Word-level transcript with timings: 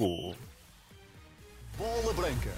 5. 0.00 0.34
Bola 1.76 2.12
Branca. 2.14 2.50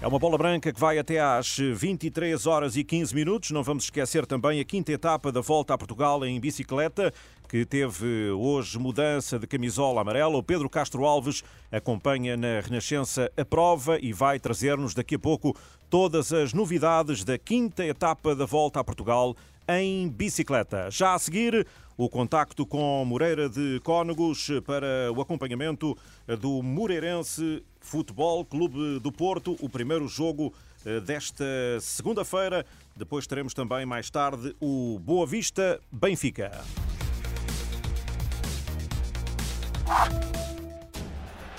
É 0.00 0.06
uma 0.06 0.18
bola 0.18 0.38
branca 0.38 0.72
que 0.72 0.78
vai 0.78 0.98
até 0.98 1.20
às 1.20 1.56
23 1.56 2.46
horas 2.46 2.76
e 2.76 2.82
15 2.82 3.14
minutos. 3.14 3.50
Não 3.52 3.62
vamos 3.62 3.84
esquecer 3.84 4.26
também 4.26 4.58
a 4.60 4.64
quinta 4.64 4.92
etapa 4.92 5.30
da 5.30 5.40
volta 5.40 5.74
a 5.74 5.78
Portugal 5.78 6.24
em 6.24 6.38
bicicleta, 6.40 7.12
que 7.48 7.64
teve 7.64 8.30
hoje 8.30 8.78
mudança 8.78 9.38
de 9.38 9.46
camisola 9.46 10.00
amarela. 10.00 10.36
O 10.36 10.42
Pedro 10.42 10.68
Castro 10.68 11.04
Alves 11.04 11.44
acompanha 11.70 12.36
na 12.36 12.60
Renascença 12.60 13.30
a 13.36 13.44
prova 13.44 13.98
e 14.00 14.12
vai 14.12 14.40
trazer-nos 14.40 14.94
daqui 14.94 15.14
a 15.14 15.18
pouco 15.18 15.56
todas 15.88 16.32
as 16.32 16.52
novidades 16.52 17.22
da 17.24 17.38
quinta 17.38 17.84
etapa 17.84 18.34
da 18.34 18.46
volta 18.46 18.80
a 18.80 18.84
Portugal 18.84 19.36
em 19.68 20.08
bicicleta. 20.08 20.90
Já 20.90 21.14
a 21.14 21.18
seguir, 21.18 21.66
o 21.96 22.08
contacto 22.08 22.64
com 22.64 23.04
Moreira 23.04 23.48
de 23.48 23.80
Cónegos 23.84 24.48
para 24.64 25.12
o 25.14 25.20
acompanhamento 25.20 25.96
do 26.40 26.62
Moreirense 26.62 27.62
Futebol 27.80 28.44
Clube 28.44 28.98
do 29.00 29.12
Porto, 29.12 29.56
o 29.60 29.68
primeiro 29.68 30.08
jogo 30.08 30.54
eh, 30.86 31.00
desta 31.00 31.44
segunda-feira. 31.80 32.64
Depois 32.96 33.26
teremos 33.26 33.52
também 33.52 33.84
mais 33.84 34.08
tarde 34.10 34.54
o 34.60 34.98
Boa 35.00 35.26
Vista 35.26 35.80
Benfica. 35.90 36.64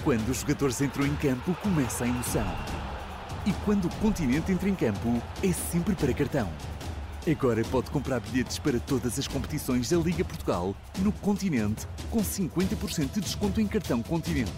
Quando 0.03 0.29
os 0.29 0.39
jogadores 0.39 0.79
entram 0.81 1.05
em 1.05 1.15
campo, 1.17 1.53
começa 1.61 2.05
a 2.05 2.07
emoção. 2.07 2.47
E 3.45 3.53
quando 3.65 3.85
o 3.85 3.95
continente 3.95 4.51
entra 4.51 4.69
em 4.69 4.75
campo, 4.75 5.21
é 5.43 5.51
sempre 5.51 5.95
para 5.95 6.13
cartão. 6.13 6.49
Agora 7.29 7.63
pode 7.65 7.91
comprar 7.91 8.19
bilhetes 8.19 8.57
para 8.57 8.79
todas 8.79 9.19
as 9.19 9.27
competições 9.27 9.91
da 9.91 9.97
Liga 9.97 10.25
Portugal 10.25 10.75
no 10.97 11.11
Continente 11.11 11.85
com 12.09 12.21
50% 12.21 13.11
de 13.11 13.21
desconto 13.21 13.61
em 13.61 13.67
cartão 13.67 14.01
Continente. 14.01 14.51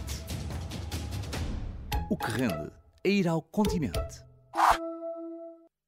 O 2.09 2.15
que 2.15 2.31
rende 2.31 2.71
é 3.03 3.09
ir 3.09 3.27
ao 3.27 3.41
Continente. 3.41 4.23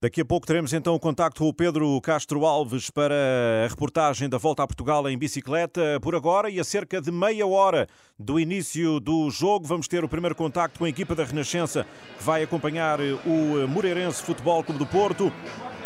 Daqui 0.02 0.20
a 0.20 0.26
pouco 0.26 0.46
teremos 0.46 0.74
então 0.74 0.94
o 0.94 1.00
contacto 1.00 1.40
com 1.40 1.48
o 1.48 1.54
Pedro 1.54 2.02
Castro 2.02 2.46
Alves 2.46 2.90
para 2.90 3.16
a 3.64 3.68
reportagem 3.70 4.28
da 4.28 4.38
Volta 4.38 4.62
a 4.64 4.68
Portugal 4.68 5.08
em 5.10 5.18
bicicleta. 5.18 6.02
Por 6.02 6.14
agora 6.14 6.50
e 6.50 6.60
a 6.60 6.64
cerca 6.66 7.00
de 7.00 7.10
meia 7.10 7.48
hora 7.48 7.88
do 8.20 8.38
início 8.38 9.00
do 9.00 9.30
jogo, 9.30 9.66
vamos 9.66 9.88
ter 9.88 10.04
o 10.04 10.10
primeiro 10.10 10.36
contacto 10.36 10.80
com 10.80 10.84
a 10.84 10.90
equipa 10.90 11.16
da 11.16 11.24
Renascença 11.24 11.88
que 12.18 12.24
vai 12.26 12.44
acompanhar 12.44 13.00
o 13.26 13.66
Moreirense 13.70 14.22
Futebol 14.22 14.62
Clube 14.62 14.80
do 14.80 14.86
Porto. 14.86 15.32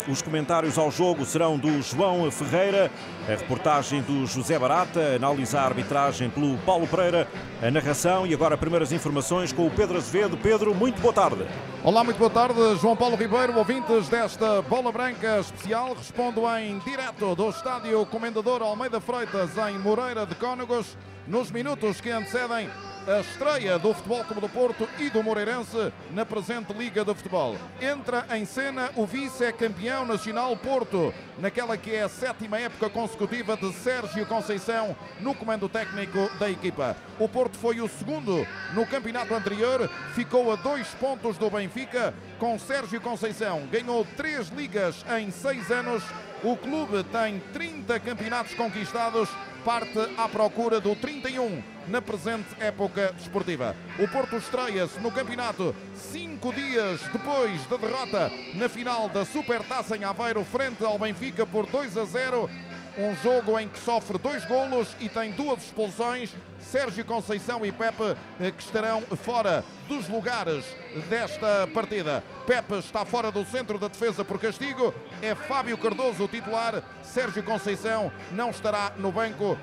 Os 0.08 0.22
comentários 0.22 0.78
ao 0.78 0.90
jogo 0.90 1.26
serão 1.26 1.58
do 1.58 1.82
João 1.82 2.30
Ferreira, 2.30 2.90
a 3.28 3.32
reportagem 3.32 4.00
do 4.00 4.24
José 4.24 4.58
Barata, 4.58 5.16
análise 5.16 5.54
à 5.54 5.60
arbitragem 5.60 6.30
pelo 6.30 6.56
Paulo 6.58 6.86
Pereira, 6.86 7.28
a 7.62 7.70
narração 7.70 8.26
e 8.26 8.32
agora 8.32 8.56
primeiras 8.56 8.90
informações 8.90 9.52
com 9.52 9.66
o 9.66 9.70
Pedro 9.70 9.98
Azevedo. 9.98 10.38
Pedro, 10.38 10.74
muito 10.74 10.98
boa 11.02 11.12
tarde. 11.12 11.46
Olá, 11.84 12.02
muito 12.02 12.16
boa 12.16 12.30
tarde. 12.30 12.58
João 12.80 12.96
Paulo 12.96 13.16
Ribeiro, 13.16 13.54
ouvintes 13.58 14.08
desta 14.08 14.62
Bola 14.62 14.90
Branca 14.90 15.40
especial. 15.40 15.92
Respondo 15.94 16.40
em 16.56 16.78
direto 16.78 17.34
do 17.34 17.50
estádio 17.50 18.06
Comendador 18.06 18.62
Almeida 18.62 19.02
Freitas, 19.02 19.50
em 19.58 19.78
Moreira 19.78 20.24
de 20.24 20.34
Cónegos, 20.36 20.96
nos 21.26 21.50
minutos 21.50 22.00
que 22.00 22.08
antecedem 22.08 22.70
a 23.08 23.20
estreia 23.20 23.78
do 23.78 23.94
Futebol 23.94 24.22
Clube 24.22 24.42
do 24.42 24.48
Porto 24.50 24.86
e 24.98 25.08
do 25.08 25.22
Moreirense 25.22 25.90
na 26.10 26.26
presente 26.26 26.74
Liga 26.74 27.02
de 27.02 27.14
Futebol. 27.14 27.56
Entra 27.80 28.26
em 28.36 28.44
cena 28.44 28.90
o 28.96 29.06
vice-campeão 29.06 30.04
nacional 30.04 30.54
Porto, 30.58 31.14
naquela 31.38 31.78
que 31.78 31.94
é 31.94 32.02
a 32.02 32.08
sétima 32.08 32.58
época 32.58 32.90
consecutiva 32.90 33.56
de 33.56 33.72
Sérgio 33.72 34.26
Conceição 34.26 34.94
no 35.20 35.34
comando 35.34 35.70
técnico 35.70 36.30
da 36.38 36.50
equipa. 36.50 36.94
O 37.18 37.26
Porto 37.26 37.56
foi 37.56 37.80
o 37.80 37.88
segundo 37.88 38.46
no 38.74 38.86
campeonato 38.86 39.32
anterior, 39.34 39.88
ficou 40.14 40.52
a 40.52 40.56
dois 40.56 40.88
pontos 40.88 41.38
do 41.38 41.48
Benfica, 41.48 42.12
com 42.38 42.58
Sérgio 42.58 43.00
Conceição. 43.00 43.66
Ganhou 43.72 44.06
três 44.18 44.48
ligas 44.48 45.02
em 45.18 45.30
seis 45.30 45.70
anos. 45.70 46.02
O 46.44 46.56
clube 46.56 47.02
tem 47.04 47.40
30 47.52 47.98
campeonatos 47.98 48.54
conquistados, 48.54 49.28
parte 49.64 49.98
à 50.16 50.28
procura 50.28 50.80
do 50.80 50.94
31 50.94 51.60
na 51.88 52.00
presente 52.00 52.46
época 52.60 53.12
desportiva. 53.16 53.74
O 53.98 54.06
Porto 54.06 54.36
estreia-se 54.36 55.00
no 55.00 55.10
campeonato 55.10 55.74
cinco 55.96 56.52
dias 56.52 57.00
depois 57.12 57.66
da 57.66 57.76
derrota 57.76 58.30
na 58.54 58.68
final 58.68 59.08
da 59.08 59.24
Supertaça 59.24 59.96
em 59.96 60.04
Aveiro 60.04 60.44
frente 60.44 60.84
ao 60.84 60.96
Benfica 60.96 61.44
por 61.44 61.66
2 61.66 61.96
a 61.96 62.04
0. 62.04 62.48
Um 62.96 63.16
jogo 63.16 63.58
em 63.58 63.68
que 63.68 63.78
sofre 63.80 64.16
dois 64.16 64.44
golos 64.44 64.94
e 65.00 65.08
tem 65.08 65.32
duas 65.32 65.64
expulsões. 65.64 66.32
Sérgio 66.70 67.02
Conceição 67.04 67.64
e 67.64 67.72
Pepe 67.72 68.14
eh, 68.38 68.50
que 68.50 68.62
estarão 68.62 69.00
fora 69.00 69.64
dos 69.88 70.06
lugares 70.06 70.64
desta 71.08 71.66
partida. 71.72 72.22
Pepe 72.46 72.74
está 72.74 73.06
fora 73.06 73.32
do 73.32 73.42
centro 73.46 73.78
da 73.78 73.88
defesa 73.88 74.22
por 74.22 74.38
castigo. 74.38 74.94
É 75.22 75.34
Fábio 75.34 75.78
Cardoso 75.78 76.24
o 76.24 76.28
titular. 76.28 76.82
Sérgio 77.02 77.42
Conceição 77.42 78.12
não 78.32 78.50
estará 78.50 78.92
no 78.98 79.10
banco 79.10 79.56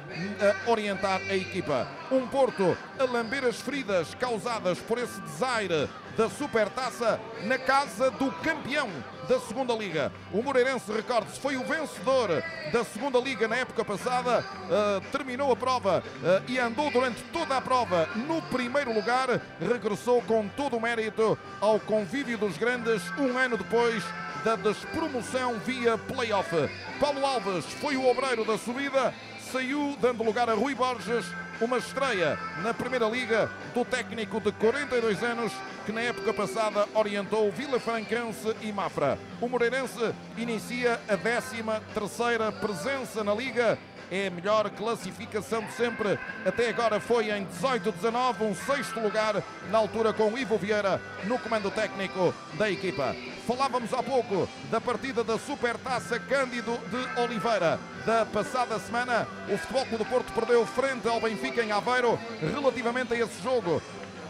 a 0.67 0.71
orientar 0.71 1.21
a 1.29 1.35
equipa. 1.35 1.87
Um 2.11 2.25
Porto 2.27 2.75
a 2.97 3.03
lamber 3.03 3.45
as 3.45 3.61
feridas 3.61 4.15
causadas 4.15 4.79
por 4.79 4.97
esse 4.97 5.21
desaire 5.21 5.87
da 6.17 6.29
Supertaça 6.29 7.19
na 7.43 7.57
casa 7.57 8.09
do 8.11 8.31
campeão 8.31 8.89
da 9.27 9.39
Segunda 9.39 9.73
Liga. 9.73 10.11
O 10.31 10.41
Moreirense, 10.41 10.91
recorde-se, 10.91 11.39
foi 11.39 11.57
o 11.57 11.63
vencedor 11.63 12.43
da 12.71 12.83
Segunda 12.83 13.19
Liga 13.19 13.47
na 13.47 13.57
época 13.57 13.83
passada, 13.83 14.39
uh, 14.39 15.01
terminou 15.11 15.51
a 15.51 15.55
prova 15.55 16.03
uh, 16.21 16.51
e 16.51 16.59
andou 16.59 16.89
durante 16.91 17.21
toda 17.33 17.57
a 17.57 17.61
prova 17.61 18.07
no 18.15 18.41
primeiro 18.43 18.93
lugar, 18.93 19.41
regressou 19.59 20.21
com 20.21 20.47
todo 20.49 20.77
o 20.77 20.81
mérito 20.81 21.37
ao 21.59 21.79
convívio 21.79 22.37
dos 22.37 22.57
grandes 22.57 23.01
um 23.17 23.37
ano 23.37 23.57
depois 23.57 24.03
da 24.43 24.55
despromoção 24.55 25.57
via 25.59 25.97
playoff. 25.97 26.51
Paulo 26.99 27.25
Alves 27.25 27.65
foi 27.81 27.97
o 27.97 28.07
obreiro 28.07 28.45
da 28.45 28.57
subida, 28.57 29.11
saiu 29.51 29.97
dando 29.99 30.23
lugar 30.23 30.49
a 30.49 30.53
Rui 30.53 30.75
Borges, 30.75 31.25
uma 31.61 31.77
estreia 31.77 32.37
na 32.61 32.73
Primeira 32.73 33.07
Liga 33.07 33.49
do 33.73 33.85
técnico 33.85 34.39
de 34.39 34.51
42 34.51 35.23
anos 35.23 35.53
que 35.85 35.91
na 35.91 36.01
época 36.01 36.33
passada 36.33 36.87
orientou 36.93 37.51
Vila 37.51 37.79
Francanse 37.79 38.55
e 38.61 38.71
Mafra. 38.71 39.19
O 39.39 39.47
Moreirense 39.47 40.13
inicia 40.37 40.99
a 41.07 41.15
13 41.15 41.63
terceira 41.93 42.51
presença 42.51 43.23
na 43.23 43.33
Liga 43.33 43.77
é 44.11 44.27
a 44.27 44.31
melhor 44.31 44.69
classificação 44.71 45.63
de 45.63 45.73
sempre. 45.73 46.19
Até 46.45 46.69
agora 46.69 46.99
foi 46.99 47.31
em 47.31 47.45
18-19, 47.45 48.41
um 48.41 48.55
sexto 48.55 48.99
lugar, 48.99 49.43
na 49.69 49.77
altura 49.77 50.13
com 50.13 50.37
Ivo 50.37 50.57
Vieira 50.57 51.01
no 51.25 51.39
comando 51.39 51.71
técnico 51.71 52.33
da 52.53 52.69
equipa. 52.69 53.15
Falávamos 53.47 53.93
há 53.93 54.01
pouco 54.01 54.47
da 54.71 54.81
partida 54.81 55.23
da 55.23 55.37
Supertaça 55.37 56.19
Cândido 56.19 56.77
de 56.89 57.21
Oliveira. 57.21 57.79
Da 58.05 58.25
passada 58.25 58.79
semana, 58.79 59.27
o 59.51 59.57
Futebol 59.57 59.85
Clube 59.85 60.03
do 60.03 60.09
Porto 60.09 60.33
perdeu 60.33 60.65
frente 60.65 61.07
ao 61.07 61.19
Benfica 61.19 61.63
em 61.63 61.71
Aveiro 61.71 62.19
relativamente 62.41 63.13
a 63.13 63.17
esse 63.17 63.41
jogo. 63.41 63.81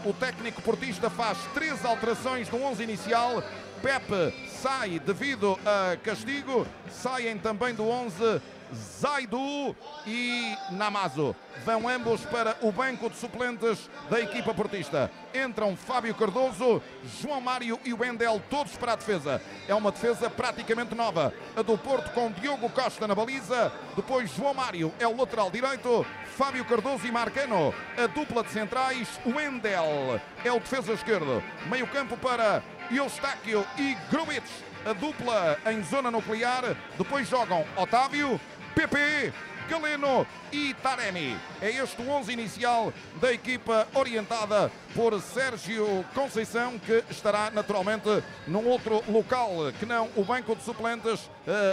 O 0.04 0.12
técnico 0.12 0.62
portista 0.62 1.10
faz 1.10 1.36
três 1.52 1.84
alterações 1.84 2.48
no 2.48 2.62
11 2.62 2.82
inicial. 2.82 3.42
Pepe 3.82 4.32
sai 4.48 4.98
devido 4.98 5.58
a 5.66 5.96
castigo. 5.96 6.66
Saem 6.90 7.36
também 7.38 7.74
do 7.74 7.88
11 7.88 8.40
Zaidu 8.74 9.74
e 10.06 10.56
Namazo. 10.70 11.34
Vão 11.64 11.88
ambos 11.88 12.20
para 12.22 12.56
o 12.60 12.70
banco 12.70 13.08
de 13.08 13.16
suplentes 13.16 13.90
da 14.10 14.20
equipa 14.20 14.54
portista. 14.54 15.10
Entram 15.34 15.76
Fábio 15.76 16.14
Cardoso, 16.14 16.82
João 17.20 17.40
Mário 17.40 17.78
e 17.84 17.92
Wendel, 17.92 18.42
todos 18.50 18.76
para 18.76 18.92
a 18.92 18.96
defesa. 18.96 19.40
É 19.66 19.74
uma 19.74 19.90
defesa 19.90 20.28
praticamente 20.30 20.94
nova. 20.94 21.32
A 21.56 21.62
do 21.62 21.76
Porto 21.78 22.12
com 22.12 22.30
Diogo 22.32 22.68
Costa 22.70 23.06
na 23.06 23.14
baliza. 23.14 23.72
Depois 23.94 24.30
João 24.34 24.54
Mário 24.54 24.92
é 24.98 25.06
o 25.06 25.16
lateral 25.16 25.50
direito. 25.50 26.06
Fábio 26.36 26.64
Cardoso 26.64 27.06
e 27.06 27.12
Marcano. 27.12 27.74
A 27.96 28.06
dupla 28.06 28.42
de 28.42 28.50
centrais. 28.50 29.08
Wendel 29.26 30.20
é 30.44 30.52
o 30.52 30.60
defesa 30.60 30.92
esquerdo. 30.92 31.42
Meio 31.70 31.86
campo 31.86 32.16
para 32.16 32.62
Eustáquio 32.90 33.66
e 33.78 33.96
Gruitch 34.10 34.66
a 34.86 34.92
dupla 34.92 35.58
em 35.66 35.82
zona 35.82 36.12
nuclear. 36.12 36.76
Depois 36.96 37.28
jogam 37.28 37.64
Otávio, 37.76 38.40
PP, 38.76 39.32
Galeno 39.70 40.26
e 40.56 40.74
Taremi. 40.74 41.36
É 41.60 41.70
este 41.70 42.00
o 42.00 42.08
11 42.08 42.32
inicial 42.32 42.92
da 43.20 43.30
equipa 43.30 43.86
orientada 43.92 44.72
por 44.94 45.20
Sérgio 45.20 46.02
Conceição, 46.14 46.78
que 46.78 47.04
estará 47.10 47.50
naturalmente 47.50 48.08
num 48.46 48.66
outro 48.66 49.04
local 49.06 49.50
que 49.78 49.84
não 49.84 50.08
o 50.16 50.24
banco 50.24 50.56
de 50.56 50.62
suplentes, 50.62 51.28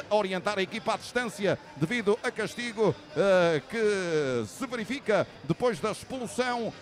a 0.09 0.15
orientar 0.15 0.59
a 0.59 0.61
equipa 0.61 0.95
à 0.95 0.97
distância 0.97 1.57
devido 1.77 2.19
a 2.21 2.29
castigo 2.29 2.93
que 3.69 4.45
se 4.45 4.67
verifica 4.67 5.25
depois 5.45 5.79
da 5.79 5.91
expulsão 5.91 6.73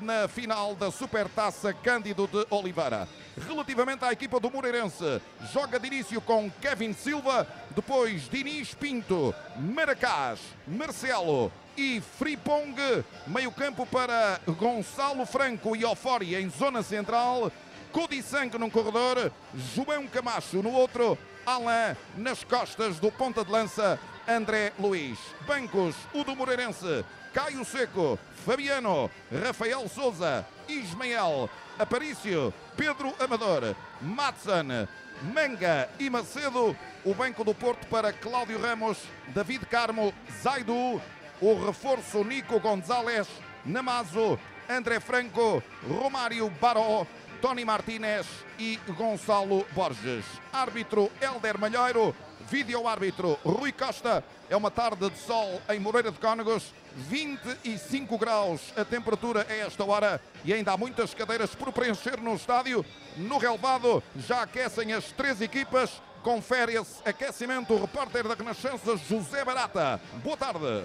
na 0.00 0.28
final 0.28 0.76
da 0.76 0.92
Supertaça 0.92 1.72
Cândido 1.72 2.28
de 2.28 2.46
Oliveira. 2.50 3.08
Relativamente 3.48 4.04
à 4.04 4.12
equipa 4.12 4.38
do 4.38 4.50
Moreirense, 4.50 5.20
joga 5.52 5.80
de 5.80 5.86
início 5.86 6.20
com 6.20 6.50
Kevin 6.60 6.92
Silva, 6.92 7.46
depois 7.74 8.28
Diniz 8.28 8.74
Pinto, 8.74 9.34
Maracás, 9.56 10.38
Marcelo, 10.66 11.31
e 11.76 12.00
Fripong. 12.18 13.04
Meio 13.26 13.52
campo 13.52 13.86
para 13.86 14.40
Gonçalo 14.46 15.24
Franco 15.26 15.74
e 15.76 15.84
Ofori 15.84 16.34
em 16.34 16.48
zona 16.50 16.82
central. 16.82 17.50
Codissanque 17.92 18.56
num 18.56 18.70
corredor, 18.70 19.30
João 19.74 20.06
Camacho 20.06 20.62
no 20.62 20.72
outro, 20.72 21.18
Alain 21.44 21.94
nas 22.16 22.42
costas 22.42 22.98
do 22.98 23.12
ponta 23.12 23.44
de 23.44 23.50
lança, 23.50 23.98
André 24.26 24.72
Luiz. 24.78 25.18
Bancos, 25.46 25.94
o 26.14 26.24
do 26.24 26.34
Moreirense, 26.34 27.04
Caio 27.34 27.64
Seco, 27.64 28.18
Fabiano, 28.46 29.10
Rafael 29.44 29.86
Souza, 29.88 30.46
Ismael, 30.68 31.50
Aparício, 31.78 32.52
Pedro 32.76 33.14
Amador, 33.20 33.74
Matson, 34.00 34.88
Manga 35.34 35.88
e 35.98 36.08
Macedo. 36.08 36.76
O 37.04 37.14
banco 37.14 37.44
do 37.44 37.54
Porto 37.54 37.86
para 37.88 38.12
Cláudio 38.12 38.60
Ramos, 38.60 38.98
David 39.34 39.66
Carmo, 39.66 40.14
Zaidu, 40.42 41.02
o 41.42 41.66
reforço 41.66 42.22
Nico 42.22 42.60
Gonzalez, 42.60 43.26
Namazo, 43.66 44.38
André 44.70 45.00
Franco, 45.00 45.60
Romário 45.88 46.48
Baró, 46.48 47.04
Tony 47.40 47.64
Martinez 47.64 48.26
e 48.56 48.78
Gonçalo 48.96 49.66
Borges. 49.72 50.24
Árbitro 50.52 51.10
Helder 51.20 51.58
Malheiro, 51.58 52.14
vídeo 52.48 52.86
árbitro 52.86 53.36
Rui 53.44 53.72
Costa. 53.72 54.22
É 54.48 54.56
uma 54.56 54.70
tarde 54.70 55.10
de 55.10 55.18
sol 55.18 55.60
em 55.68 55.80
Moreira 55.80 56.12
de 56.12 56.18
Cónegos, 56.20 56.72
25 56.94 58.16
graus 58.16 58.72
a 58.76 58.84
temperatura 58.84 59.44
a 59.48 59.52
esta 59.52 59.84
hora 59.84 60.20
e 60.44 60.54
ainda 60.54 60.72
há 60.72 60.76
muitas 60.76 61.12
cadeiras 61.12 61.56
por 61.56 61.72
preencher 61.72 62.20
no 62.20 62.36
estádio. 62.36 62.86
No 63.16 63.38
relevado 63.38 64.00
já 64.14 64.42
aquecem 64.42 64.92
as 64.92 65.10
três 65.10 65.40
equipas. 65.40 66.00
Confere 66.22 66.74
esse 66.74 67.02
aquecimento 67.04 67.74
o 67.74 67.80
repórter 67.80 68.28
da 68.28 68.34
Renascença 68.34 68.96
José 68.96 69.44
Barata. 69.44 70.00
Boa 70.22 70.36
tarde. 70.36 70.84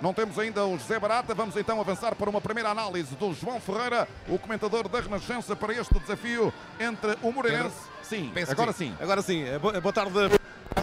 Não 0.00 0.14
temos 0.14 0.38
ainda 0.38 0.64
o 0.64 0.78
José 0.78 0.98
Barata. 0.98 1.34
Vamos 1.34 1.56
então 1.56 1.80
avançar 1.80 2.14
para 2.14 2.30
uma 2.30 2.40
primeira 2.40 2.70
análise 2.70 3.14
do 3.16 3.34
João 3.34 3.60
Ferreira, 3.60 4.06
o 4.28 4.38
comentador 4.38 4.88
da 4.88 5.00
Renascença, 5.00 5.56
para 5.56 5.72
este 5.74 5.98
desafio 5.98 6.52
entre 6.78 7.16
o 7.22 7.32
Moreirense. 7.32 7.76
Sim, 8.02 8.32
agora 8.48 8.72
sim. 8.72 8.94
Agora 9.00 9.22
sim. 9.22 9.44
Boa 9.60 9.80
boa 9.80 9.92
tarde, 9.92 10.12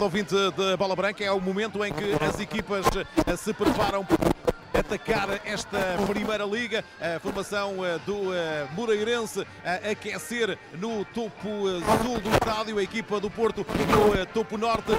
ouvinte 0.00 0.34
de 0.34 0.76
Bola 0.76 0.94
Branca. 0.94 1.24
É 1.24 1.32
o 1.32 1.40
momento 1.40 1.84
em 1.84 1.92
que 1.92 2.12
as 2.22 2.38
equipas 2.38 2.84
eh, 3.26 3.36
se 3.36 3.52
preparam 3.52 4.04
para 4.04 4.35
atacar 4.78 5.40
esta 5.44 5.78
Primeira 6.06 6.44
Liga. 6.44 6.84
A 7.00 7.18
formação 7.20 7.84
eh, 7.84 7.98
do 8.04 8.34
eh, 8.34 8.66
Moreirense 8.72 9.46
a 9.64 9.90
aquecer 9.90 10.58
no 10.78 11.04
topo 11.06 11.48
eh, 11.68 12.02
sul 12.02 12.20
do 12.20 12.30
estádio. 12.30 12.78
A 12.78 12.82
equipa 12.82 13.20
do 13.20 13.30
Porto 13.30 13.66
no 13.88 14.14
eh, 14.14 14.24
topo 14.26 14.56
norte. 14.56 14.92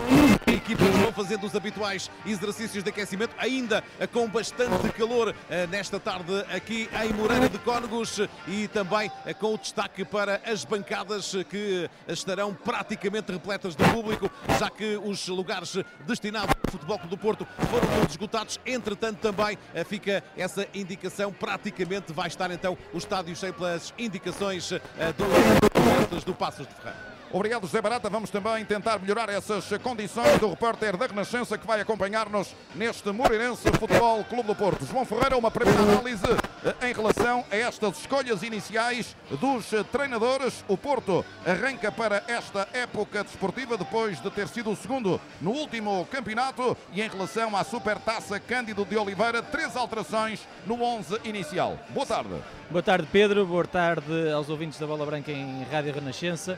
Equipas 0.46 0.88
vão 0.88 1.12
fazendo 1.12 1.46
os 1.46 1.56
habituais 1.56 2.10
exercícios 2.26 2.84
de 2.84 2.90
aquecimento, 2.90 3.34
ainda 3.38 3.84
eh, 4.00 4.08
com 4.08 4.28
bastante 4.28 4.90
calor 4.90 5.34
eh, 5.50 5.68
nesta 5.68 6.00
tarde 6.00 6.34
aqui 6.54 6.90
em 7.04 7.14
Moreira 7.14 7.50
de 7.50 7.58
Cónegos 7.60 8.20
e 8.48 8.68
também 8.68 9.12
eh, 9.26 9.34
com 9.34 9.54
o 9.54 9.58
destaque 9.58 10.04
para 10.06 10.42
as 10.46 10.64
bancadas 10.66 11.34
eh, 11.36 11.44
que 11.44 11.90
estarão 12.08 12.54
praticamente 12.54 13.32
repletas 13.32 13.76
de 13.76 13.84
público, 13.86 14.30
já 14.60 14.70
que 14.70 14.98
os 14.98 15.28
lugares 15.28 15.78
destinados 16.06 16.56
ao 16.66 16.72
Futebol 16.72 16.98
do 17.10 17.18
Porto 17.18 17.48
foram 17.70 17.88
todos 17.88 18.12
esgotados. 18.12 18.60
Entretanto, 18.66 19.20
também 19.20 19.58
eh, 19.58 19.58
fica 19.84 20.24
essa 20.36 20.68
indicação, 20.74 21.32
praticamente 21.32 22.14
vai 22.14 22.28
estar 22.28 22.52
então 22.52 22.78
o 22.94 22.98
estádio 22.98 23.36
cheio 23.36 23.54
pelas 23.54 23.94
indicações 23.98 24.72
eh, 24.72 24.80
do, 25.18 26.26
do 26.26 26.34
Passos 26.34 26.68
de 26.68 26.74
Ferreira. 26.74 27.17
Obrigado, 27.32 27.64
José 27.64 27.82
Barata. 27.82 28.10
Vamos 28.10 28.30
também 28.30 28.64
tentar 28.64 29.00
melhorar 29.00 29.28
essas 29.28 29.66
condições 29.84 30.40
do 30.40 30.50
repórter 30.50 30.96
da 30.96 31.08
Renascença 31.08 31.58
que 31.58 31.68
vai 31.68 31.82
acompanhar-nos 31.82 32.56
neste 32.74 33.12
Moreirense 33.12 33.70
Futebol 33.74 34.24
Clube 34.24 34.48
do 34.48 34.56
Porto. 34.56 34.86
João 34.86 35.06
Ferreira, 35.06 35.38
uma 35.38 35.52
primeira 35.52 35.82
análise 35.82 36.24
eh, 36.64 36.90
em 36.90 36.94
relação 36.94 37.44
a 37.52 37.56
estas 37.56 38.00
escolhas 38.00 38.44
iniciais 38.44 39.14
dos 39.42 39.66
treinadores. 39.92 40.64
O 40.70 40.78
Porto 40.78 41.26
arranca 41.46 41.92
para 41.92 42.24
esta 42.30 42.66
época 42.72 43.26
desportiva 43.26 43.78
depois 43.78 44.22
de 44.22 44.32
ter 44.32 44.48
sido 44.48 44.72
o 44.72 44.76
segundo 44.76 45.20
no 45.42 45.52
último 45.52 46.08
campeonato 46.10 46.78
e 46.94 47.02
em 47.02 47.10
relação 47.10 47.58
à 47.58 47.64
Supertaça 47.66 48.40
Cândido 48.40 48.86
de 48.86 48.98
Oliveira, 48.98 49.44
três 49.44 49.76
alterações 49.76 50.48
no 50.66 50.82
11 50.82 51.20
inicial. 51.26 51.78
Boa 51.90 52.06
tarde. 52.06 52.36
Boa 52.72 52.84
tarde, 52.84 53.08
Pedro. 53.12 53.46
Boa 53.46 53.68
tarde 53.68 54.32
aos 54.32 54.50
ouvintes 54.50 54.80
da 54.80 54.88
Bola 54.88 55.06
Branca 55.06 55.32
em 55.32 55.64
Rádio 55.70 55.94
Renascença. 55.94 56.58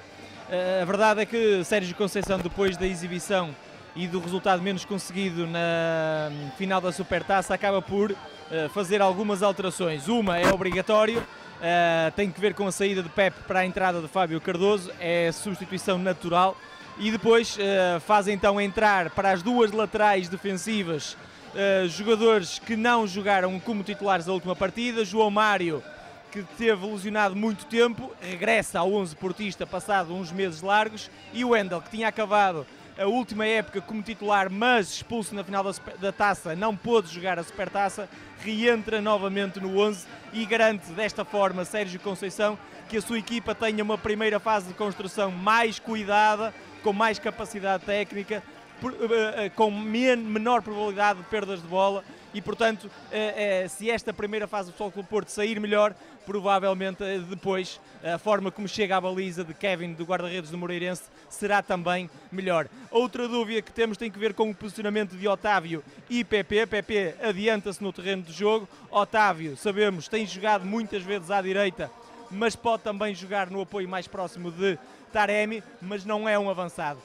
Eh, 0.51 0.79
A 0.81 0.85
verdade 0.85 1.21
é 1.21 1.25
que 1.25 1.63
Sérgio 1.63 1.95
Conceição, 1.95 2.39
depois 2.39 2.75
da 2.75 2.87
exibição 2.87 3.55
e 3.95 4.07
do 4.07 4.19
resultado 4.19 4.61
menos 4.61 4.83
conseguido 4.83 5.45
na 5.45 6.29
hum, 6.31 6.49
final 6.57 6.81
da 6.81 6.91
Supertaça, 6.91 7.53
acaba 7.53 7.81
por 7.81 8.15
eh, 8.51 8.67
fazer 8.73 9.01
algumas 9.01 9.43
alterações. 9.43 10.07
Uma 10.07 10.39
é 10.39 10.51
obrigatório, 10.51 11.23
eh, 11.61 12.11
tem 12.15 12.31
que 12.31 12.41
ver 12.41 12.55
com 12.55 12.65
a 12.65 12.71
saída 12.71 13.03
de 13.03 13.09
Pep 13.09 13.35
para 13.47 13.59
a 13.59 13.65
entrada 13.65 14.01
de 14.01 14.07
Fábio 14.07 14.41
Cardoso, 14.41 14.91
é 14.99 15.31
substituição 15.31 15.97
natural. 15.99 16.57
E 17.01 17.11
depois 17.11 17.57
faz 18.01 18.27
então 18.27 18.59
entrar 18.59 19.09
para 19.11 19.31
as 19.31 19.41
duas 19.41 19.71
laterais 19.71 20.27
defensivas 20.27 21.15
jogadores 21.87 22.59
que 22.59 22.75
não 22.75 23.07
jogaram 23.07 23.57
como 23.57 23.83
titulares 23.83 24.27
a 24.27 24.33
última 24.33 24.53
partida. 24.53 25.05
João 25.05 25.31
Mário, 25.31 25.81
que 26.31 26.43
teve 26.57 26.85
lesionado 26.85 27.35
muito 27.35 27.65
tempo, 27.65 28.11
regressa 28.21 28.79
ao 28.79 28.93
11 28.93 29.15
portista 29.15 29.65
passado 29.65 30.13
uns 30.13 30.31
meses 30.31 30.61
largos, 30.61 31.09
e 31.33 31.43
o 31.43 31.49
Wendel, 31.49 31.81
que 31.81 31.89
tinha 31.89 32.07
acabado 32.07 32.65
a 32.97 33.05
última 33.05 33.45
época 33.45 33.79
como 33.81 34.01
titular, 34.01 34.49
mas 34.51 34.91
expulso 34.95 35.33
na 35.33 35.43
final 35.43 35.63
da, 35.63 35.71
da 35.99 36.11
taça, 36.11 36.55
não 36.55 36.75
pôde 36.75 37.07
jogar 37.13 37.39
a 37.39 37.43
supertaça, 37.43 38.09
reentra 38.43 39.01
novamente 39.01 39.59
no 39.59 39.79
11 39.79 40.05
e 40.33 40.45
garante 40.45 40.91
desta 40.91 41.23
forma 41.25 41.65
Sérgio 41.65 41.99
Conceição 41.99 42.57
que 42.89 42.97
a 42.97 43.01
sua 43.01 43.19
equipa 43.19 43.53
tenha 43.53 43.83
uma 43.83 43.97
primeira 43.97 44.39
fase 44.39 44.67
de 44.67 44.73
construção 44.73 45.29
mais 45.31 45.77
cuidada, 45.79 46.53
com 46.83 46.91
mais 46.91 47.19
capacidade 47.19 47.85
técnica, 47.85 48.41
eh, 48.83 49.45
eh, 49.45 49.49
com 49.49 49.69
men- 49.69 50.15
menor 50.17 50.61
probabilidade 50.63 51.19
de 51.19 51.25
perdas 51.25 51.61
de 51.61 51.67
bola 51.67 52.03
e, 52.33 52.41
portanto, 52.41 52.89
eh, 53.11 53.63
eh, 53.63 53.67
se 53.67 53.89
esta 53.89 54.13
primeira 54.13 54.47
fase 54.47 54.69
do 54.69 54.71
Futebol 54.71 54.91
Clube 54.91 55.09
Porto 55.09 55.29
sair 55.29 55.59
melhor, 55.59 55.95
provavelmente 56.25 57.03
eh, 57.03 57.19
depois 57.19 57.81
a 58.03 58.17
forma 58.17 58.51
como 58.51 58.67
chega 58.67 58.97
à 58.97 59.01
baliza 59.01 59.43
de 59.43 59.53
Kevin, 59.53 59.93
do 59.93 60.05
guarda-redes 60.05 60.51
do 60.51 60.57
Moreirense, 60.57 61.03
será 61.27 61.63
também 61.63 62.09
melhor. 62.31 62.67
Outra 62.91 63.27
dúvida 63.27 63.61
que 63.61 63.71
temos 63.71 63.97
tem 63.97 64.11
que 64.11 64.19
ver 64.19 64.33
com 64.33 64.49
o 64.49 64.55
posicionamento 64.55 65.15
de 65.15 65.27
Otávio 65.27 65.83
e 66.09 66.23
PP. 66.23 66.67
PP 66.67 67.15
adianta-se 67.21 67.81
no 67.81 67.91
terreno 67.91 68.21
de 68.21 68.31
jogo. 68.31 68.69
Otávio, 68.91 69.57
sabemos, 69.57 70.07
tem 70.07 70.25
jogado 70.25 70.65
muitas 70.65 71.01
vezes 71.01 71.31
à 71.31 71.41
direita, 71.41 71.89
mas 72.29 72.55
pode 72.55 72.83
também 72.83 73.15
jogar 73.15 73.49
no 73.49 73.61
apoio 73.61 73.89
mais 73.89 74.07
próximo 74.07 74.51
de 74.51 74.77
Taremi, 75.11 75.63
mas 75.81 76.05
não 76.05 76.29
é 76.29 76.37
um 76.37 76.49
avançado. 76.49 76.99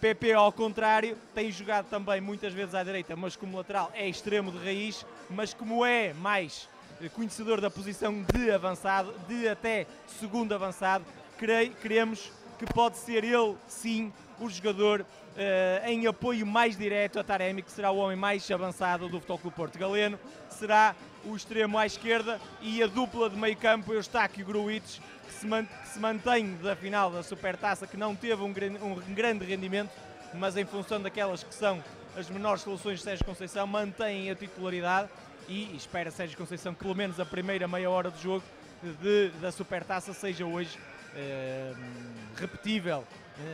PP, 0.00 0.32
ao 0.32 0.50
contrário, 0.50 1.14
tem 1.34 1.52
jogado 1.52 1.86
também 1.90 2.22
muitas 2.22 2.54
vezes 2.54 2.74
à 2.74 2.82
direita, 2.82 3.14
mas 3.14 3.36
como 3.36 3.58
lateral 3.58 3.92
é 3.94 4.08
extremo 4.08 4.50
de 4.50 4.58
raiz, 4.58 5.04
mas 5.28 5.52
como 5.52 5.84
é 5.84 6.14
mais 6.14 6.68
eh, 7.02 7.08
conhecedor 7.10 7.60
da 7.60 7.70
posição 7.70 8.24
de 8.32 8.50
avançado, 8.50 9.14
de 9.28 9.46
até 9.46 9.86
segundo 10.18 10.54
avançado, 10.54 11.04
creio, 11.36 11.72
queremos 11.74 12.32
que 12.58 12.64
pode 12.64 12.96
ser 12.96 13.24
ele, 13.24 13.56
sim, 13.68 14.10
o 14.40 14.48
jogador 14.48 15.04
eh, 15.36 15.82
em 15.84 16.06
apoio 16.06 16.46
mais 16.46 16.78
direto 16.78 17.20
a 17.20 17.24
Taremi, 17.24 17.62
que 17.62 17.70
será 17.70 17.90
o 17.90 17.98
homem 17.98 18.16
mais 18.16 18.50
avançado 18.50 19.06
do 19.06 19.18
Futebol 19.20 19.38
Clube 19.38 19.56
Porto 19.56 19.78
Galeno, 19.78 20.18
será 20.48 20.96
o 21.24 21.36
extremo 21.36 21.76
à 21.78 21.86
esquerda 21.86 22.40
e 22.62 22.82
a 22.82 22.86
dupla 22.86 23.28
de 23.28 23.36
meio 23.36 23.56
campo, 23.56 23.92
Eustáquio 23.92 24.44
Gruites, 24.44 25.00
que 25.26 25.32
se, 25.32 25.46
man- 25.46 25.64
que 25.66 25.88
se 25.88 25.98
mantém 25.98 26.56
da 26.56 26.74
final 26.74 27.10
da 27.10 27.22
Supertaça, 27.22 27.86
que 27.86 27.96
não 27.96 28.14
teve 28.16 28.42
um, 28.42 28.48
um 28.48 29.14
grande 29.14 29.44
rendimento, 29.44 29.90
mas 30.34 30.56
em 30.56 30.64
função 30.64 31.00
daquelas 31.00 31.42
que 31.42 31.54
são 31.54 31.82
as 32.16 32.28
menores 32.30 32.62
soluções 32.62 32.98
de 32.98 33.04
Sérgio 33.04 33.24
Conceição, 33.24 33.66
mantém 33.66 34.30
a 34.30 34.34
titularidade 34.34 35.08
e 35.48 35.74
espera 35.76 36.10
Sérgio 36.10 36.36
Conceição 36.36 36.72
que 36.74 36.80
pelo 36.82 36.94
menos 36.94 37.18
a 37.20 37.24
primeira 37.26 37.66
meia 37.68 37.90
hora 37.90 38.10
de 38.10 38.22
jogo 38.22 38.44
de- 38.82 39.28
da 39.40 39.52
Supertaça 39.52 40.12
seja 40.12 40.44
hoje 40.44 40.78
eh, 41.14 41.72
repetível 42.36 43.04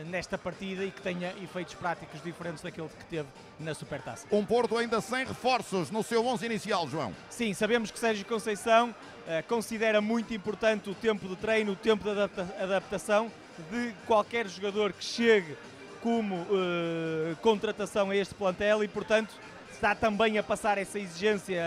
nesta 0.07 0.37
partida 0.37 0.83
e 0.83 0.91
que 0.91 1.01
tenha 1.01 1.33
efeitos 1.41 1.73
práticos 1.73 2.21
diferentes 2.21 2.61
daquele 2.61 2.89
que 2.89 3.05
teve 3.05 3.27
na 3.59 3.73
Supertaça. 3.73 4.27
Um 4.31 4.45
Porto 4.45 4.77
ainda 4.77 4.99
sem 5.01 5.25
reforços 5.25 5.89
no 5.91 6.03
seu 6.03 6.25
11 6.25 6.45
inicial, 6.45 6.87
João. 6.89 7.13
Sim, 7.29 7.53
sabemos 7.53 7.89
que 7.91 7.97
Sérgio 7.99 8.25
Conceição 8.25 8.93
eh, 9.27 9.41
considera 9.43 10.01
muito 10.01 10.33
importante 10.33 10.89
o 10.89 10.95
tempo 10.95 11.27
de 11.27 11.35
treino, 11.37 11.71
o 11.71 11.75
tempo 11.75 12.03
de 12.03 12.09
adapta- 12.11 12.55
adaptação 12.59 13.31
de 13.71 13.93
qualquer 14.05 14.47
jogador 14.47 14.91
que 14.93 15.03
chegue 15.03 15.57
como 16.01 16.35
eh, 16.51 17.35
contratação 17.41 18.09
a 18.09 18.15
este 18.15 18.35
plantel 18.35 18.83
e, 18.83 18.87
portanto, 18.87 19.33
está 19.71 19.95
também 19.95 20.37
a 20.37 20.43
passar 20.43 20.77
essa 20.77 20.99
exigência 20.99 21.61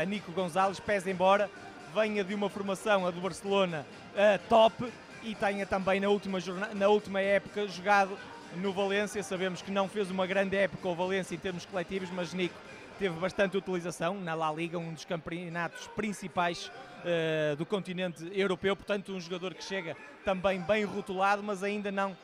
a 0.00 0.04
Nico 0.04 0.32
Gonzalez, 0.32 0.80
pese 0.80 1.10
embora 1.10 1.50
venha 1.94 2.22
de 2.24 2.34
uma 2.34 2.48
formação, 2.50 3.06
a 3.06 3.10
do 3.10 3.20
Barcelona, 3.20 3.86
eh, 4.16 4.38
top 4.48 4.92
e 5.26 5.34
tenha 5.34 5.66
também 5.66 5.98
na 5.98 6.08
última, 6.08 6.38
na 6.74 6.88
última 6.88 7.20
época 7.20 7.66
jogado 7.66 8.16
no 8.54 8.72
Valência. 8.72 9.20
Sabemos 9.24 9.60
que 9.60 9.72
não 9.72 9.88
fez 9.88 10.08
uma 10.08 10.24
grande 10.24 10.56
época 10.56 10.88
o 10.88 10.94
Valência 10.94 11.34
em 11.34 11.38
termos 11.38 11.66
coletivos, 11.66 12.08
mas 12.10 12.32
Nico 12.32 12.54
teve 12.96 13.18
bastante 13.18 13.56
utilização 13.56 14.20
na 14.20 14.34
La 14.34 14.52
Liga, 14.52 14.78
um 14.78 14.94
dos 14.94 15.04
campeonatos 15.04 15.88
principais 15.88 16.70
uh, 17.02 17.56
do 17.56 17.66
continente 17.66 18.24
europeu. 18.32 18.76
Portanto, 18.76 19.12
um 19.12 19.20
jogador 19.20 19.52
que 19.52 19.64
chega 19.64 19.96
também 20.24 20.60
bem 20.60 20.84
rotulado, 20.84 21.42
mas 21.42 21.64
ainda 21.64 21.90
não 21.90 22.16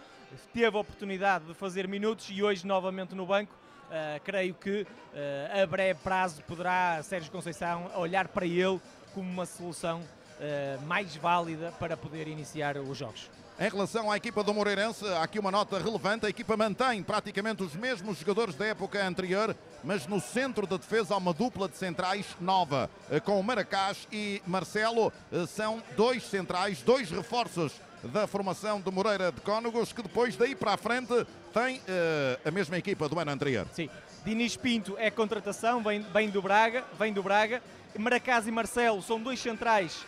teve 0.54 0.76
a 0.76 0.80
oportunidade 0.80 1.44
de 1.44 1.54
fazer 1.54 1.88
minutos 1.88 2.28
e 2.30 2.40
hoje 2.40 2.64
novamente 2.64 3.16
no 3.16 3.26
banco. 3.26 3.52
Uh, 3.88 4.20
creio 4.24 4.54
que 4.54 4.82
uh, 4.82 5.62
a 5.62 5.66
breve 5.66 5.98
prazo 6.02 6.40
poderá 6.44 7.02
Sérgio 7.02 7.32
Conceição 7.32 7.90
olhar 7.96 8.28
para 8.28 8.46
ele 8.46 8.80
como 9.12 9.28
uma 9.28 9.44
solução 9.44 10.00
uh, 10.42 10.82
mais 10.86 11.16
válida 11.16 11.72
para 11.78 11.96
poder 11.96 12.28
iniciar 12.28 12.76
os 12.76 12.98
jogos. 12.98 13.30
Em 13.60 13.68
relação 13.68 14.10
à 14.10 14.16
equipa 14.16 14.42
do 14.42 14.52
Moreirense, 14.52 15.06
há 15.06 15.22
aqui 15.22 15.38
uma 15.38 15.50
nota 15.50 15.78
relevante. 15.78 16.26
A 16.26 16.28
equipa 16.28 16.56
mantém 16.56 17.02
praticamente 17.02 17.62
os 17.62 17.74
mesmos 17.74 18.18
jogadores 18.18 18.56
da 18.56 18.66
época 18.66 19.06
anterior, 19.06 19.54
mas 19.84 20.06
no 20.06 20.20
centro 20.20 20.66
da 20.66 20.76
defesa 20.76 21.14
há 21.14 21.16
uma 21.16 21.32
dupla 21.32 21.68
de 21.68 21.76
centrais 21.76 22.26
nova, 22.40 22.90
com 23.24 23.40
Maracás 23.42 24.08
e 24.10 24.42
Marcelo. 24.46 25.12
São 25.46 25.82
dois 25.96 26.24
centrais, 26.24 26.82
dois 26.82 27.10
reforços 27.10 27.72
da 28.02 28.26
formação 28.26 28.80
de 28.80 28.90
Moreira 28.90 29.30
de 29.30 29.40
Cónegos, 29.42 29.92
que 29.92 30.02
depois 30.02 30.34
daí 30.34 30.54
para 30.54 30.72
a 30.74 30.76
frente 30.76 31.14
tem 31.52 31.76
uh, 31.76 32.48
a 32.48 32.50
mesma 32.50 32.76
equipa 32.76 33.08
do 33.08 33.18
ano 33.18 33.30
anterior. 33.30 33.66
Sim, 33.72 33.88
Dinis 34.24 34.56
Pinto 34.56 34.96
é 34.98 35.10
contratação, 35.10 35.82
vem, 35.82 36.00
vem 36.00 36.30
do 36.30 36.42
Braga, 36.42 36.84
vem 36.98 37.12
do 37.12 37.22
Braga. 37.22 37.62
Maracás 37.96 38.46
e 38.46 38.50
Marcelo 38.50 39.02
são 39.02 39.20
dois 39.20 39.38
centrais 39.38 40.04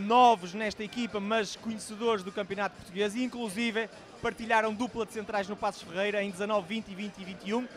novos 0.00 0.54
nesta 0.54 0.82
equipa, 0.82 1.20
mas 1.20 1.56
conhecedores 1.56 2.22
do 2.22 2.32
campeonato 2.32 2.76
português 2.76 3.14
e 3.14 3.22
inclusive 3.22 3.88
partilharam 4.22 4.72
dupla 4.72 5.04
de 5.04 5.12
centrais 5.12 5.48
no 5.48 5.56
Passos 5.56 5.82
Ferreira 5.82 6.22
em 6.22 6.30
19, 6.30 6.66
20 6.66 6.88
e 6.88 6.94
20 6.94 7.18
e 7.18 7.24
21 7.24 7.68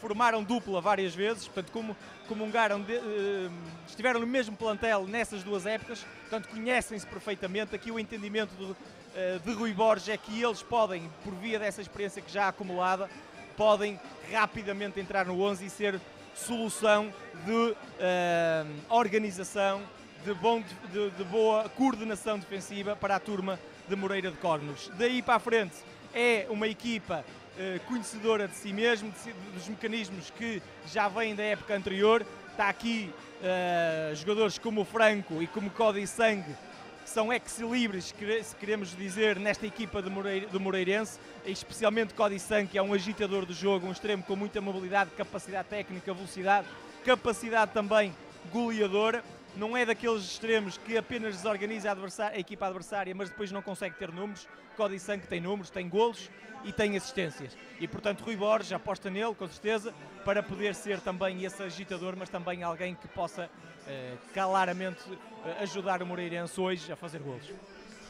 formaram 0.00 0.42
dupla 0.44 0.80
várias 0.80 1.14
vezes, 1.14 1.48
portanto 1.48 1.72
como, 1.72 1.96
comungaram, 2.28 2.80
de, 2.80 2.92
uh, 2.94 3.52
estiveram 3.88 4.20
no 4.20 4.26
mesmo 4.26 4.56
plantel 4.56 5.06
nessas 5.06 5.42
duas 5.42 5.66
épocas, 5.66 6.06
portanto 6.20 6.48
conhecem-se 6.48 7.06
perfeitamente. 7.06 7.74
Aqui 7.74 7.90
o 7.90 7.98
entendimento 7.98 8.52
uh, 8.52 9.40
de 9.40 9.52
Rui 9.52 9.72
Borges 9.72 10.08
é 10.08 10.16
que 10.16 10.42
eles 10.42 10.62
podem, 10.62 11.10
por 11.24 11.34
via 11.34 11.58
dessa 11.58 11.80
experiência 11.80 12.22
que 12.22 12.30
já 12.30 12.48
acumulada, 12.48 13.08
podem 13.56 13.98
rapidamente 14.30 15.00
entrar 15.00 15.26
no 15.26 15.40
11 15.40 15.66
e 15.66 15.70
ser 15.70 16.00
solução 16.34 17.12
de 17.44 17.52
uh, 17.52 17.76
organização, 18.88 19.82
de, 20.24 20.32
bom, 20.32 20.62
de, 20.90 21.10
de, 21.10 21.24
boa 21.24 21.68
coordenação 21.68 22.38
defensiva 22.38 22.96
para 22.96 23.16
a 23.16 23.20
turma 23.20 23.60
de 23.86 23.94
Moreira 23.94 24.30
de 24.30 24.38
Córregos. 24.38 24.90
Daí 24.98 25.20
para 25.20 25.34
a 25.34 25.38
frente 25.38 25.76
é 26.14 26.46
uma 26.48 26.66
equipa 26.66 27.22
uh, 27.58 27.80
conhecedora 27.86 28.48
de 28.48 28.54
si 28.54 28.72
mesmo, 28.72 29.12
de, 29.12 29.32
dos 29.52 29.68
mecanismos 29.68 30.30
que 30.30 30.62
já 30.90 31.08
vêm 31.08 31.34
da 31.34 31.42
época 31.42 31.76
anterior. 31.76 32.24
Está 32.50 32.70
aqui 32.70 33.12
uh, 33.42 34.16
jogadores 34.16 34.56
como 34.56 34.80
o 34.80 34.84
Franco 34.84 35.42
e 35.42 35.46
como 35.46 35.68
Cody 35.68 36.06
Sangue, 36.06 36.56
que 37.04 37.10
são 37.10 37.30
ex-libres, 37.30 38.14
se 38.42 38.56
queremos 38.56 38.96
dizer, 38.96 39.38
nesta 39.38 39.66
equipa 39.66 40.00
do, 40.00 40.10
Moreira, 40.10 40.46
do 40.46 40.58
Moreirense, 40.58 41.20
especialmente 41.44 42.14
Cody 42.14 42.40
Sangue, 42.40 42.70
que 42.70 42.78
é 42.78 42.82
um 42.82 42.94
agitador 42.94 43.44
do 43.44 43.52
jogo, 43.52 43.86
um 43.86 43.92
extremo 43.92 44.22
com 44.22 44.34
muita 44.34 44.58
mobilidade, 44.62 45.10
capacidade 45.10 45.68
técnica, 45.68 46.14
velocidade, 46.14 46.66
capacidade 47.04 47.72
também 47.72 48.14
goleadora 48.50 49.22
não 49.56 49.76
é 49.76 49.84
daqueles 49.84 50.24
extremos 50.24 50.76
que 50.78 50.96
apenas 50.96 51.36
desorganiza 51.36 51.90
a, 51.90 52.28
a, 52.28 52.38
equipa 52.38 52.66
adversária, 52.66 53.14
mas 53.14 53.30
depois 53.30 53.52
não 53.52 53.62
consegue 53.62 53.96
ter 53.96 54.10
números. 54.10 54.48
Cody 54.76 54.98
Sangue 54.98 55.26
tem 55.26 55.40
números, 55.40 55.70
tem 55.70 55.88
golos 55.88 56.30
e 56.64 56.72
tem 56.72 56.96
assistências. 56.96 57.56
E 57.78 57.86
portanto 57.86 58.22
Rui 58.22 58.36
Borges 58.36 58.72
aposta 58.72 59.10
nele, 59.10 59.34
com 59.34 59.46
certeza, 59.46 59.94
para 60.24 60.42
poder 60.42 60.74
ser 60.74 61.00
também 61.00 61.44
esse 61.44 61.62
agitador, 61.62 62.14
mas 62.16 62.28
também 62.28 62.62
alguém 62.62 62.94
que 62.94 63.06
possa 63.08 63.48
eh, 63.86 64.16
claramente 64.32 65.02
eh, 65.44 65.62
ajudar 65.62 66.02
o 66.02 66.06
Moreirense 66.06 66.60
hoje 66.60 66.90
a 66.90 66.96
fazer 66.96 67.20
golos. 67.20 67.52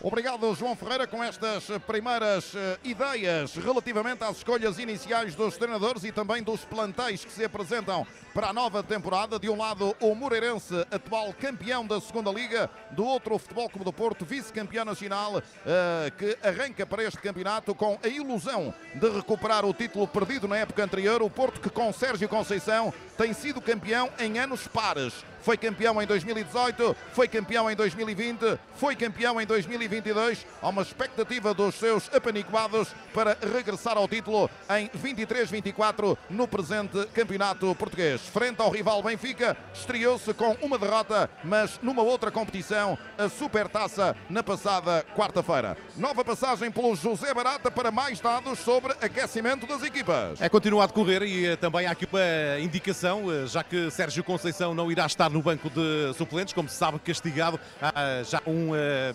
Obrigado, 0.07 0.55
João 0.55 0.77
Ferreira, 0.77 1.07
com 1.07 1.25
estas 1.25 1.65
primeiras 1.87 2.53
uh, 2.53 2.59
ideias 2.85 3.55
relativamente 3.55 4.23
às 4.23 4.37
escolhas 4.37 4.79
iniciais 4.79 5.35
dos 5.35 5.57
treinadores 5.57 6.05
e 6.05 6.13
também 6.13 6.43
dos 6.43 6.63
plantéis 6.63 7.25
que 7.25 7.33
se 7.33 7.43
apresentam 7.43 8.07
para 8.35 8.49
a 8.49 8.53
nova 8.53 8.83
temporada. 8.83 9.39
De 9.39 9.49
um 9.49 9.57
lado, 9.57 9.97
o 9.99 10.15
Moreirense, 10.15 10.75
atual 10.91 11.33
campeão 11.33 11.87
da 11.87 11.99
segunda 12.03 12.31
Liga, 12.31 12.69
do 12.91 13.03
outro, 13.03 13.35
o 13.35 13.39
Futebol 13.39 13.67
Clube 13.71 13.87
do 13.87 13.95
Porto, 13.95 14.27
vice-campeão 14.27 14.85
nacional, 14.85 15.39
uh, 15.39 16.11
que 16.19 16.37
arranca 16.47 16.85
para 16.85 17.03
este 17.03 17.19
campeonato 17.21 17.75
com 17.75 17.99
a 18.05 18.07
ilusão 18.07 18.75
de 18.95 19.09
recuperar 19.09 19.65
o 19.65 19.73
título 19.73 20.07
perdido 20.07 20.47
na 20.47 20.59
época 20.59 20.85
anterior. 20.85 21.23
O 21.23 21.31
Porto, 21.31 21.63
que 21.63 21.71
com 21.71 21.91
Sérgio 21.95 22.29
Conceição 22.29 22.93
tem 23.17 23.33
sido 23.33 23.59
campeão 23.59 24.11
em 24.19 24.39
anos 24.39 24.69
pares 24.69 25.25
foi 25.45 25.59
campeão 25.59 26.01
em 26.01 26.07
2018, 26.07 26.97
foi 27.13 27.29
campeão 27.29 27.71
em 27.71 27.77
2020, 27.77 28.59
foi 28.77 28.97
campeão 28.97 29.39
em 29.39 29.45
2022. 29.45 30.47
Há 30.63 30.69
uma 30.71 30.81
expectativa 30.81 31.53
dos 31.53 31.75
seus 31.75 32.13
apanicoados 32.15 32.89
para 33.13 33.37
regressar 33.53 33.99
ao 33.99 34.09
título 34.09 34.49
em 34.71 34.89
23-24 34.89 36.17
no 36.31 36.49
presente 36.49 37.07
campeonato 37.13 37.75
português. 37.75 38.23
Frente 38.23 38.63
ao 38.63 38.71
rival 38.71 39.03
Benfica, 39.03 39.55
estreou-se 39.75 40.33
com 40.33 40.57
uma 40.63 40.79
derrota, 40.79 41.29
mas 41.45 41.79
numa 41.83 42.03
outra 42.03 42.31
competição, 42.31 42.97
a 43.19 43.29
Supertaça, 43.29 44.17
na 44.31 44.43
passada 44.43 45.05
quarta-feira. 45.15 45.77
Nova 45.95 46.25
passagem 46.25 46.71
pelo 46.71 46.97
José 46.97 47.35
Barata 47.35 47.71
para 47.71 47.91
mais 47.91 48.19
dados 48.19 48.61
sobre 48.61 48.93
aquecimento 48.93 49.67
das 49.67 49.83
equipas. 49.83 50.41
É 50.41 50.49
continuar 50.49 50.85
a 50.85 50.87
decorrer 50.87 51.23
e 51.23 51.47
eh, 51.49 51.57
também 51.57 51.87
há 51.87 51.91
aqui 51.91 52.09
uma 52.11 52.59
indicação, 52.61 53.31
eh, 53.31 53.47
já 53.47 53.63
que 53.63 53.91
Sérgio 53.91 54.25
Conceição 54.25 54.75
não 54.75 54.91
irá 54.91 55.05
estar 55.05 55.34
no 55.35 55.43
banco 55.43 55.69
de 55.69 56.15
suplentes, 56.17 56.55
como 56.55 56.69
se 56.69 56.77
sabe, 56.77 57.01
castigado. 57.01 57.59
Há 57.83 58.23
já 58.23 58.41
um, 58.47 58.71
eh, 58.75 59.13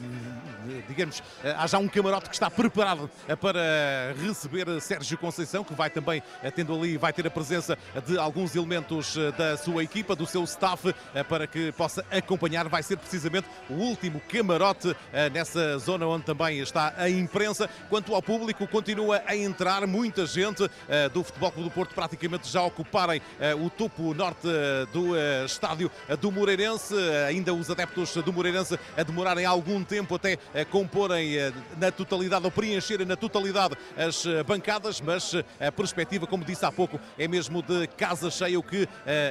digamos, 0.85 1.23
eh, 1.41 1.55
há 1.57 1.65
já 1.65 1.77
um 1.77 1.87
camarote 1.87 2.27
que 2.27 2.35
está 2.35 2.51
preparado 2.51 3.09
eh, 3.25 3.35
para 3.37 4.13
receber 4.21 4.81
Sérgio 4.81 5.17
Conceição, 5.17 5.63
que 5.63 5.73
vai 5.73 5.89
também 5.89 6.21
tendo 6.53 6.75
ali, 6.75 6.97
vai 6.97 7.13
ter 7.13 7.25
a 7.25 7.29
presença 7.29 7.77
de 8.05 8.17
alguns 8.17 8.53
elementos 8.53 9.15
da 9.37 9.55
sua 9.55 9.81
equipa, 9.81 10.13
do 10.13 10.25
seu 10.25 10.43
staff, 10.43 10.93
para 11.29 11.47
que 11.47 11.71
possa 11.71 12.03
acompanhar. 12.11 12.67
Vai 12.67 12.83
ser 12.83 12.97
precisamente 12.97 13.47
o 13.69 13.75
último 13.75 14.21
camarote 14.27 14.93
nessa 15.31 15.77
zona 15.77 16.05
onde 16.05 16.25
também 16.25 16.59
está 16.59 16.93
a 16.97 17.09
imprensa. 17.09 17.69
Quanto 17.89 18.13
ao 18.13 18.21
público, 18.21 18.67
continua 18.67 19.23
a 19.25 19.35
entrar 19.35 19.87
muita 19.87 20.25
gente 20.25 20.69
do 21.13 21.23
Futebol 21.23 21.51
Clube 21.51 21.69
do 21.69 21.73
Porto, 21.73 21.95
praticamente 21.95 22.49
já 22.49 22.61
ocuparem 22.61 23.21
o 23.63 23.69
topo 23.69 24.13
norte 24.13 24.47
do 24.91 25.15
estádio 25.45 25.91
do 26.15 26.31
Moreirense, 26.31 26.93
ainda 27.27 27.53
os 27.53 27.69
adeptos 27.69 28.13
do 28.15 28.33
Moreirense 28.33 28.79
a 28.97 29.03
demorarem 29.03 29.45
algum 29.45 29.83
tempo 29.83 30.15
até 30.15 30.37
a 30.53 30.65
comporem 30.65 31.37
eh, 31.37 31.53
na 31.77 31.91
totalidade 31.91 32.45
ou 32.45 32.51
preencherem 32.51 33.05
na 33.05 33.15
totalidade 33.15 33.75
as 33.97 34.25
eh, 34.25 34.43
bancadas, 34.43 35.01
mas 35.01 35.33
eh, 35.33 35.67
a 35.67 35.71
perspectiva, 35.71 36.25
como 36.25 36.43
disse 36.43 36.65
há 36.65 36.71
pouco, 36.71 36.99
é 37.17 37.27
mesmo 37.27 37.61
de 37.61 37.87
casa 37.87 38.29
cheia 38.29 38.59
o 38.59 38.63
que 38.63 38.87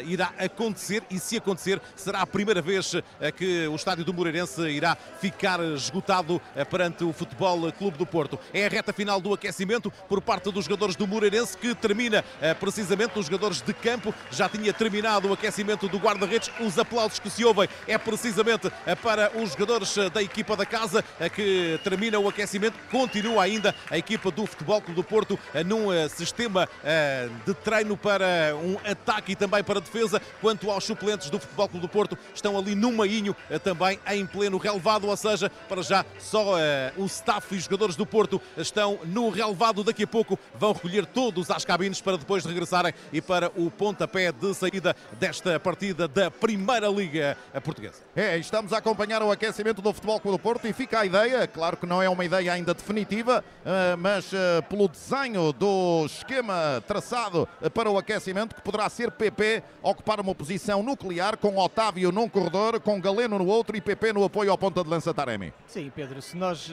irá 0.06 0.32
acontecer 0.38 1.02
e 1.10 1.18
se 1.18 1.36
acontecer 1.36 1.80
será 1.96 2.22
a 2.22 2.26
primeira 2.26 2.60
vez 2.60 2.94
que 3.36 3.66
o 3.68 3.74
estádio 3.74 4.04
do 4.04 4.12
Moreirense 4.12 4.60
irá 4.68 4.96
ficar 5.20 5.60
esgotado 5.60 6.40
perante 6.70 7.04
o 7.04 7.12
Futebol 7.12 7.70
Clube 7.72 7.98
do 7.98 8.06
Porto. 8.06 8.38
É 8.52 8.66
a 8.66 8.68
reta 8.68 8.92
final 8.92 9.20
do 9.20 9.32
aquecimento 9.32 9.90
por 10.08 10.20
parte 10.20 10.50
dos 10.50 10.64
jogadores 10.64 10.96
do 10.96 11.06
Moreirense 11.06 11.56
que 11.56 11.74
termina 11.74 12.24
precisamente 12.60 13.18
os 13.18 13.26
jogadores 13.26 13.60
de 13.60 13.72
campo. 13.72 14.14
Já 14.30 14.48
tinha 14.48 14.72
terminado 14.72 15.28
o 15.28 15.32
aquecimento 15.32 15.88
do 15.88 15.98
guarda-redes, 15.98 16.50
os 16.68 16.78
aplausos 16.78 17.18
que 17.18 17.30
se 17.30 17.44
ouvem 17.44 17.66
é 17.86 17.96
precisamente 17.96 18.70
eh, 18.86 18.94
para 18.94 19.32
os 19.38 19.52
jogadores 19.52 19.96
eh, 19.96 20.10
da 20.10 20.22
equipa 20.22 20.54
da 20.54 20.66
casa 20.66 21.02
eh, 21.18 21.28
que 21.30 21.80
termina 21.82 22.18
o 22.18 22.28
aquecimento. 22.28 22.78
Continua 22.90 23.42
ainda 23.42 23.74
a 23.90 23.96
equipa 23.96 24.30
do 24.30 24.46
Futebol 24.46 24.80
Clube 24.82 25.00
do 25.00 25.04
Porto 25.04 25.38
num 25.64 25.88
sistema 26.08 26.68
de 27.46 27.54
treino 27.54 27.96
para 27.96 28.54
um 28.56 28.76
ataque 28.90 29.32
e 29.32 29.36
também 29.36 29.62
para 29.62 29.80
defesa. 29.80 30.20
Quanto 30.40 30.70
aos 30.70 30.84
suplentes 30.84 31.30
do 31.30 31.38
Futebol 31.38 31.68
Clube 31.68 31.86
do 31.86 31.88
Porto, 31.88 32.18
estão 32.34 32.58
ali 32.58 32.74
no 32.74 32.92
mainho 32.92 33.34
também 33.62 33.98
em 34.08 34.26
pleno 34.26 34.58
relevado, 34.58 35.06
ou 35.06 35.16
seja, 35.16 35.50
para 35.68 35.82
já 35.82 36.04
só 36.18 36.56
o 36.96 37.06
staff 37.06 37.54
e 37.54 37.58
os 37.58 37.64
jogadores 37.64 37.96
do 37.96 38.04
Porto 38.04 38.40
estão 38.56 38.98
no 39.04 39.30
relevado. 39.30 39.84
Daqui 39.84 40.02
a 40.02 40.06
pouco 40.06 40.38
vão 40.58 40.72
recolher 40.72 41.06
todos 41.06 41.50
às 41.50 41.64
cabines 41.64 42.00
para 42.00 42.18
depois 42.18 42.44
regressarem 42.44 42.92
e 43.12 43.20
para 43.20 43.52
o 43.56 43.70
pontapé 43.70 44.32
de 44.32 44.54
saída 44.54 44.94
desta 45.18 45.58
partida 45.60 46.08
da 46.08 46.30
primeira 46.30 46.57
Primeira 46.58 46.88
Liga 46.88 47.36
Portuguesa. 47.62 48.02
É, 48.16 48.36
estamos 48.36 48.72
a 48.72 48.78
acompanhar 48.78 49.22
o 49.22 49.30
aquecimento 49.30 49.80
do 49.80 49.92
Futebol 49.92 50.18
Clube 50.18 50.38
do 50.38 50.42
Porto 50.42 50.66
e 50.66 50.72
fica 50.72 50.98
a 50.98 51.06
ideia, 51.06 51.46
claro 51.46 51.76
que 51.76 51.86
não 51.86 52.02
é 52.02 52.08
uma 52.08 52.24
ideia 52.24 52.52
ainda 52.52 52.74
definitiva, 52.74 53.44
eh, 53.64 53.94
mas 53.96 54.32
eh, 54.32 54.60
pelo 54.62 54.88
desenho 54.88 55.52
do 55.52 56.04
esquema 56.06 56.82
traçado 56.86 57.48
eh, 57.62 57.68
para 57.68 57.88
o 57.88 57.96
aquecimento, 57.96 58.56
que 58.56 58.60
poderá 58.60 58.88
ser 58.90 59.12
PP 59.12 59.62
ocupar 59.80 60.18
uma 60.18 60.34
posição 60.34 60.82
nuclear 60.82 61.36
com 61.36 61.56
Otávio 61.58 62.10
num 62.10 62.28
corredor, 62.28 62.80
com 62.80 63.00
Galeno 63.00 63.38
no 63.38 63.46
outro 63.46 63.76
e 63.76 63.80
PP 63.80 64.12
no 64.12 64.24
apoio 64.24 64.50
ao 64.50 64.58
ponta 64.58 64.82
de 64.82 64.90
lança 64.90 65.14
Taremi. 65.14 65.54
Sim, 65.68 65.92
Pedro, 65.94 66.20
se 66.20 66.36
nós 66.36 66.70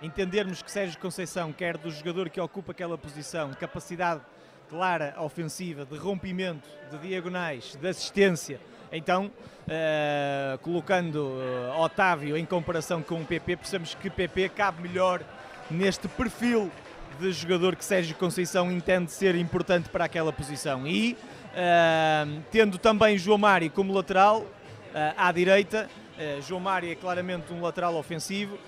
entendermos 0.00 0.62
que 0.62 0.70
Sérgio 0.70 0.98
Conceição 0.98 1.52
quer 1.52 1.76
do 1.76 1.90
jogador 1.90 2.30
que 2.30 2.40
ocupa 2.40 2.72
aquela 2.72 2.96
posição 2.96 3.52
capacidade 3.52 4.22
clara 4.72 5.14
ofensiva, 5.18 5.84
de 5.84 5.98
rompimento, 5.98 6.66
de 6.90 6.96
diagonais, 7.06 7.76
de 7.78 7.86
assistência, 7.86 8.58
então, 8.90 9.26
uh, 9.26 10.58
colocando 10.62 11.16
uh, 11.16 11.78
Otávio 11.78 12.38
em 12.38 12.46
comparação 12.46 13.02
com 13.02 13.20
o 13.20 13.24
PP, 13.26 13.58
percebemos 13.58 13.94
que 13.94 14.08
PP 14.08 14.48
cabe 14.48 14.80
melhor 14.88 15.20
neste 15.70 16.08
perfil 16.08 16.72
de 17.20 17.30
jogador 17.32 17.76
que 17.76 17.84
Sérgio 17.84 18.16
Conceição 18.16 18.72
entende 18.72 19.12
ser 19.12 19.34
importante 19.34 19.90
para 19.90 20.06
aquela 20.06 20.32
posição. 20.32 20.86
E 20.86 21.18
uh, 21.52 22.42
tendo 22.50 22.78
também 22.78 23.18
João 23.18 23.36
Mário 23.36 23.70
como 23.70 23.92
lateral 23.92 24.46
à 25.16 25.32
direita, 25.32 25.88
João 26.46 26.60
Mário 26.60 26.92
é 26.92 26.94
claramente 26.94 27.50
um 27.50 27.62
lateral 27.62 27.94
ofensivo 27.96 28.58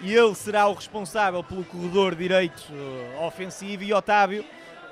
e 0.00 0.14
ele 0.14 0.32
será 0.36 0.68
o 0.68 0.72
responsável 0.72 1.42
pelo 1.42 1.64
corredor 1.64 2.14
direito 2.14 2.62
ofensivo 3.20 3.82
e 3.82 3.92
Otávio 3.92 4.44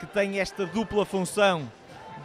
que 0.03 0.07
tem 0.07 0.41
esta 0.41 0.67
dupla 0.67 1.07
função 1.07 1.71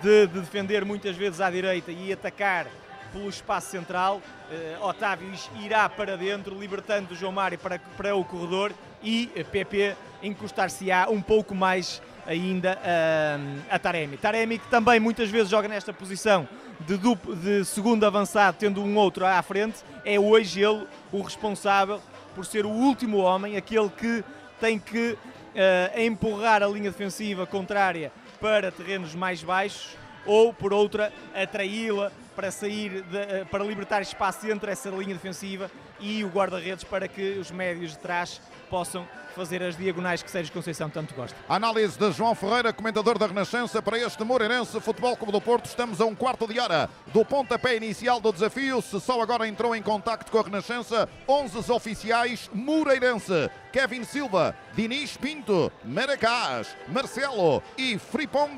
de, 0.02 0.26
de, 0.26 0.40
defender 0.40 0.84
muitas 0.84 1.16
vezes 1.16 1.40
à 1.40 1.48
direita 1.52 1.92
e 1.92 2.12
atacar 2.12 2.66
pelo 3.14 3.30
espaço 3.30 3.70
central. 3.70 4.20
Uh, 4.50 4.84
Otávio 4.84 5.32
irá 5.64 5.88
para 5.88 6.18
dentro, 6.18 6.60
libertando 6.60 7.14
o 7.14 7.16
João 7.16 7.32
Mário 7.32 7.60
para, 7.60 7.78
para 7.96 8.16
o 8.16 8.26
corredor 8.26 8.74
e 9.04 9.28
PP 9.52 9.96
encostar-se-á 10.24 11.08
um 11.08 11.22
pouco 11.22 11.54
mais 11.54 12.02
ainda 12.26 12.80
uh, 12.80 13.62
a 13.70 13.78
Taremi. 13.78 14.18
Taremi 14.18 14.58
que 14.58 14.68
também 14.70 15.00
muitas 15.00 15.30
vezes 15.30 15.48
joga 15.48 15.68
nesta 15.68 15.94
posição 15.94 16.50
de, 16.80 16.98
duplo, 16.98 17.36
de 17.36 17.64
segundo 17.64 18.04
avançado, 18.08 18.58
tendo 18.60 18.82
um 18.82 18.98
outro 18.98 19.24
à 19.24 19.40
frente, 19.44 19.84
é 20.04 20.20
hoje 20.20 20.64
ele 20.64 20.88
o 21.12 21.22
responsável 21.22 22.02
por 22.34 22.44
ser 22.44 22.66
o 22.66 22.70
último 22.70 23.18
homem, 23.18 23.56
aquele 23.56 23.90
que 23.90 24.24
tem 24.60 24.80
que 24.80 25.16
uh, 25.58 26.00
empurrar 26.00 26.62
a 26.62 26.68
linha 26.68 26.92
defensiva 26.92 27.48
contrária 27.48 28.12
para 28.40 28.72
terrenos 28.72 29.16
mais 29.16 29.42
baixos 29.42 29.98
ou, 30.26 30.54
por 30.54 30.74
outra, 30.74 31.12
atraí-la 31.34 32.12
para 32.36 32.52
sair, 32.52 33.02
de, 33.02 33.18
eh, 33.18 33.46
para 33.50 33.64
libertar 33.64 34.02
espaço 34.02 34.46
entre 34.48 34.72
essa 34.72 34.90
linha 34.90 35.16
defensiva 35.16 35.72
e 36.00 36.24
o 36.24 36.28
guarda-redes 36.28 36.84
para 36.84 37.08
que 37.08 37.40
os 37.40 37.50
médios 37.50 37.94
de 37.94 38.00
trás 38.00 38.40
possam 38.70 39.08
fazer 39.38 39.62
as 39.62 39.78
diagonais 39.78 40.24
que 40.24 40.32
Sérgio 40.32 40.52
Conceição 40.52 40.90
tanto 40.90 41.14
gosta. 41.14 41.38
Análise 41.48 41.98
de 41.98 42.12
João 42.12 42.34
Ferreira, 42.34 42.74
comentador 42.74 43.20
da 43.20 43.28
Renascença, 43.28 43.82
para 43.84 44.00
este 44.00 44.24
Moreirense 44.24 44.80
Futebol 44.82 45.16
Clube 45.16 45.32
do 45.32 45.40
Porto. 45.40 45.66
Estamos 45.66 46.02
a 46.02 46.06
um 46.06 46.16
quarto 46.16 46.48
de 46.48 46.60
hora 46.60 46.90
do 47.14 47.24
pontapé 47.24 47.76
inicial 47.76 48.20
do 48.20 48.34
desafio. 48.34 48.82
Se 48.82 49.00
só 49.00 49.22
agora 49.22 49.48
entrou 49.48 49.76
em 49.76 49.82
contacto 49.82 50.32
com 50.32 50.40
a 50.40 50.42
Renascença, 50.42 51.08
11 51.30 51.72
oficiais 51.72 52.50
Moreirense. 52.52 53.50
Kevin 53.72 54.04
Silva, 54.06 54.56
Dinis 54.74 55.16
Pinto, 55.18 55.72
Maracás, 55.84 56.76
Marcelo 56.88 57.62
e 57.78 58.00
Fripong, 58.00 58.58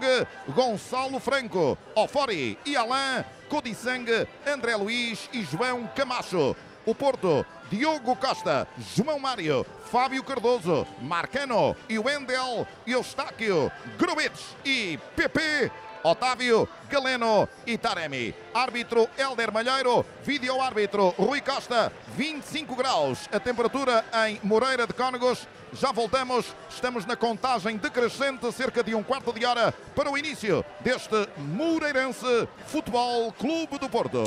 Gonçalo 0.56 1.20
Franco, 1.20 1.78
Ofori 1.94 2.58
e 2.66 2.78
Alain, 2.78 3.26
Codissang, 3.50 4.06
André 4.48 4.78
Luiz 4.78 5.30
e 5.34 5.44
João 5.44 5.90
Camacho. 5.94 6.56
O 6.86 6.96
Porto 6.96 7.46
Diogo 7.70 8.16
Costa, 8.16 8.68
João 8.96 9.20
Mário, 9.20 9.66
Fábio 9.92 10.24
Cardoso, 10.24 10.88
Marcano 11.02 11.76
e 11.88 12.00
Wendel, 12.00 12.68
Eustáquio, 12.86 13.72
Grubitz 13.98 14.56
e 14.66 15.00
PP, 15.16 15.72
Otávio, 16.04 16.68
Galeno 16.90 17.48
e 17.68 17.78
Taremi. 17.78 18.34
Árbitro 18.54 19.08
Helder 19.18 19.52
Malheiro, 19.52 20.06
vídeo 20.24 20.60
árbitro 20.62 21.10
Rui 21.18 21.42
Costa, 21.42 21.92
25 22.20 22.76
graus. 22.76 23.30
A 23.32 23.40
temperatura 23.40 24.04
em 24.28 24.42
Moreira 24.44 24.86
de 24.86 24.92
Cónegos. 24.92 25.48
Já 25.72 25.92
voltamos, 25.94 26.54
estamos 26.70 27.06
na 27.06 27.16
contagem 27.16 27.78
decrescente, 27.78 28.52
cerca 28.52 28.84
de 28.84 28.94
um 28.94 29.04
quarto 29.04 29.32
de 29.32 29.46
hora 29.46 29.72
para 29.96 30.12
o 30.12 30.18
início 30.18 30.66
deste 30.82 31.30
Moreirense 31.38 32.48
Futebol 32.66 33.32
Clube 33.32 33.78
do 33.78 33.88
Porto. 33.88 34.24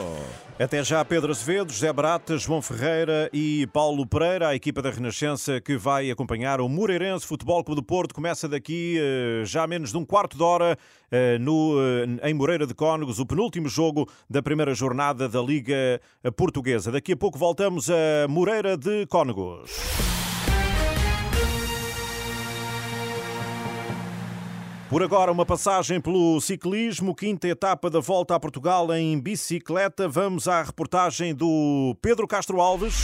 Até 0.58 0.84
já 0.84 1.04
Pedro 1.04 1.32
Azevedo, 1.32 1.72
José 1.72 1.92
Barata, 1.92 2.38
João 2.38 2.62
Ferreira 2.62 3.28
e 3.32 3.66
Paulo 3.72 4.06
Pereira, 4.06 4.48
a 4.48 4.54
equipa 4.54 4.80
da 4.80 4.90
Renascença 4.90 5.60
que 5.60 5.76
vai 5.76 6.10
acompanhar 6.10 6.60
o 6.60 6.68
Moreirense 6.68 7.26
Futebol 7.26 7.64
Clube 7.64 7.80
do 7.80 7.84
Porto. 7.84 8.14
Começa 8.14 8.48
daqui 8.48 8.96
eh, 9.00 9.44
já 9.44 9.66
menos 9.66 9.90
de 9.90 9.98
um 9.98 10.04
quarto 10.04 10.36
de 10.36 10.42
hora 10.44 10.78
eh, 11.10 11.38
no, 11.38 11.76
eh, 11.80 12.28
em 12.28 12.34
Moreira 12.34 12.64
de 12.64 12.74
Cónegos, 12.74 13.18
o 13.18 13.26
penúltimo 13.26 13.68
jogo 13.68 14.08
da 14.30 14.40
primeira 14.40 14.72
jornada 14.74 15.28
da 15.28 15.42
Liga 15.42 16.00
Portuguesa. 16.36 16.92
Daqui 16.92 17.12
a 17.12 17.16
pouco 17.16 17.38
voltamos 17.38 17.81
a 17.88 18.28
Moreira 18.28 18.76
de 18.76 19.06
Cónegos. 19.06 19.70
Por 24.88 25.02
agora, 25.02 25.32
uma 25.32 25.46
passagem 25.46 26.00
pelo 26.00 26.38
ciclismo, 26.40 27.14
quinta 27.14 27.48
etapa 27.48 27.88
da 27.88 27.98
volta 27.98 28.34
a 28.34 28.40
Portugal 28.40 28.94
em 28.94 29.18
bicicleta. 29.18 30.06
Vamos 30.06 30.46
à 30.46 30.62
reportagem 30.62 31.34
do 31.34 31.96
Pedro 32.02 32.28
Castro 32.28 32.60
Alves. 32.60 32.94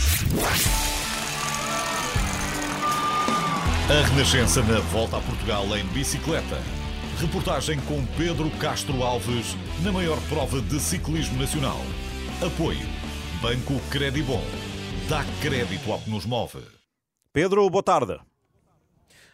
A 3.89 4.07
Renascença 4.07 4.61
na 4.61 4.79
volta 4.81 5.17
a 5.17 5.21
Portugal 5.21 5.65
em 5.75 5.83
bicicleta. 5.87 6.61
Reportagem 7.19 7.79
com 7.81 8.05
Pedro 8.15 8.51
Castro 8.59 9.03
Alves 9.03 9.57
na 9.83 9.91
maior 9.91 10.19
prova 10.29 10.61
de 10.61 10.79
ciclismo 10.79 11.39
nacional. 11.39 11.79
Apoio 12.45 12.99
Banco 13.41 13.79
Credibon. 13.89 14.68
Dá 15.09 15.23
crédito 15.41 15.91
ao 15.91 15.97
que 15.99 16.07
nos 16.07 16.23
move. 16.23 16.61
Pedro, 17.33 17.67
boa 17.67 17.81
tarde. 17.81 18.19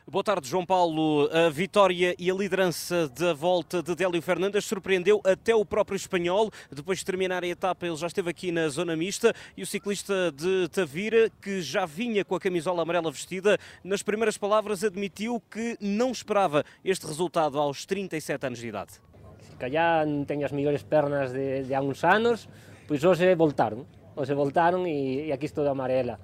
Boa 0.07 0.23
tarde, 0.23 0.47
João 0.47 0.65
Paulo. 0.65 1.29
A 1.33 1.49
vitória 1.49 2.15
e 2.17 2.31
a 2.31 2.33
liderança 2.33 3.09
da 3.09 3.33
volta 3.33 3.83
de 3.83 3.93
Délio 3.93 4.21
Fernandes 4.21 4.63
surpreendeu 4.63 5.19
até 5.25 5.53
o 5.53 5.65
próprio 5.65 5.97
espanhol. 5.97 6.49
Depois 6.71 6.99
de 6.99 7.05
terminar 7.05 7.43
a 7.43 7.47
etapa, 7.47 7.85
ele 7.85 7.97
já 7.97 8.07
esteve 8.07 8.29
aqui 8.29 8.53
na 8.53 8.69
zona 8.69 8.95
mista 8.95 9.33
e 9.57 9.63
o 9.63 9.65
ciclista 9.65 10.31
de 10.31 10.69
Tavira, 10.69 11.29
que 11.41 11.61
já 11.61 11.85
vinha 11.85 12.23
com 12.23 12.35
a 12.35 12.39
camisola 12.39 12.81
amarela 12.81 13.11
vestida, 13.11 13.57
nas 13.83 14.01
primeiras 14.01 14.37
palavras 14.37 14.81
admitiu 14.81 15.43
que 15.51 15.75
não 15.81 16.09
esperava 16.09 16.63
este 16.85 17.05
resultado 17.05 17.59
aos 17.59 17.85
37 17.85 18.47
anos 18.47 18.59
de 18.59 18.67
idade. 18.69 18.93
Se 19.41 19.57
calhar 19.57 20.07
não 20.07 20.23
tenho 20.23 20.45
as 20.45 20.53
melhores 20.53 20.83
pernas 20.83 21.33
de, 21.33 21.63
de 21.63 21.73
há 21.73 21.81
uns 21.81 22.01
anos, 22.05 22.47
pois 22.87 23.03
hoje 23.03 23.35
voltaram. 23.35 23.85
Hoje 24.15 24.33
voltaram 24.33 24.87
e, 24.87 25.27
e 25.27 25.31
aqui 25.31 25.45
estou 25.45 25.63
de 25.63 25.69
amarela. 25.69 26.19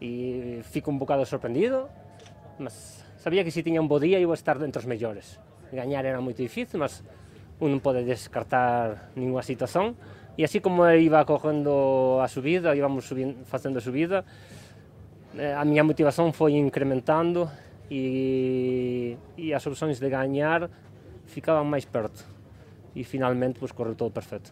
E 0.00 0.60
fico 0.62 0.90
um 0.90 0.98
bocado 0.98 1.26
surpreendido, 1.26 1.88
mas 2.58 3.02
Sabía 3.22 3.44
que 3.44 3.52
se 3.52 3.62
tiña 3.62 3.78
un 3.78 3.86
bo 3.86 4.02
día 4.02 4.18
iba 4.18 4.34
a 4.34 4.34
estar 4.34 4.58
entre 4.66 4.82
os 4.82 4.86
mellores. 4.90 5.38
Gañar 5.70 6.02
era 6.10 6.18
moito 6.18 6.42
difícil, 6.42 6.82
mas 6.82 7.06
un 7.62 7.70
non 7.70 7.78
pode 7.78 8.02
descartar 8.02 9.14
ninguna 9.14 9.46
situación. 9.46 9.94
E 10.34 10.42
así 10.42 10.58
como 10.58 10.82
iba 10.90 11.22
cogendo 11.22 12.18
a 12.18 12.26
subida, 12.26 12.74
íbamos 12.74 13.06
subindo, 13.06 13.46
facendo 13.46 13.78
a 13.78 13.86
subida, 13.86 14.26
eh, 15.38 15.54
a 15.54 15.62
miña 15.62 15.86
motivación 15.86 16.34
foi 16.34 16.58
incrementando 16.58 17.46
e, 17.86 19.14
e 19.38 19.54
as 19.54 19.62
opções 19.70 20.02
de 20.02 20.10
gañar 20.10 20.66
ficaban 21.30 21.70
máis 21.70 21.86
perto. 21.86 22.26
E 22.90 23.06
finalmente, 23.06 23.62
pois, 23.62 23.70
correu 23.70 23.94
todo 23.94 24.10
perfeito. 24.10 24.50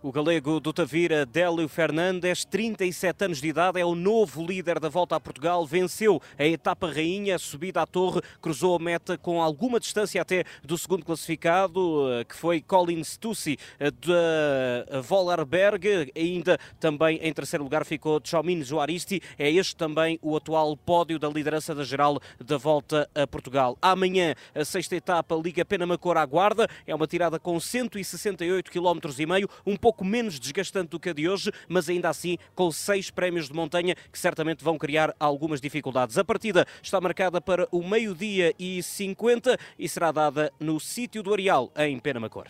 O 0.00 0.12
galego 0.12 0.60
do 0.60 0.72
Tavira, 0.72 1.26
Délio 1.26 1.66
Fernandes, 1.66 2.44
37 2.44 3.24
anos 3.24 3.40
de 3.40 3.48
idade, 3.48 3.80
é 3.80 3.84
o 3.84 3.96
novo 3.96 4.46
líder 4.46 4.78
da 4.78 4.88
volta 4.88 5.16
a 5.16 5.20
Portugal. 5.20 5.66
Venceu 5.66 6.22
a 6.38 6.44
etapa 6.44 6.88
rainha, 6.88 7.36
subida 7.36 7.82
à 7.82 7.86
torre, 7.86 8.22
cruzou 8.40 8.76
a 8.76 8.78
meta 8.78 9.18
com 9.18 9.42
alguma 9.42 9.80
distância 9.80 10.22
até 10.22 10.44
do 10.62 10.78
segundo 10.78 11.04
classificado, 11.04 12.12
eh, 12.12 12.22
que 12.22 12.36
foi 12.36 12.60
Colin 12.60 13.02
Stussi 13.02 13.58
eh, 13.80 13.90
da 13.90 15.00
Vollerberg. 15.00 16.12
Ainda 16.14 16.60
também 16.78 17.18
em 17.20 17.32
terceiro 17.32 17.64
lugar 17.64 17.84
ficou 17.84 18.20
Tchaumin 18.20 18.62
Juaristi. 18.62 19.20
É 19.36 19.50
este 19.50 19.74
também 19.74 20.16
o 20.22 20.36
atual 20.36 20.76
pódio 20.76 21.18
da 21.18 21.28
liderança 21.28 21.74
da 21.74 21.82
geral 21.82 22.20
da 22.38 22.56
volta 22.56 23.10
a 23.16 23.26
Portugal. 23.26 23.76
Amanhã, 23.82 24.36
a 24.54 24.64
sexta 24.64 24.94
etapa, 24.94 25.34
Liga 25.34 25.64
Penamacor 25.64 26.16
à 26.16 26.24
Guarda. 26.24 26.68
É 26.86 26.94
uma 26.94 27.08
tirada 27.08 27.40
com 27.40 27.58
168 27.58 28.70
km 28.70 29.00
e 29.18 29.26
meio, 29.26 29.48
um 29.66 29.76
pouco 29.88 30.04
menos 30.04 30.38
desgastante 30.38 30.90
do 30.90 31.00
que 31.00 31.08
a 31.08 31.12
de 31.14 31.26
hoje, 31.26 31.50
mas 31.66 31.88
ainda 31.88 32.10
assim 32.10 32.36
com 32.54 32.70
seis 32.70 33.10
prémios 33.10 33.48
de 33.48 33.54
montanha 33.54 33.94
que 34.12 34.18
certamente 34.18 34.62
vão 34.62 34.76
criar 34.76 35.14
algumas 35.18 35.62
dificuldades. 35.62 36.18
A 36.18 36.24
partida 36.24 36.66
está 36.82 37.00
marcada 37.00 37.40
para 37.40 37.66
o 37.72 37.82
meio-dia 37.82 38.52
e 38.58 38.82
50 38.82 39.56
e 39.78 39.88
será 39.88 40.12
dada 40.12 40.52
no 40.60 40.78
sítio 40.78 41.22
do 41.22 41.32
Areal, 41.32 41.72
em 41.74 41.98
Penamacor. 41.98 42.48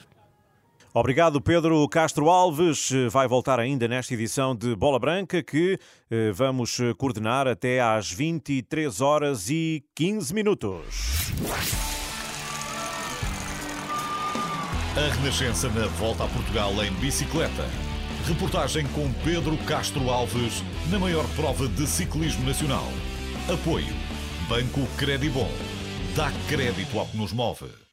Obrigado, 0.92 1.40
Pedro 1.40 1.88
Castro 1.88 2.28
Alves. 2.28 2.90
Vai 3.08 3.28
voltar 3.28 3.60
ainda 3.60 3.86
nesta 3.86 4.14
edição 4.14 4.56
de 4.56 4.74
Bola 4.74 4.98
Branca 4.98 5.40
que 5.40 5.78
eh, 6.10 6.32
vamos 6.32 6.78
coordenar 6.96 7.46
até 7.46 7.80
às 7.80 8.10
23 8.10 9.00
horas 9.00 9.48
e 9.48 9.84
15 9.94 10.34
minutos. 10.34 11.28
A 14.98 15.14
Renascença 15.14 15.68
na 15.68 15.86
volta 15.86 16.24
a 16.24 16.26
Portugal 16.26 16.72
em 16.84 16.92
bicicleta. 16.94 17.64
Reportagem 18.26 18.84
com 18.88 19.12
Pedro 19.22 19.56
Castro 19.58 20.10
Alves 20.10 20.64
na 20.90 20.98
maior 20.98 21.24
prova 21.36 21.68
de 21.68 21.86
ciclismo 21.86 22.44
nacional. 22.44 22.88
Apoio 23.48 23.94
Banco 24.48 24.84
Credibon. 24.96 25.48
Dá 26.16 26.32
crédito 26.48 26.98
ao 26.98 27.06
que 27.06 27.16
nos 27.16 27.32
move. 27.32 27.87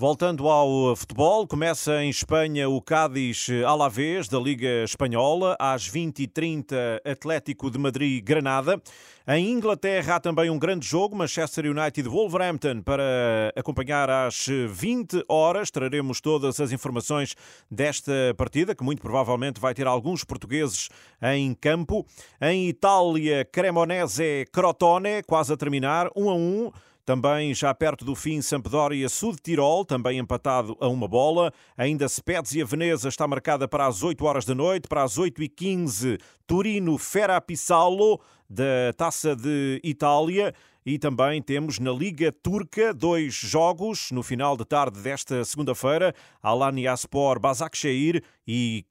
Voltando 0.00 0.48
ao 0.48 0.94
futebol, 0.94 1.44
começa 1.44 2.00
em 2.04 2.08
Espanha 2.08 2.68
o 2.68 2.80
Cádiz 2.80 3.48
Alavés 3.66 4.28
da 4.28 4.38
Liga 4.38 4.84
Espanhola, 4.84 5.56
às 5.58 5.90
20h30 5.90 7.00
Atlético 7.04 7.68
de 7.68 7.78
Madrid-Granada. 7.78 8.80
Em 9.26 9.50
Inglaterra 9.50 10.14
há 10.14 10.20
também 10.20 10.50
um 10.50 10.58
grande 10.58 10.86
jogo, 10.86 11.16
Manchester 11.16 11.66
United-Wolverhampton, 11.66 12.80
para 12.80 13.52
acompanhar 13.56 14.08
às 14.08 14.46
20 14.68 15.24
horas. 15.28 15.68
Traremos 15.68 16.20
todas 16.20 16.60
as 16.60 16.70
informações 16.70 17.34
desta 17.68 18.12
partida, 18.36 18.76
que 18.76 18.84
muito 18.84 19.02
provavelmente 19.02 19.60
vai 19.60 19.74
ter 19.74 19.88
alguns 19.88 20.22
portugueses 20.22 20.88
em 21.20 21.52
campo. 21.54 22.06
Em 22.40 22.68
Itália, 22.68 23.44
Cremonese-Crotone, 23.44 25.24
quase 25.26 25.52
a 25.52 25.56
terminar, 25.56 26.08
1 26.14 26.30
a 26.30 26.34
1. 26.36 26.72
Também 27.08 27.54
já 27.54 27.72
perto 27.72 28.04
do 28.04 28.14
fim, 28.14 28.42
Sampdoria 28.42 29.08
Sud 29.08 29.38
Tirol, 29.42 29.82
também 29.82 30.18
empatado 30.18 30.76
a 30.78 30.88
uma 30.88 31.08
bola. 31.08 31.50
Ainda 31.74 32.06
Spezia 32.06 32.66
Veneza 32.66 33.08
está 33.08 33.26
marcada 33.26 33.66
para 33.66 33.86
as 33.86 34.02
8 34.02 34.22
horas 34.26 34.44
da 34.44 34.54
noite. 34.54 34.86
Para 34.86 35.04
as 35.04 35.16
8 35.16 35.42
e 35.42 35.48
15 35.48 36.18
Turino 36.46 36.98
Ferra 36.98 37.40
Pisalo, 37.40 38.20
da 38.46 38.92
Taça 38.94 39.34
de 39.34 39.80
Itália. 39.82 40.54
E 40.84 40.98
também 40.98 41.40
temos 41.40 41.78
na 41.78 41.92
Liga 41.92 42.30
Turca 42.30 42.92
dois 42.92 43.32
jogos 43.32 44.10
no 44.10 44.22
final 44.22 44.54
de 44.54 44.66
tarde 44.66 45.00
desta 45.00 45.42
segunda-feira. 45.46 46.14
Alanya-Spor 46.42 47.38
Başakşehir 47.38 48.22
e 48.46 48.84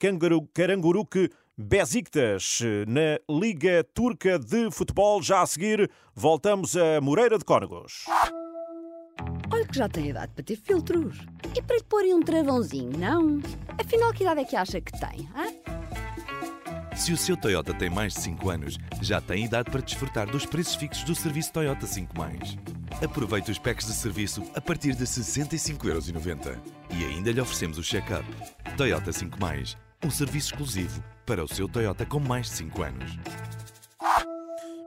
Karanguruk 0.56 1.30
Besiktas 1.60 2.60
na 2.88 3.20
Liga 3.28 3.84
Turca 3.84 4.38
de 4.38 4.70
Futebol. 4.70 5.24
Já 5.24 5.42
a 5.42 5.46
seguir, 5.48 5.90
voltamos 6.14 6.78
a 6.78 7.02
Moreira 7.02 7.40
de 7.40 7.44
Cónegos. 7.44 8.06
Olha 9.52 9.66
que 9.66 9.76
já 9.76 9.90
tem 9.90 10.10
idade 10.10 10.32
para 10.36 10.44
ter 10.44 10.56
filtros. 10.56 11.18
E 11.56 11.62
para 11.64 11.78
lhe 11.78 11.84
porem 11.84 12.14
um 12.14 12.22
travãozinho, 12.22 12.96
não? 13.00 13.42
Afinal, 13.84 14.14
que 14.14 14.22
idade 14.22 14.42
é 14.42 14.46
que 14.46 14.56
acha 14.56 14.80
que 14.80 14.92
tem? 15.00 15.22
Hein? 15.36 15.60
Se 16.96 17.12
o 17.12 17.18
seu 17.18 17.36
Toyota 17.36 17.74
tem 17.74 17.90
mais 17.90 18.14
de 18.14 18.22
5 18.22 18.50
anos, 18.52 18.78
já 19.02 19.20
tem 19.20 19.46
idade 19.46 19.72
para 19.72 19.82
desfrutar 19.82 20.30
dos 20.30 20.46
preços 20.46 20.76
fixos 20.76 21.04
do 21.06 21.16
serviço 21.16 21.54
Toyota 21.54 21.88
5+. 21.88 22.08
Aproveite 23.04 23.50
os 23.50 23.58
packs 23.58 23.88
de 23.88 23.94
serviço 23.94 24.44
a 24.54 24.62
partir 24.62 24.94
de 24.94 25.06
65,90€ 25.06 26.56
e 26.92 27.04
ainda 27.04 27.32
lhe 27.32 27.42
oferecemos 27.42 27.80
o 27.80 27.84
check-up. 27.84 28.26
Toyota 28.76 29.10
5+, 29.10 29.76
um 30.04 30.10
serviço 30.10 30.54
exclusivo 30.54 31.04
para 31.26 31.44
o 31.44 31.48
seu 31.48 31.68
Toyota 31.68 32.06
com 32.06 32.20
mais 32.20 32.48
de 32.48 32.54
5 32.54 32.84
anos. 32.84 33.18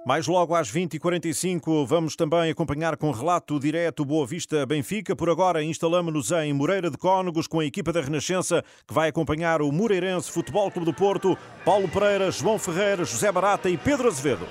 Mais 0.07 0.27
logo 0.27 0.55
às 0.55 0.73
20h45 0.73 1.87
vamos 1.87 2.17
também 2.17 2.51
acompanhar 2.51 2.97
com 2.97 3.11
relato 3.11 3.61
direto 3.61 4.05
Boa 4.05 4.27
Vista 4.27 4.65
Benfica. 4.65 5.15
Por 5.15 5.29
agora 5.29 5.63
instalamos-nos 5.63 6.31
em 6.31 6.53
Moreira 6.53 6.91
de 6.91 6.97
Cónegos 6.97 7.47
com 7.47 7.61
a 7.61 7.67
equipa 7.67 7.93
da 7.93 8.01
Renascença 8.01 8.65
que 8.87 8.95
vai 8.95 9.11
acompanhar 9.11 9.61
o 9.61 9.71
Moreirense 9.71 10.31
Futebol 10.31 10.71
Clube 10.71 10.87
do 10.87 10.95
Porto, 10.95 11.37
Paulo 11.65 11.89
Pereira, 11.89 12.31
João 12.31 12.59
Ferreira, 12.59 13.05
José 13.05 13.31
Barata 13.31 13.69
e 13.69 13.77
Pedro 13.77 14.09
Azevedo. 14.09 14.47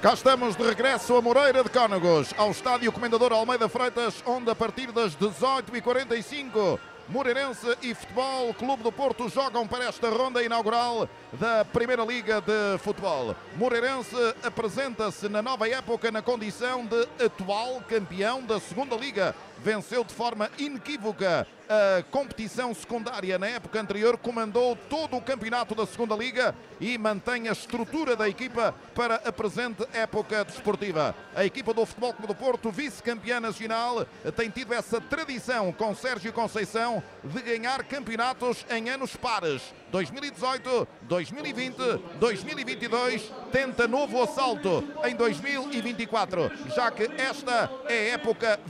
Cá 0.00 0.14
estamos 0.14 0.56
de 0.56 0.62
regresso 0.62 1.16
a 1.16 1.22
Moreira 1.22 1.62
de 1.64 1.70
Cónegos, 1.70 2.32
ao 2.36 2.50
estádio 2.50 2.92
Comendador 2.92 3.32
Almeida 3.32 3.68
Freitas, 3.68 4.22
onde 4.26 4.50
a 4.50 4.54
partir 4.54 4.92
das 4.92 5.16
18h45 5.16 6.78
Moreirense 7.08 7.76
e 7.82 7.94
Futebol 7.94 8.54
Clube 8.54 8.82
do 8.82 8.92
Porto 8.92 9.28
jogam 9.28 9.66
para 9.66 9.84
esta 9.84 10.08
ronda 10.08 10.42
inaugural 10.42 11.08
da 11.32 11.64
Primeira 11.64 12.04
Liga 12.04 12.40
de 12.40 12.78
Futebol. 12.78 13.34
Moreirense 13.56 14.16
apresenta-se 14.42 15.28
na 15.28 15.42
nova 15.42 15.68
época 15.68 16.10
na 16.10 16.22
condição 16.22 16.86
de 16.86 17.08
atual 17.24 17.82
campeão 17.88 18.42
da 18.42 18.60
Segunda 18.60 18.96
Liga. 18.96 19.34
Venceu 19.62 20.02
de 20.02 20.12
forma 20.12 20.50
inequívoca 20.58 21.46
a 21.72 22.02
competição 22.10 22.74
secundária 22.74 23.38
na 23.38 23.46
época 23.46 23.80
anterior, 23.80 24.18
comandou 24.18 24.76
todo 24.90 25.16
o 25.16 25.22
campeonato 25.22 25.74
da 25.74 25.86
Segunda 25.86 26.14
Liga 26.14 26.54
e 26.78 26.98
mantém 26.98 27.48
a 27.48 27.52
estrutura 27.52 28.14
da 28.14 28.28
equipa 28.28 28.74
para 28.94 29.14
a 29.16 29.32
presente 29.32 29.86
época 29.94 30.44
desportiva. 30.44 31.14
A 31.34 31.46
equipa 31.46 31.72
do 31.72 31.86
Futebol 31.86 32.12
Clube 32.12 32.34
do 32.34 32.34
Porto, 32.34 32.70
vice-campeã 32.70 33.40
nacional, 33.40 34.04
tem 34.36 34.50
tido 34.50 34.74
essa 34.74 35.00
tradição 35.00 35.72
com 35.72 35.94
Sérgio 35.94 36.32
Conceição 36.32 37.02
de 37.24 37.40
ganhar 37.40 37.84
campeonatos 37.84 38.66
em 38.68 38.90
anos 38.90 39.16
pares. 39.16 39.62
2018, 39.90 40.88
2020, 41.02 41.76
2022, 42.18 43.30
tenta 43.50 43.86
novo 43.86 44.22
assalto 44.22 44.82
em 45.04 45.14
2024, 45.14 46.50
já 46.74 46.90
que 46.90 47.04
esta 47.16 47.70
é 47.88 48.10
a 48.10 48.14
época 48.14 48.60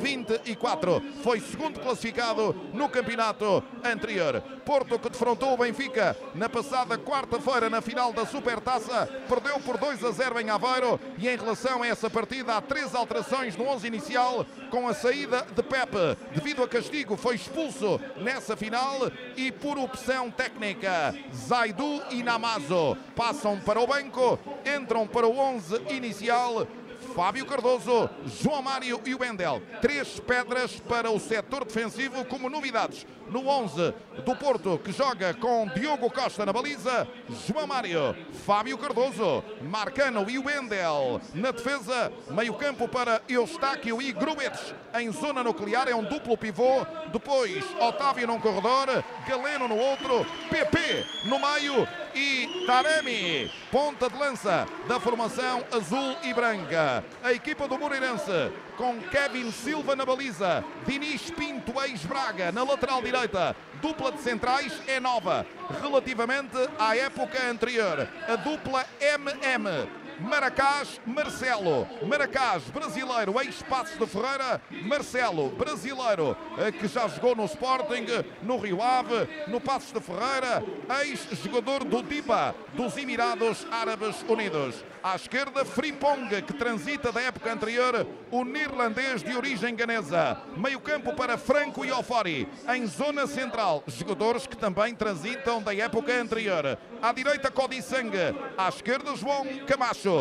23-24. 0.00 1.02
Foi 1.22 1.40
segundo 1.40 1.80
classificado 1.80 2.54
no 2.72 2.88
campeonato 2.88 3.62
anterior. 3.84 4.42
Porto 4.64 4.98
que 4.98 5.10
defrontou 5.10 5.54
o 5.54 5.56
Benfica 5.56 6.16
na 6.34 6.48
passada 6.48 6.96
quarta-feira 6.96 7.68
na 7.68 7.80
final 7.80 8.12
da 8.12 8.24
Supertaça, 8.24 9.08
perdeu 9.28 9.58
por 9.60 9.76
2 9.76 10.04
a 10.04 10.10
0 10.10 10.40
em 10.40 10.50
Aveiro 10.50 11.00
e 11.18 11.28
em 11.28 11.36
relação 11.36 11.82
a 11.82 11.86
essa 11.86 12.08
partida 12.08 12.56
há 12.56 12.60
três 12.60 12.94
alterações 12.94 13.56
no 13.56 13.66
11 13.68 13.86
inicial 13.86 14.46
com 14.70 14.88
a 14.88 14.94
saída 14.94 15.46
de 15.54 15.62
Pepe. 15.62 16.16
Devido 16.34 16.62
a 16.62 16.68
castigo 16.68 17.16
foi 17.16 17.34
expulso 17.34 18.00
nessa 18.16 18.56
final 18.56 19.10
e 19.36 19.50
por 19.50 19.78
opção 19.78 20.30
técnica. 20.30 21.14
Zaidu 21.34 22.02
e 22.10 22.22
Namazo 22.22 22.96
passam 23.16 23.58
para 23.58 23.80
o 23.80 23.86
banco, 23.86 24.38
entram 24.64 25.06
para 25.06 25.26
o 25.26 25.38
11 25.38 25.82
inicial. 25.90 26.66
Fábio 27.14 27.44
Cardoso, 27.44 28.08
João 28.24 28.62
Mário 28.62 29.00
e 29.04 29.14
o 29.14 29.20
Wendel. 29.20 29.62
Três 29.80 30.18
pedras 30.18 30.80
para 30.80 31.10
o 31.10 31.20
setor 31.20 31.64
defensivo 31.64 32.24
como 32.24 32.48
novidades. 32.48 33.06
No 33.32 33.48
11 33.48 33.94
do 34.26 34.36
Porto, 34.36 34.78
que 34.84 34.92
joga 34.92 35.32
com 35.32 35.66
Diogo 35.68 36.10
Costa 36.10 36.44
na 36.44 36.52
baliza, 36.52 37.08
João 37.48 37.66
Mário, 37.66 38.14
Fábio 38.44 38.76
Cardoso, 38.76 39.42
Marcano 39.62 40.28
e 40.28 40.38
Wendel. 40.38 41.18
Na 41.32 41.50
defesa, 41.50 42.12
meio 42.30 42.52
campo 42.52 42.86
para 42.86 43.22
Eustáquio 43.26 44.02
e 44.02 44.12
Grubetes. 44.12 44.74
Em 45.00 45.10
zona 45.10 45.42
nuclear 45.42 45.88
é 45.88 45.94
um 45.94 46.04
duplo 46.04 46.36
pivô. 46.36 46.86
Depois, 47.10 47.64
Otávio 47.80 48.26
num 48.26 48.38
corredor, 48.38 49.02
Galeno 49.26 49.66
no 49.66 49.78
outro, 49.78 50.26
PP 50.50 51.06
no 51.24 51.38
meio 51.38 51.88
e 52.14 52.66
Taremi, 52.66 53.50
ponta 53.70 54.10
de 54.10 54.18
lança 54.18 54.68
da 54.86 55.00
formação 55.00 55.64
azul 55.72 56.16
e 56.22 56.34
branca. 56.34 57.02
A 57.22 57.32
equipa 57.32 57.66
do 57.66 57.78
Moreirense 57.78 58.52
com 58.76 59.00
Kevin 59.02 59.50
Silva 59.50 59.94
na 59.94 60.04
baliza, 60.04 60.64
Diniz 60.86 61.30
Pinto 61.30 61.80
ex-Braga 61.82 62.52
na 62.52 62.62
lateral 62.62 63.02
direita. 63.02 63.54
Dupla 63.80 64.12
de 64.12 64.20
centrais 64.20 64.72
é 64.86 65.00
nova 65.00 65.46
relativamente 65.80 66.56
à 66.78 66.96
época 66.96 67.42
anterior. 67.50 68.08
A 68.28 68.36
dupla 68.36 68.84
MM 69.00 70.01
Maracás, 70.22 71.00
Marcelo. 71.04 71.86
Maracás, 72.06 72.62
brasileiro, 72.64 73.40
ex-Passos 73.40 73.98
de 73.98 74.06
Ferreira. 74.06 74.60
Marcelo, 74.84 75.50
brasileiro, 75.50 76.36
que 76.78 76.86
já 76.86 77.08
jogou 77.08 77.34
no 77.34 77.44
Sporting, 77.44 78.06
no 78.42 78.56
Rio 78.56 78.82
Ave, 78.82 79.28
no 79.48 79.60
Passos 79.60 79.92
de 79.92 80.00
Ferreira. 80.00 80.62
Ex-jogador 81.02 81.84
do 81.84 82.02
DIBA, 82.02 82.54
dos 82.74 82.96
Emirados 82.96 83.66
Árabes 83.70 84.24
Unidos. 84.28 84.84
À 85.02 85.16
esquerda, 85.16 85.64
Frimpong, 85.64 86.28
que 86.42 86.52
transita 86.52 87.10
da 87.10 87.20
época 87.20 87.52
anterior, 87.52 88.06
o 88.30 88.44
neerlandês 88.44 89.20
de 89.20 89.36
origem 89.36 89.74
ganesa. 89.74 90.40
Meio 90.56 90.78
campo 90.78 91.12
para 91.14 91.36
Franco 91.36 91.84
e 91.84 91.90
Ofori. 91.90 92.48
Em 92.72 92.86
zona 92.86 93.26
central, 93.26 93.82
jogadores 93.88 94.46
que 94.46 94.56
também 94.56 94.94
transitam 94.94 95.60
da 95.60 95.74
época 95.74 96.12
anterior. 96.14 96.78
À 97.02 97.12
direita, 97.12 97.50
Codissang. 97.50 98.12
À 98.56 98.68
esquerda, 98.68 99.16
João 99.16 99.44
Camacho. 99.66 100.11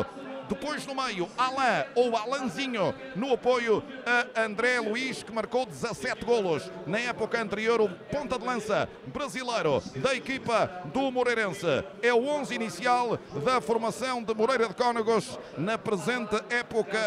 Depois 0.51 0.85
no 0.85 0.93
meio, 0.93 1.29
Alain 1.37 1.85
ou 1.95 2.17
Alanzinho 2.17 2.93
no 3.15 3.31
apoio 3.31 3.81
a 4.05 4.41
André 4.41 4.81
Luiz, 4.81 5.23
que 5.23 5.31
marcou 5.31 5.65
17 5.65 6.25
golos. 6.25 6.69
Na 6.85 6.99
época 6.99 7.41
anterior, 7.41 7.79
o 7.79 7.87
ponta 7.87 8.37
de 8.37 8.45
lança 8.45 8.89
brasileiro 9.07 9.81
da 9.95 10.13
equipa 10.13 10.69
do 10.93 11.09
Moreirense. 11.09 11.85
É 12.01 12.13
o 12.13 12.27
11 12.27 12.53
inicial 12.53 13.17
da 13.45 13.61
formação 13.61 14.21
de 14.21 14.33
Moreira 14.33 14.67
de 14.67 14.73
Cónegos 14.73 15.39
na 15.57 15.77
presente 15.77 16.35
época 16.49 16.99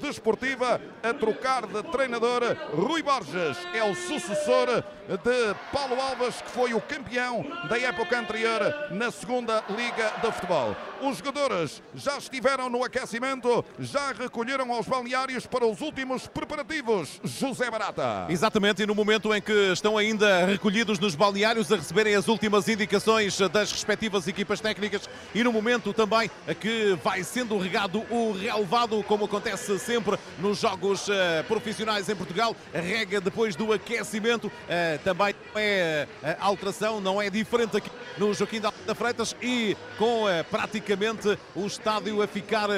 desportiva. 0.00 0.80
A 1.02 1.12
trocar 1.12 1.66
de 1.66 1.82
treinador, 1.82 2.42
Rui 2.72 3.02
Borges 3.02 3.58
é 3.74 3.84
o 3.84 3.94
sucessor 3.94 4.82
de 5.16 5.54
Paulo 5.72 6.00
Alves, 6.00 6.40
que 6.40 6.50
foi 6.50 6.72
o 6.72 6.80
campeão 6.80 7.44
da 7.68 7.78
época 7.78 8.18
anterior 8.18 8.60
na 8.92 9.10
segunda 9.10 9.64
Liga 9.68 10.12
de 10.22 10.32
Futebol. 10.32 10.76
Os 11.02 11.18
jogadores 11.18 11.82
já 11.94 12.18
estiveram 12.18 12.68
no 12.68 12.84
aquecimento, 12.84 13.64
já 13.78 14.12
recolheram 14.12 14.72
aos 14.72 14.86
balneários 14.86 15.46
para 15.46 15.66
os 15.66 15.80
últimos 15.80 16.28
preparativos. 16.28 17.20
José 17.24 17.70
Barata. 17.70 18.26
Exatamente, 18.28 18.82
e 18.82 18.86
no 18.86 18.94
momento 18.94 19.34
em 19.34 19.40
que 19.40 19.72
estão 19.72 19.96
ainda 19.98 20.44
recolhidos 20.44 20.98
nos 20.98 21.14
balneários 21.14 21.72
a 21.72 21.76
receberem 21.76 22.14
as 22.14 22.28
últimas 22.28 22.68
indicações 22.68 23.38
das 23.50 23.72
respectivas 23.72 24.28
equipas 24.28 24.60
técnicas 24.60 25.08
e 25.34 25.42
no 25.42 25.52
momento 25.52 25.92
também 25.92 26.30
que 26.60 26.98
vai 27.02 27.24
sendo 27.24 27.58
regado 27.58 28.04
o 28.10 28.32
relevado, 28.32 29.02
como 29.04 29.24
acontece 29.24 29.78
sempre 29.78 30.18
nos 30.38 30.60
jogos 30.60 31.08
uh, 31.08 31.12
profissionais 31.48 32.08
em 32.08 32.14
Portugal, 32.14 32.54
rega 32.72 33.20
depois 33.20 33.56
do 33.56 33.72
aquecimento, 33.72 34.52
também 35.00 35.34
é 35.54 36.06
uh, 36.22 36.36
alteração, 36.40 37.00
não 37.00 37.20
é 37.20 37.28
diferente 37.28 37.76
aqui 37.76 37.90
no 38.18 38.32
Joaquim 38.34 38.60
da 38.60 38.94
Freitas 38.94 39.34
e 39.40 39.76
com 39.96 40.24
praticamente 40.50 41.38
o 41.54 41.66
estádio 41.66 42.20
a 42.20 42.26
ficar 42.26 42.68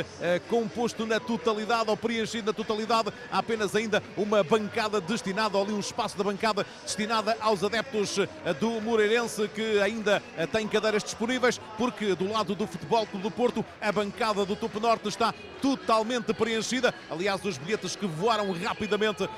composto 0.49 1.05
na 1.05 1.19
totalidade 1.19 1.91
ou 1.91 1.97
preenchido 1.97 2.47
na 2.47 2.53
totalidade, 2.53 3.13
há 3.31 3.39
apenas 3.39 3.75
ainda 3.75 4.03
uma 4.17 4.45
bancada 4.45 5.01
destinada, 5.01 5.59
ali 5.59 5.73
um 5.73 5.81
espaço 5.81 6.17
da 6.17 6.23
bancada 6.23 6.65
destinada 6.85 7.37
aos 7.41 7.65
adeptos 7.65 8.17
do 8.61 8.81
Moreirense 8.81 9.49
que 9.49 9.81
ainda 9.81 10.23
tem 10.53 10.69
cadeiras 10.69 11.03
disponíveis, 11.03 11.59
porque 11.77 12.15
do 12.15 12.31
lado 12.31 12.55
do 12.55 12.67
Futebol 12.67 13.07
Clube 13.07 13.25
do 13.25 13.31
Porto 13.31 13.65
a 13.81 13.91
bancada 13.91 14.45
do 14.45 14.55
Topo 14.55 14.79
Norte 14.79 15.09
está 15.09 15.35
totalmente 15.61 16.33
preenchida. 16.35 16.95
Aliás, 17.11 17.45
os 17.45 17.59
bilhetes 17.59 17.97
que 17.97 18.07
voaram 18.07 18.53
rapidamente 18.53 19.29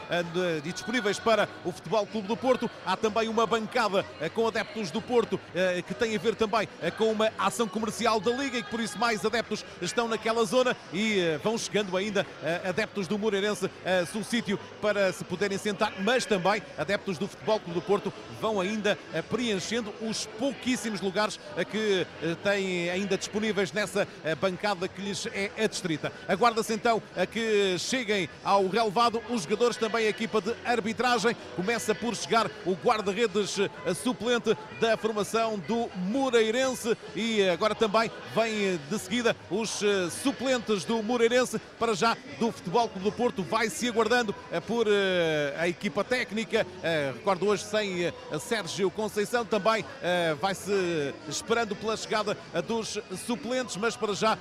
e 0.64 0.72
disponíveis 0.72 1.18
para 1.18 1.48
o 1.64 1.72
Futebol 1.72 2.06
Clube 2.06 2.28
do 2.28 2.36
Porto. 2.36 2.70
Há 2.86 2.96
também 2.96 3.28
uma 3.28 3.46
bancada 3.46 4.04
com 4.34 4.46
adeptos 4.46 4.90
do 4.90 5.00
Porto 5.00 5.40
que 5.86 5.94
tem 5.94 6.14
a 6.14 6.18
ver 6.18 6.34
também 6.34 6.68
com 6.96 7.10
uma 7.10 7.30
ação 7.38 7.66
comercial 7.66 8.20
da 8.20 8.30
Liga 8.30 8.58
e 8.58 8.62
que 8.62 8.70
por 8.70 8.80
isso 8.80 8.98
mais 8.98 9.24
adeptos 9.24 9.64
estão 9.80 10.08
naquela 10.08 10.44
zona 10.44 10.76
e 10.92 11.38
vão 11.42 11.56
chegando 11.56 11.96
ainda 11.96 12.26
adeptos 12.68 13.06
do 13.06 13.18
Moreirense 13.18 13.70
a 13.84 14.06
seu 14.06 14.22
sítio 14.22 14.58
para 14.80 15.12
se 15.12 15.24
poderem 15.24 15.58
sentar, 15.58 15.92
mas 16.00 16.24
também 16.24 16.62
adeptos 16.76 17.18
do 17.18 17.28
Futebol 17.28 17.60
Clube 17.60 17.80
do 17.80 17.82
Porto 17.82 18.12
vão 18.40 18.60
ainda 18.60 18.98
preenchendo 19.30 19.92
os 20.00 20.26
pouquíssimos 20.38 21.00
lugares 21.00 21.38
que 21.70 22.06
têm 22.42 22.90
ainda 22.90 23.16
disponíveis 23.16 23.72
nessa 23.72 24.06
bancada 24.40 24.88
que 24.88 25.00
lhes 25.00 25.26
é 25.26 25.50
adstrita. 25.62 26.12
Aguarda-se 26.28 26.72
então 26.72 27.02
a 27.16 27.26
que 27.26 27.76
cheguem 27.78 28.28
ao 28.42 28.68
relevado 28.68 29.22
os 29.30 29.42
jogadores, 29.42 29.76
também 29.76 30.06
a 30.06 30.10
equipa 30.10 30.40
de 30.40 30.54
arbitragem. 30.64 31.36
Começa 31.56 31.94
por 31.94 32.14
chegar 32.14 32.48
o 32.64 32.72
guarda-redes 32.72 33.56
suplente 34.02 34.56
da 34.80 34.96
formação 34.96 35.58
do 35.58 35.88
Moreirense 35.96 36.96
e 37.14 37.48
agora 37.48 37.74
também 37.74 38.10
vem 38.34 38.80
de 38.88 38.98
seguida 38.98 39.36
os 39.50 39.80
suplentes 40.22 40.84
do 40.84 41.02
Moreirense 41.02 41.60
para 41.78 41.94
já 41.94 42.16
do 42.38 42.50
Futebol 42.50 42.88
Clube 42.88 43.04
do 43.04 43.12
Porto. 43.12 43.42
Vai 43.42 43.68
se 43.68 43.88
aguardando 43.88 44.34
por 44.66 44.86
a 45.58 45.68
equipa 45.68 46.04
técnica. 46.04 46.66
Recordo 47.14 47.48
hoje 47.48 47.64
sem 47.64 48.12
Sérgio 48.40 48.90
Conceição 48.90 49.44
também 49.44 49.84
vai-se 50.40 51.14
esperando 51.28 51.74
pela 51.76 51.96
chegada 51.96 52.36
dos 52.66 52.98
suplentes, 53.26 53.76
mas 53.76 53.96
para 53.96 54.14
já 54.14 54.38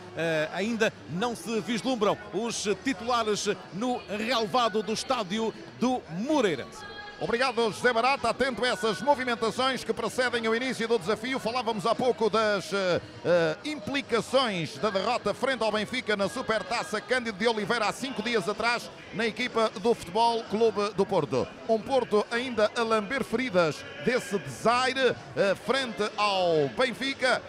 ainda 0.53 0.91
não 1.09 1.35
se 1.35 1.59
vislumbram 1.61 2.17
os 2.33 2.67
titulares 2.83 3.47
no 3.73 3.97
relevado 4.07 4.81
do 4.83 4.93
estádio 4.93 5.53
do 5.79 6.01
Moreirense. 6.09 6.92
Obrigado, 7.19 7.71
José 7.71 7.93
Barata. 7.93 8.29
Atento 8.29 8.65
a 8.65 8.67
essas 8.67 9.01
movimentações 9.01 9.83
que 9.83 9.93
precedem 9.93 10.47
o 10.47 10.55
início 10.55 10.87
do 10.87 10.99
desafio. 10.99 11.39
Falávamos 11.39 11.85
há 11.85 11.95
pouco 11.95 12.29
das 12.29 12.71
uh, 12.71 12.75
uh, 12.75 13.67
implicações 13.67 14.77
da 14.77 14.89
derrota 14.89 15.33
frente 15.33 15.63
ao 15.63 15.71
Benfica 15.71 16.17
na 16.17 16.27
Supertaça 16.27 16.99
Cândido 16.99 17.37
de 17.37 17.47
Oliveira 17.47 17.85
há 17.85 17.93
cinco 17.93 18.21
dias 18.21 18.49
atrás 18.49 18.89
na 19.13 19.25
equipa 19.25 19.71
do 19.81 19.93
Futebol 19.93 20.43
Clube 20.45 20.89
do 20.95 21.05
Porto. 21.05 21.47
Um 21.69 21.79
Porto 21.79 22.25
ainda 22.29 22.69
a 22.75 22.81
lamber 22.81 23.23
feridas 23.23 23.77
desse 24.03 24.37
desaire 24.39 25.11
uh, 25.11 25.55
frente 25.65 26.03
ao 26.17 26.67
Benfica 26.77 27.41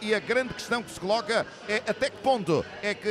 e 0.00 0.14
a 0.14 0.18
grande 0.18 0.54
questão 0.54 0.82
que 0.82 0.90
se 0.90 0.98
coloca 0.98 1.46
é 1.68 1.82
até 1.86 2.10
que 2.10 2.16
ponto 2.18 2.64
é 2.82 2.94
que 2.94 3.08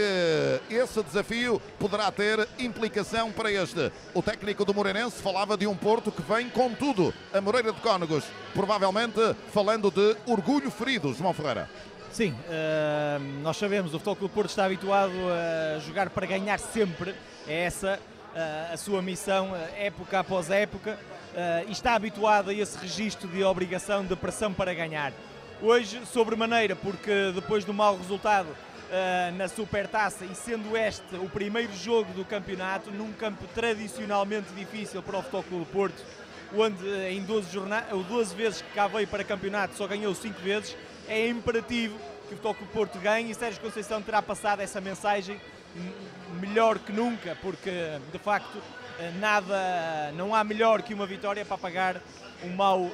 esse 0.69 1.01
desafio 1.03 1.61
poderá 1.79 2.11
ter 2.11 2.47
implicação 2.59 3.31
para 3.31 3.51
este. 3.51 3.91
O 4.13 4.21
técnico 4.21 4.65
do 4.65 4.73
Moreirense 4.73 5.21
falava 5.21 5.55
de 5.55 5.67
um 5.67 5.76
Porto 5.77 6.11
que 6.11 6.21
vem 6.21 6.49
com 6.49 6.73
tudo 6.73 7.13
a 7.33 7.39
Moreira 7.39 7.71
de 7.71 7.79
Cónegos, 7.81 8.25
provavelmente 8.53 9.35
falando 9.53 9.89
de 9.89 10.15
orgulho 10.25 10.69
ferido, 10.69 11.13
João 11.13 11.33
Ferreira. 11.33 11.69
Sim, 12.11 12.31
uh, 12.31 13.41
nós 13.41 13.57
sabemos, 13.57 13.93
o 13.93 13.99
Futebol 13.99 14.15
Clube 14.15 14.33
Porto 14.33 14.49
está 14.49 14.65
habituado 14.65 15.13
a 15.75 15.79
jogar 15.79 16.09
para 16.09 16.25
ganhar 16.25 16.59
sempre, 16.59 17.13
é 17.47 17.65
essa 17.65 17.99
uh, 18.33 18.73
a 18.73 18.77
sua 18.77 19.01
missão, 19.01 19.55
época 19.77 20.19
após 20.19 20.49
época, 20.49 20.97
uh, 21.33 21.69
e 21.69 21.71
está 21.71 21.93
habituado 21.93 22.49
a 22.49 22.53
esse 22.53 22.77
registro 22.77 23.27
de 23.27 23.43
obrigação, 23.43 24.03
de 24.03 24.15
pressão 24.15 24.53
para 24.53 24.73
ganhar. 24.73 25.13
Hoje, 25.61 26.01
sobremaneira, 26.05 26.75
porque 26.75 27.31
depois 27.33 27.65
do 27.65 27.73
mau 27.73 27.97
resultado 27.97 28.47
Uh, 28.87 29.35
na 29.35 29.49
Supertaça 29.49 30.23
e 30.23 30.33
sendo 30.33 30.77
este 30.77 31.17
o 31.17 31.27
primeiro 31.27 31.75
jogo 31.75 32.13
do 32.13 32.23
campeonato 32.23 32.89
num 32.89 33.11
campo 33.11 33.45
tradicionalmente 33.53 34.47
difícil 34.53 35.03
para 35.03 35.17
o 35.17 35.21
Futebol 35.21 35.43
Clube 35.43 35.65
Porto, 35.65 36.01
onde 36.55 36.87
em 37.09 37.21
12, 37.21 37.51
jornada, 37.51 37.87
12 37.93 38.33
vezes 38.33 38.61
que 38.61 38.71
cá 38.71 38.87
veio 38.87 39.05
para 39.05 39.25
campeonato 39.25 39.75
só 39.75 39.85
ganhou 39.87 40.15
5 40.15 40.41
vezes, 40.41 40.77
é 41.05 41.27
imperativo 41.27 41.97
que 42.29 42.33
o 42.33 42.37
Futebol 42.37 42.55
Clube 42.55 42.71
Porto 42.71 42.99
ganhe 42.99 43.29
e 43.29 43.35
Sérgio 43.35 43.59
Conceição 43.59 44.01
terá 44.01 44.21
passado 44.21 44.61
essa 44.61 44.79
mensagem 44.79 45.37
melhor 46.39 46.79
que 46.79 46.93
nunca, 46.93 47.37
porque 47.41 47.99
de 48.09 48.19
facto 48.19 48.57
nada, 49.19 50.11
não 50.15 50.33
há 50.33 50.43
melhor 50.43 50.81
que 50.81 50.93
uma 50.93 51.05
vitória 51.05 51.45
para 51.45 51.57
pagar 51.57 52.01
um 52.43 52.49
mau 52.49 52.81
uh, 52.81 52.93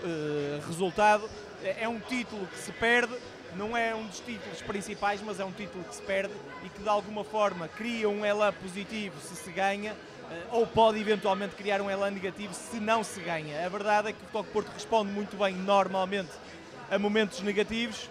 resultado. 0.67 1.29
É 1.63 1.87
um 1.87 1.99
título 1.99 2.45
que 2.47 2.59
se 2.59 2.71
perde, 2.73 3.13
não 3.55 3.75
é 3.75 3.93
um 3.93 4.05
dos 4.05 4.19
títulos 4.19 4.61
principais, 4.61 5.21
mas 5.21 5.39
é 5.39 5.45
um 5.45 5.51
título 5.51 5.83
que 5.83 5.95
se 5.95 6.01
perde 6.01 6.33
e 6.63 6.69
que 6.69 6.81
de 6.81 6.89
alguma 6.89 7.23
forma 7.23 7.67
cria 7.67 8.09
um 8.09 8.25
elan 8.25 8.53
positivo 8.53 9.19
se 9.21 9.35
se 9.35 9.51
ganha, 9.51 9.95
ou 10.51 10.65
pode 10.65 10.99
eventualmente 10.99 11.55
criar 11.55 11.81
um 11.81 11.89
elan 11.89 12.11
negativo 12.11 12.53
se 12.53 12.79
não 12.79 13.03
se 13.03 13.19
ganha. 13.19 13.65
A 13.65 13.69
verdade 13.69 14.09
é 14.09 14.11
que 14.13 14.17
o 14.17 14.21
Futebol 14.21 14.43
Porto 14.45 14.71
responde 14.73 15.11
muito 15.11 15.37
bem 15.37 15.53
normalmente 15.53 16.31
a 16.89 16.97
momentos 16.97 17.41
negativos, 17.41 18.09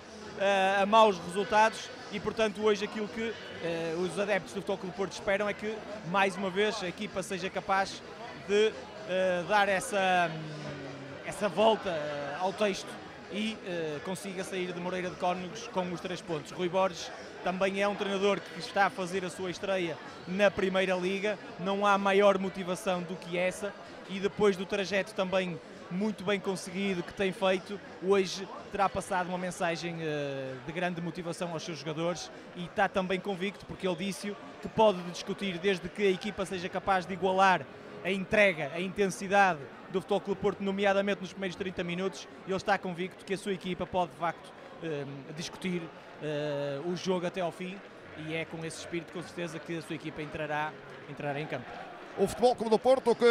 a 0.81 0.87
maus 0.87 1.19
resultados 1.27 1.89
e 2.13 2.21
portanto 2.21 2.63
hoje 2.63 2.85
aquilo 2.85 3.09
que 3.09 3.33
os 4.03 4.19
adeptos 4.19 4.53
do 4.53 4.61
Futebol 4.61 4.79
Clube 4.79 4.97
Porto 4.97 5.13
esperam 5.13 5.49
é 5.49 5.55
que 5.55 5.77
mais 6.11 6.37
uma 6.37 6.51
vez 6.51 6.83
a 6.83 6.89
equipa 6.89 7.23
seja 7.23 7.51
capaz 7.51 8.03
de 8.49 8.73
dar 9.49 9.69
essa, 9.69 10.31
essa 11.27 11.49
volta 11.49 11.97
ao 12.41 12.53
texto 12.53 13.02
e 13.33 13.57
uh, 13.67 14.01
consiga 14.01 14.45
sair 14.45 14.73
de 14.73 14.81
Moreira 14.81 15.11
de 15.11 15.17
Cónegos 15.17 15.69
com 15.69 15.91
os 15.93 16.01
três 16.01 16.21
pontos. 16.21 16.53
Rui 16.53 16.69
Borges 16.69 17.11
também 17.43 17.83
é 17.83 17.89
um 17.89 17.95
treinador 17.95 18.41
que 18.41 18.61
está 18.61 18.87
a 18.87 18.91
fazer 18.91 19.25
a 19.25 19.31
sua 19.31 19.51
estreia 19.51 19.97
na 20.29 20.51
Primeira 20.51 20.95
Liga, 20.95 21.39
não 21.59 21.87
há 21.87 21.97
maior 21.97 22.39
motivação 22.39 23.03
do 23.03 23.17
que 23.17 23.37
essa 23.37 23.73
e 24.09 24.21
depois 24.21 24.57
do 24.57 24.67
trajeto 24.67 25.15
também 25.15 25.59
muito 25.91 26.25
bem 26.25 26.41
conseguido 26.41 27.03
que 27.03 27.13
tem 27.13 27.33
feito, 27.33 27.79
hoje 28.03 28.49
terá 28.71 28.89
passado 28.89 29.29
uma 29.29 29.39
mensagem 29.39 29.97
uh, 29.97 30.57
de 30.67 30.73
grande 30.73 31.01
motivação 31.01 31.53
aos 31.53 31.63
seus 31.63 31.79
jogadores 31.79 32.31
e 32.57 32.65
está 32.65 32.89
também 32.89 33.21
convicto, 33.21 33.67
porque 33.67 33.87
ele 33.87 33.97
disse 33.97 34.35
que 34.61 34.69
pode 34.69 35.03
discutir 35.11 35.59
desde 35.59 35.89
que 35.89 36.03
a 36.03 36.11
equipa 36.11 36.47
seja 36.47 36.69
capaz 36.69 37.05
de 37.05 37.13
igualar 37.13 37.67
a 38.05 38.11
entrega, 38.11 38.71
a 38.75 38.81
intensidade 38.81 39.61
do 39.93 40.01
Futebol 40.01 40.21
Clube 40.21 40.41
Porto, 40.41 40.63
nomeadamente 40.63 41.21
nos 41.21 41.33
primeiros 41.33 41.57
30 41.57 41.85
minutos, 41.85 42.27
ele 42.47 42.57
está 42.57 42.79
convicto 42.79 43.25
que 43.25 43.35
a 43.35 43.39
sua 43.39 43.53
equipa 43.53 43.87
pode 43.87 44.13
de 44.13 44.17
facto 44.17 44.47
uh, 44.49 45.33
discutir 45.35 45.83
uh, 45.83 46.89
o 46.91 46.97
jogo 46.97 47.27
até 47.27 47.41
ao 47.41 47.53
fim 47.53 47.77
e 48.27 48.35
é 48.35 48.45
com 48.45 48.65
esse 48.65 48.79
espírito 48.79 49.13
com 49.13 49.23
certeza 49.23 49.59
que 49.59 49.77
a 49.77 49.83
sua 49.83 49.95
equipa 49.95 50.23
entrará, 50.23 50.73
entrará 51.09 51.41
em 51.41 51.47
campo. 51.47 51.92
O 52.19 52.27
Futebol 52.27 52.55
Clube 52.55 52.71
do 52.71 52.79
Porto 52.79 53.15
que, 53.15 53.25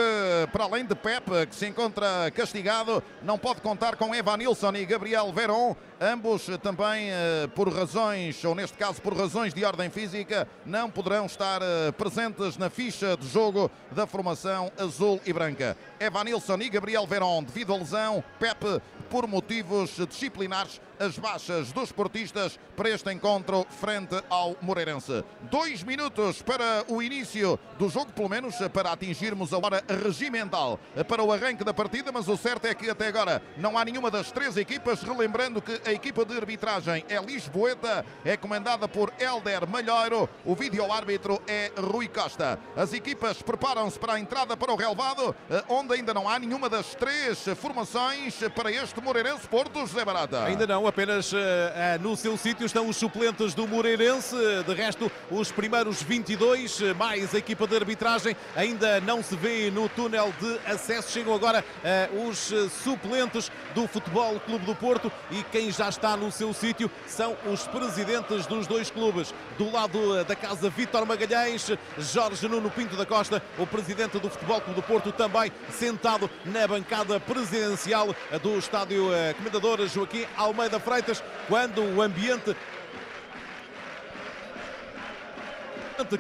para 0.52 0.64
além 0.64 0.86
de 0.86 0.96
Pepe, 0.96 1.46
que 1.48 1.56
se 1.56 1.68
encontra 1.68 2.32
castigado, 2.32 3.04
não 3.22 3.38
pode 3.38 3.62
contar 3.62 3.96
com 3.96 4.14
Evanilson 4.14 4.74
e 4.76 4.86
Gabriel 4.86 5.32
Veron, 5.32 5.76
ambos 6.00 6.48
também 6.64 7.12
eh, 7.12 7.48
por 7.54 7.72
razões, 7.72 8.44
ou 8.44 8.56
neste 8.56 8.78
caso 8.78 9.02
por 9.02 9.16
razões 9.16 9.54
de 9.54 9.64
ordem 9.64 9.90
física, 9.90 10.48
não 10.66 10.90
poderão 10.90 11.26
estar 11.28 11.62
eh, 11.62 11.92
presentes 11.92 12.58
na 12.58 12.70
ficha 12.70 13.16
de 13.16 13.28
jogo 13.28 13.70
da 13.92 14.08
formação 14.08 14.72
azul 14.78 15.22
e 15.26 15.32
branca. 15.32 15.78
Evanilson 16.00 16.58
e 16.58 16.70
Gabriel 16.70 17.06
Veron 17.06 17.44
devido 17.44 17.74
à 17.74 17.78
lesão, 17.78 18.24
Pepe 18.40 18.82
por 19.12 19.28
motivos 19.28 19.92
disciplinares 20.10 20.80
as 21.02 21.18
baixas 21.18 21.72
dos 21.72 21.86
esportistas 21.86 22.60
para 22.78 22.90
este 22.90 23.12
encontro 23.12 23.66
frente 23.70 24.16
ao 24.30 24.56
Moreirense. 24.62 25.24
Dois 25.50 25.82
minutos 25.82 26.44
para 26.44 26.86
o 26.88 27.02
início 27.02 27.60
do 27.80 27.90
jogo, 27.90 28.12
pelo 28.12 28.30
menos 28.30 28.56
para 28.72 28.92
atingirmos 28.92 29.52
a 29.52 29.58
hora 29.58 29.84
regimental 30.04 30.80
para 31.08 31.24
o 31.24 31.34
arranque 31.34 31.64
da 31.64 31.74
partida, 31.74 32.12
mas 32.12 32.28
o 32.28 32.38
certo 32.38 32.66
é 32.66 32.76
que 32.76 32.90
até 32.90 33.08
agora 33.08 33.42
não 33.58 33.78
há 33.78 33.84
nenhuma 33.84 34.12
das 34.12 34.32
três 34.32 34.56
equipas, 34.58 35.02
relembrando 35.02 35.60
que 35.60 35.82
a 35.84 35.92
equipa 35.92 36.24
de 36.24 36.38
arbitragem 36.38 37.04
é 37.10 37.20
Lisboeta, 37.20 38.06
é 38.24 38.38
comandada 38.38 38.88
por 38.88 39.12
Helder 39.20 39.68
Malheiro, 39.68 40.30
o 40.46 40.54
vídeo-árbitro 40.54 41.42
é 41.48 41.72
Rui 41.76 42.08
Costa. 42.08 42.60
As 42.76 42.94
equipas 42.94 43.42
preparam-se 43.42 43.98
para 43.98 44.14
a 44.14 44.20
entrada 44.20 44.56
para 44.56 44.72
o 44.72 44.76
relevado, 44.76 45.36
onde 45.68 45.96
ainda 45.96 46.14
não 46.14 46.30
há 46.30 46.38
nenhuma 46.38 46.70
das 46.70 46.94
três 46.94 47.44
formações 47.58 48.36
para 48.56 48.72
este 48.72 49.02
Moreirense 49.02 49.48
Porto, 49.48 49.80
José 49.80 50.06
Barata. 50.06 50.44
Ainda 50.44 50.68
não, 50.68 50.91
apenas 50.92 51.32
uh, 51.32 51.38
uh, 51.38 52.02
no 52.02 52.18
seu 52.18 52.36
sítio 52.36 52.66
estão 52.66 52.90
os 52.90 52.98
suplentes 52.98 53.54
do 53.54 53.66
Moreirense, 53.66 54.36
de 54.68 54.74
resto 54.74 55.10
os 55.32 55.50
primeiros 55.50 56.04
22, 56.04 56.82
mais 56.98 57.34
a 57.34 57.38
equipa 57.38 57.66
de 57.66 57.78
arbitragem, 57.78 58.36
ainda 58.58 59.00
não 59.00 59.24
se 59.24 59.38
vê 59.38 59.72
no 59.72 59.88
túnel 59.88 60.34
de 60.38 60.60
acesso, 60.70 61.14
chegam 61.14 61.34
agora 61.34 61.64
uh, 61.64 62.28
os 62.28 62.52
suplentes 62.84 63.50
do 63.74 63.88
Futebol 63.88 64.38
Clube 64.42 64.66
do 64.66 64.76
Porto 64.76 65.10
e 65.32 65.42
quem 65.44 65.72
já 65.72 65.88
está 65.88 66.18
no 66.18 66.30
seu 66.30 66.54
sítio 66.54 66.92
são 67.08 67.38
os 67.46 67.66
presidentes 67.68 68.46
dos 68.46 68.68
dois 68.68 68.92
clubes. 68.92 69.34
Do 69.58 69.72
lado 69.72 70.26
da 70.26 70.36
casa 70.36 70.70
Vítor 70.70 71.06
Magalhães, 71.06 71.72
Jorge 71.98 72.50
Nuno 72.50 72.70
Pinto 72.70 72.98
da 72.98 73.06
Costa, 73.06 73.42
o 73.58 73.66
presidente 73.66 74.20
do 74.20 74.30
Futebol 74.30 74.60
Clube 74.60 74.82
do 74.82 74.86
Porto, 74.86 75.12
também 75.14 75.54
sentado 75.72 76.30
na 76.44 76.68
bancada 76.68 77.18
presidencial 77.18 78.14
do 78.44 78.58
estádio 78.58 79.06
Comendador 79.38 79.88
Joaquim 79.88 80.26
Almeida 80.36 80.71
Freitas, 80.80 81.24
quando 81.48 81.82
o 81.84 82.02
ambiente 82.02 82.56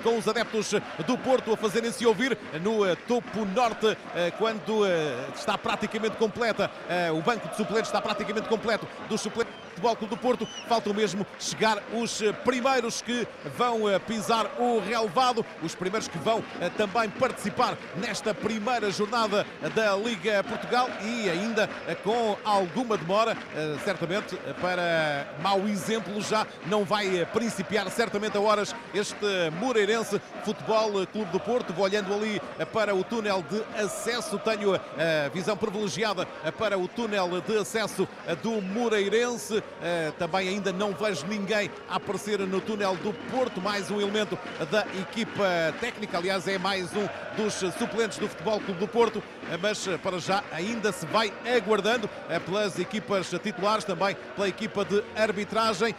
com 0.03 0.17
os 0.17 0.27
adeptos 0.27 0.73
do 1.07 1.17
Porto 1.17 1.53
a 1.53 1.57
fazerem-se 1.57 2.05
ouvir 2.05 2.37
no 2.61 2.85
eh, 2.85 2.95
topo 3.07 3.45
norte, 3.45 3.97
eh, 4.15 4.31
quando 4.37 4.85
eh, 4.85 5.27
está 5.33 5.57
praticamente 5.57 6.17
completa, 6.17 6.69
o 7.15 7.21
banco 7.21 7.47
de 7.47 7.55
suplentes 7.55 7.87
está 7.87 8.01
praticamente 8.01 8.47
completo 8.47 8.87
dos 9.09 9.21
suplentes. 9.21 9.53
Futebol 9.81 9.95
Clube 9.95 10.15
do 10.15 10.21
Porto. 10.21 10.47
Faltam 10.67 10.93
mesmo 10.93 11.25
chegar 11.39 11.81
os 11.93 12.21
primeiros 12.45 13.01
que 13.01 13.27
vão 13.57 13.81
pisar 14.05 14.45
o 14.59 14.79
relevado, 14.79 15.43
os 15.63 15.73
primeiros 15.73 16.07
que 16.07 16.19
vão 16.19 16.43
também 16.77 17.09
participar 17.09 17.75
nesta 17.95 18.31
primeira 18.31 18.91
jornada 18.91 19.45
da 19.73 19.95
Liga 19.95 20.43
Portugal 20.43 20.87
e 21.01 21.27
ainda 21.27 21.67
com 22.03 22.37
alguma 22.43 22.95
demora, 22.95 23.35
certamente 23.83 24.35
para 24.61 25.27
mau 25.41 25.61
exemplo 25.67 26.21
já 26.21 26.45
não 26.67 26.83
vai 26.83 27.25
principiar 27.33 27.89
certamente 27.89 28.37
a 28.37 28.41
horas 28.41 28.75
este 28.93 29.25
Moreirense 29.59 30.21
Futebol 30.43 31.07
Clube 31.07 31.31
do 31.31 31.39
Porto. 31.39 31.73
Vou 31.73 31.85
olhando 31.85 32.13
ali 32.13 32.39
para 32.71 32.93
o 32.93 33.03
túnel 33.03 33.43
de 33.49 33.63
acesso, 33.81 34.37
tenho 34.37 34.75
a 34.75 35.29
visão 35.33 35.57
privilegiada 35.57 36.27
para 36.57 36.77
o 36.77 36.87
túnel 36.87 37.41
de 37.41 37.57
acesso 37.57 38.07
do 38.43 38.61
Moreirense. 38.61 39.63
Eh, 39.81 40.11
também 40.19 40.47
ainda 40.47 40.71
não 40.71 40.93
vejo 40.93 41.25
ninguém 41.25 41.71
a 41.89 41.95
aparecer 41.95 42.39
no 42.39 42.61
túnel 42.61 42.95
do 42.97 43.11
Porto, 43.31 43.59
mais 43.59 43.89
um 43.89 43.99
elemento 43.99 44.37
da 44.69 44.85
equipa 44.99 45.73
técnica, 45.79 46.17
aliás 46.17 46.47
é 46.47 46.57
mais 46.59 46.91
um 46.95 47.07
dos 47.35 47.55
suplentes 47.79 48.19
do 48.19 48.27
Futebol 48.27 48.59
Clube 48.59 48.79
do 48.79 48.87
Porto, 48.87 49.23
eh, 49.49 49.57
mas 49.59 49.87
eh, 49.87 49.97
para 49.97 50.19
já 50.19 50.43
ainda 50.51 50.91
se 50.91 51.05
vai 51.07 51.33
aguardando 51.57 52.07
pelas 52.45 52.77
equipas 52.77 53.29
titulares, 53.41 53.83
também 53.83 54.15
pela 54.35 54.47
equipa 54.47 54.85
de 54.85 55.03
arbitragem, 55.15 55.95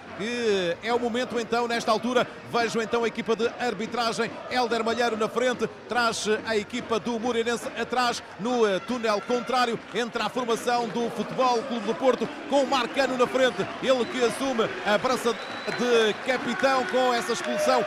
é 0.83 0.93
o 0.95 0.99
momento 0.99 1.39
então, 1.39 1.67
nesta 1.67 1.91
altura, 1.91 2.27
vejo 2.53 2.81
então 2.81 3.05
a 3.05 3.09
equipa 3.09 3.35
de 3.35 3.49
arbitragem, 3.59 4.31
Helder 4.51 4.85
Malheiro 4.85 5.17
na 5.17 5.29
frente, 5.29 5.69
traz 5.89 6.27
a 6.47 6.57
equipa 6.57 7.01
do 7.01 7.19
Moreirense 7.19 7.67
atrás, 7.79 8.23
no 8.39 8.81
túnel 8.81 9.21
contrário, 9.23 9.79
entre 9.95 10.23
a 10.23 10.29
formação 10.29 10.89
do 10.89 11.11
Futebol 11.11 11.63
Clube 11.63 11.87
do 11.87 11.95
Porto, 11.95 12.29
com 12.49 12.63
o 12.63 12.67
Marcano 12.67 13.17
na 13.17 13.27
frente, 13.27 13.62
ele 13.83 14.05
que 14.07 14.25
assume 14.25 14.69
a 14.87 14.99
braça 14.99 15.33
de 15.33 16.15
capitão 16.27 16.85
com 16.87 17.13
essa 17.15 17.33
expulsão. 17.33 17.85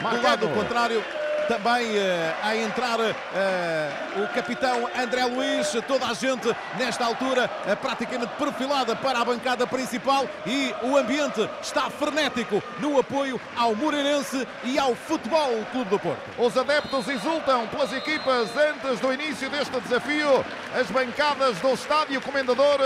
Do 0.00 0.22
lado 0.22 0.48
contrário, 0.48 1.04
também 1.46 1.96
uh, 1.96 2.34
a 2.42 2.56
entrar 2.56 2.98
uh, 2.98 4.22
o 4.22 4.28
capitão 4.34 4.88
André 4.96 5.24
Luiz, 5.24 5.70
toda 5.86 6.06
a 6.06 6.14
gente 6.14 6.54
nesta 6.76 7.04
altura 7.04 7.50
uh, 7.66 7.76
praticamente 7.76 8.32
perfilada 8.36 8.94
para 8.96 9.20
a 9.20 9.24
bancada 9.24 9.66
principal 9.66 10.26
e 10.44 10.74
o 10.82 10.96
ambiente 10.96 11.48
está 11.62 11.88
frenético 11.88 12.62
no 12.80 12.98
apoio 12.98 13.40
ao 13.56 13.74
Moreirense 13.74 14.46
e 14.64 14.78
ao 14.78 14.94
Futebol 14.94 15.64
Clube 15.72 15.90
do 15.90 15.98
Porto. 15.98 16.20
Os 16.38 16.56
adeptos 16.56 17.08
exultam 17.08 17.66
pelas 17.68 17.92
equipas 17.92 18.48
antes 18.56 19.00
do 19.00 19.12
início 19.12 19.48
deste 19.48 19.80
desafio. 19.80 20.44
As 20.78 20.90
bancadas 20.90 21.58
do 21.58 21.72
estádio 21.72 22.20
Comendador 22.20 22.78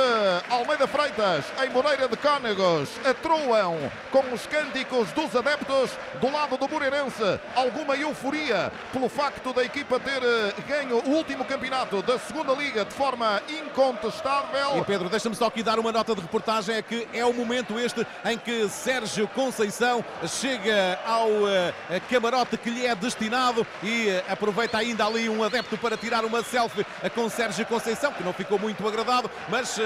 Almeida 0.49 0.87
Freitas, 0.87 1.45
em 1.65 1.71
Moreira 1.71 2.09
de 2.09 2.17
Cónegos, 2.17 2.91
atroam 3.05 3.91
com 4.11 4.23
os 4.33 4.47
cânticos 4.47 5.11
dos 5.13 5.35
adeptos 5.35 5.91
do 6.21 6.31
lado 6.31 6.57
do 6.57 6.69
Moreirense. 6.69 7.41
Alguma 7.55 7.97
euforia 7.97 8.50
pelo 8.93 9.09
facto 9.09 9.53
da 9.53 9.65
equipa 9.65 9.99
ter 10.01 10.23
eh, 10.23 10.55
ganho 10.67 10.99
o 10.99 11.11
último 11.11 11.45
campeonato 11.45 12.03
da 12.03 12.19
segunda 12.19 12.53
Liga 12.53 12.85
de 12.85 12.93
forma 12.93 13.41
incontestável. 13.49 14.79
E 14.79 14.85
Pedro, 14.85 15.09
deixa-me 15.09 15.35
só 15.35 15.47
aqui 15.47 15.63
dar 15.63 15.79
uma 15.79 15.93
nota 15.93 16.15
de 16.15 16.21
reportagem, 16.21 16.77
é 16.77 16.83
que 16.83 17.07
é 17.13 17.25
o 17.25 17.33
momento 17.33 17.79
este 17.79 18.07
em 18.25 18.37
que 18.37 18.69
Sérgio 18.69 19.29
Conceição 19.29 20.05
chega 20.27 20.99
ao 21.07 21.29
uh, 21.29 21.73
camarote 22.09 22.57
que 22.57 22.71
lhe 22.71 22.87
é 22.87 22.95
destinado 22.95 23.67
e 23.83 24.09
uh, 24.09 24.33
aproveita 24.33 24.79
ainda 24.79 25.07
ali 25.07 25.29
um 25.29 25.45
adepto 25.45 25.77
para 25.79 25.97
tirar 25.97 26.25
uma 26.25 26.43
selfie 26.43 26.85
com 27.15 27.29
Sérgio 27.29 27.67
Conceição, 27.67 28.13
que 28.13 28.25
não 28.25 28.33
ficou 28.33 28.59
muito 28.59 28.87
agradado, 28.87 29.31
mas 29.49 29.79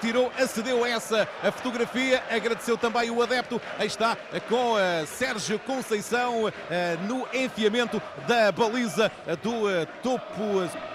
tirou, 0.00 0.32
acedeu 0.38 0.84
a 0.84 0.88
essa 0.88 1.28
fotografia, 1.56 2.22
agradeceu 2.30 2.76
também 2.76 3.10
o 3.10 3.22
adepto, 3.22 3.60
aí 3.78 3.86
está 3.86 4.16
com 4.48 4.74
Sérgio 5.06 5.58
Conceição 5.58 6.52
no 7.06 7.26
enfiamento 7.32 8.00
da 8.26 8.52
baliza 8.52 9.10
do 9.42 9.70
eh, 9.70 9.86
topo. 10.02 10.91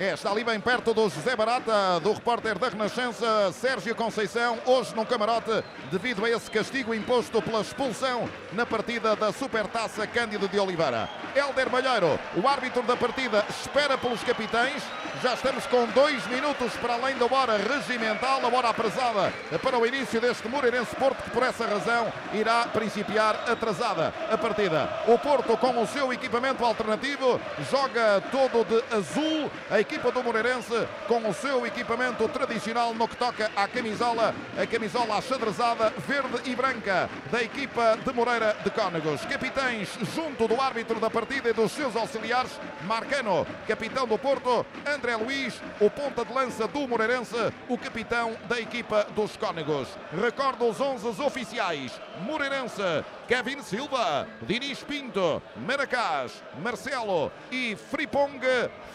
É, 0.00 0.12
está 0.12 0.30
ali 0.30 0.44
bem 0.44 0.60
perto 0.60 0.94
do 0.94 1.08
José 1.08 1.34
Barata, 1.34 1.98
do 1.98 2.12
repórter 2.12 2.56
da 2.56 2.68
Renascença, 2.68 3.50
Sérgio 3.50 3.96
Conceição, 3.96 4.56
hoje 4.64 4.94
num 4.94 5.04
camarote, 5.04 5.64
devido 5.90 6.24
a 6.24 6.30
esse 6.30 6.48
castigo 6.48 6.94
imposto 6.94 7.42
pela 7.42 7.62
expulsão 7.62 8.30
na 8.52 8.64
partida 8.64 9.16
da 9.16 9.32
Supertaça 9.32 10.06
Cândido 10.06 10.46
de 10.46 10.56
Oliveira. 10.56 11.10
Helder 11.34 11.68
Malheiro, 11.68 12.16
o 12.36 12.46
árbitro 12.46 12.82
da 12.82 12.96
partida, 12.96 13.44
espera 13.50 13.98
pelos 13.98 14.22
capitães. 14.22 14.84
Já 15.20 15.34
estamos 15.34 15.66
com 15.66 15.84
dois 15.86 16.24
minutos 16.28 16.72
para 16.74 16.94
além 16.94 17.16
da 17.16 17.26
hora 17.26 17.56
regimental, 17.56 18.40
a 18.40 18.56
hora 18.56 18.68
atrasada 18.68 19.32
para 19.60 19.76
o 19.76 19.84
início 19.84 20.20
deste 20.20 20.46
Moreirense 20.46 20.94
Porto, 20.94 21.24
que 21.24 21.30
por 21.30 21.42
essa 21.42 21.66
razão 21.66 22.12
irá 22.32 22.68
principiar 22.68 23.34
atrasada 23.48 24.14
a 24.30 24.38
partida. 24.38 24.88
O 25.08 25.18
Porto, 25.18 25.56
com 25.56 25.82
o 25.82 25.86
seu 25.88 26.12
equipamento 26.12 26.64
alternativo, 26.64 27.40
joga 27.68 28.22
todo 28.30 28.64
de 28.64 28.94
azul. 28.94 29.50
A 29.68 29.80
equipa 29.88 30.12
do 30.12 30.22
Moreirense 30.22 30.86
com 31.06 31.26
o 31.26 31.32
seu 31.32 31.66
equipamento 31.66 32.28
tradicional 32.28 32.92
no 32.92 33.08
que 33.08 33.16
toca 33.16 33.50
à 33.56 33.66
camisola, 33.66 34.34
a 34.60 34.66
camisola 34.66 35.16
achadrezada 35.16 35.90
verde 36.06 36.50
e 36.50 36.54
branca 36.54 37.08
da 37.32 37.42
equipa 37.42 37.96
de 37.96 38.12
Moreira 38.12 38.54
de 38.62 38.70
Cónegos. 38.70 39.24
Capitães 39.24 39.88
junto 40.14 40.46
do 40.46 40.60
árbitro 40.60 41.00
da 41.00 41.08
partida 41.08 41.48
e 41.48 41.54
dos 41.54 41.72
seus 41.72 41.96
auxiliares, 41.96 42.52
Marcano, 42.82 43.46
capitão 43.66 44.06
do 44.06 44.18
Porto, 44.18 44.66
André 44.86 45.16
Luiz, 45.16 45.58
o 45.80 45.88
ponta 45.88 46.22
de 46.22 46.34
lança 46.34 46.68
do 46.68 46.86
Moreirense, 46.86 47.50
o 47.66 47.78
capitão 47.78 48.36
da 48.46 48.60
equipa 48.60 49.06
dos 49.16 49.38
Cónegos. 49.38 49.88
Recordo 50.12 50.68
os 50.68 50.78
11 50.78 51.18
oficiais. 51.22 51.98
Moreirense, 52.20 52.82
Kevin 53.28 53.62
Silva, 53.62 54.26
Diniz 54.40 54.82
Pinto, 54.82 55.42
Maracás, 55.66 56.42
Marcelo 56.62 57.30
e 57.52 57.76
Fripong, 57.76 58.40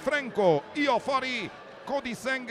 Franco 0.03 0.63
e 0.75 0.85
Iofori 0.85 1.51
Codissang, 1.85 2.47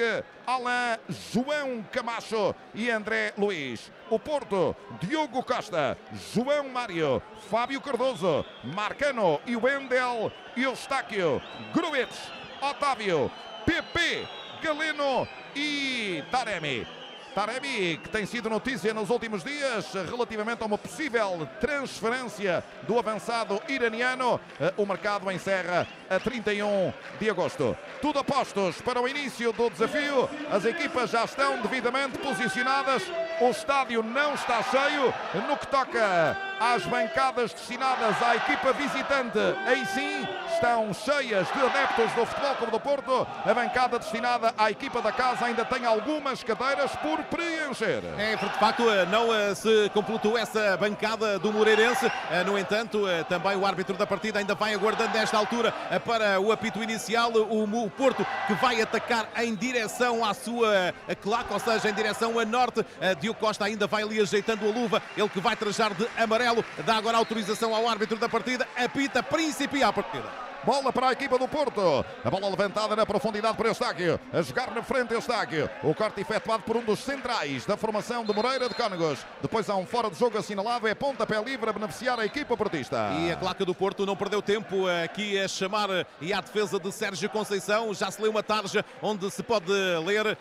Alain, 0.46 0.98
João 1.08 1.82
Camacho 1.90 2.54
e 2.72 2.88
André 2.88 3.32
Luiz. 3.36 3.90
O 4.08 4.16
Porto, 4.16 4.76
Diogo 5.00 5.42
Costa, 5.42 5.98
João 6.32 6.68
Mário, 6.68 7.20
Fábio 7.50 7.80
Cardoso, 7.80 8.44
Marcano 8.62 9.40
e 9.44 9.56
Wendel, 9.56 10.30
Eustáquio, 10.56 11.42
Gruitch, 11.74 12.14
Otávio, 12.60 13.28
PP, 13.66 14.28
Galeno 14.62 15.26
e 15.56 16.22
Taremi. 16.30 17.01
Taremi, 17.34 17.96
que 17.96 18.08
tem 18.10 18.26
sido 18.26 18.50
notícia 18.50 18.92
nos 18.92 19.08
últimos 19.08 19.42
dias 19.42 19.92
relativamente 20.10 20.62
a 20.62 20.66
uma 20.66 20.76
possível 20.76 21.48
transferência 21.60 22.62
do 22.86 22.98
avançado 22.98 23.60
iraniano. 23.68 24.38
Eh, 24.60 24.72
o 24.76 24.84
mercado 24.84 25.30
encerra 25.30 25.86
a 26.10 26.20
31 26.20 26.92
de 27.18 27.30
agosto. 27.30 27.76
Tudo 28.02 28.18
apostos 28.18 28.80
para 28.82 29.00
o 29.00 29.08
início 29.08 29.52
do 29.52 29.70
desafio. 29.70 30.28
As 30.50 30.64
equipas 30.64 31.10
já 31.10 31.24
estão 31.24 31.60
devidamente 31.62 32.18
posicionadas. 32.18 33.02
O 33.40 33.48
estádio 33.50 34.02
não 34.02 34.34
está 34.34 34.62
cheio. 34.62 35.12
No 35.48 35.56
que 35.56 35.66
toca 35.68 36.36
às 36.60 36.84
bancadas 36.84 37.52
destinadas 37.52 38.22
à 38.22 38.36
equipa 38.36 38.72
visitante, 38.72 39.38
aí 39.66 39.84
sim 39.86 40.26
estão 40.54 40.92
cheias 40.92 41.46
de 41.52 41.60
adeptos 41.60 42.12
do 42.12 42.26
Futebol 42.26 42.54
Clube 42.56 42.72
do 42.72 42.80
Porto. 42.80 43.26
A 43.44 43.54
bancada 43.54 43.98
destinada 43.98 44.54
à 44.56 44.70
equipa 44.70 45.00
da 45.00 45.12
casa 45.12 45.46
ainda 45.46 45.64
tem 45.64 45.84
algumas 45.84 46.42
cadeiras 46.42 46.94
por 46.96 47.22
preencher. 47.24 48.02
É, 48.18 48.36
de 48.36 48.58
facto, 48.58 48.88
eh, 48.90 49.06
não 49.06 49.34
eh, 49.34 49.54
se 49.54 49.90
completou 49.94 50.36
essa 50.36 50.76
bancada 50.76 51.38
do 51.38 51.52
Moreirense. 51.52 52.10
Eh, 52.30 52.44
no 52.44 52.58
entanto, 52.58 53.04
também 53.28 53.56
o 53.56 53.66
árbitro 53.66 53.96
da 53.96 54.06
partida 54.06 54.38
ainda 54.38 54.54
vai 54.54 54.74
aguardando 54.74 55.16
nesta 55.16 55.36
altura 55.36 55.72
para 56.04 56.40
o 56.40 56.52
apito 56.52 56.82
inicial. 56.82 57.32
O 57.32 57.90
Porto 57.90 58.26
que 58.46 58.54
vai 58.54 58.80
atacar 58.80 59.28
em 59.38 59.54
direção 59.54 60.24
à 60.24 60.34
sua 60.34 60.94
claque, 61.20 61.52
ou 61.52 61.60
seja, 61.60 61.88
em 61.88 61.94
direção 61.94 62.38
a 62.38 62.44
norte. 62.44 62.84
Diogo 63.20 63.38
Costa 63.38 63.64
ainda 63.64 63.86
vai 63.86 64.02
ali 64.02 64.20
ajeitando 64.20 64.66
a 64.66 64.72
luva. 64.72 65.02
Ele 65.16 65.28
que 65.28 65.40
vai 65.40 65.56
trajar 65.56 65.94
de 65.94 66.06
amarelo. 66.16 66.64
Dá 66.84 66.96
agora 66.96 67.16
autorização 67.16 67.74
ao 67.74 67.88
árbitro 67.88 68.18
da 68.18 68.28
partida. 68.28 68.66
Apita, 68.76 69.22
principia 69.22 69.88
a 69.88 69.92
partida. 69.92 70.41
Bola 70.64 70.92
para 70.92 71.08
a 71.08 71.12
equipa 71.12 71.36
do 71.36 71.48
Porto. 71.48 72.04
A 72.24 72.30
bola 72.30 72.48
levantada 72.48 72.94
na 72.94 73.04
profundidade 73.04 73.56
para 73.56 73.68
Eustáquio. 73.68 74.20
A 74.32 74.42
jogar 74.42 74.72
na 74.72 74.82
frente 74.82 75.12
Eustáquio. 75.12 75.68
O 75.82 75.92
corte 75.92 76.20
efetuado 76.20 76.62
por 76.62 76.76
um 76.76 76.84
dos 76.84 77.00
centrais 77.00 77.66
da 77.66 77.76
formação 77.76 78.24
de 78.24 78.32
Moreira 78.32 78.68
de 78.68 78.74
Cónegos. 78.74 79.26
Depois 79.40 79.68
há 79.68 79.74
um 79.74 79.84
fora 79.84 80.08
de 80.08 80.16
jogo 80.16 80.38
assinalado. 80.38 80.86
É 80.86 80.94
pontapé 80.94 81.42
livre 81.42 81.68
a 81.68 81.72
beneficiar 81.72 82.20
a 82.20 82.24
equipa 82.24 82.56
portista. 82.56 83.10
E 83.18 83.32
a 83.32 83.36
claque 83.36 83.64
do 83.64 83.74
Porto 83.74 84.06
não 84.06 84.14
perdeu 84.14 84.40
tempo 84.40 84.86
aqui 85.04 85.38
a 85.40 85.48
chamar 85.48 85.88
e 86.20 86.32
à 86.32 86.40
defesa 86.40 86.78
de 86.78 86.92
Sérgio 86.92 87.28
Conceição. 87.28 87.92
Já 87.92 88.10
se 88.10 88.22
lê 88.22 88.28
uma 88.28 88.42
tarja 88.42 88.84
onde 89.02 89.28
se 89.32 89.42
pode 89.42 89.72
ler 90.04 90.38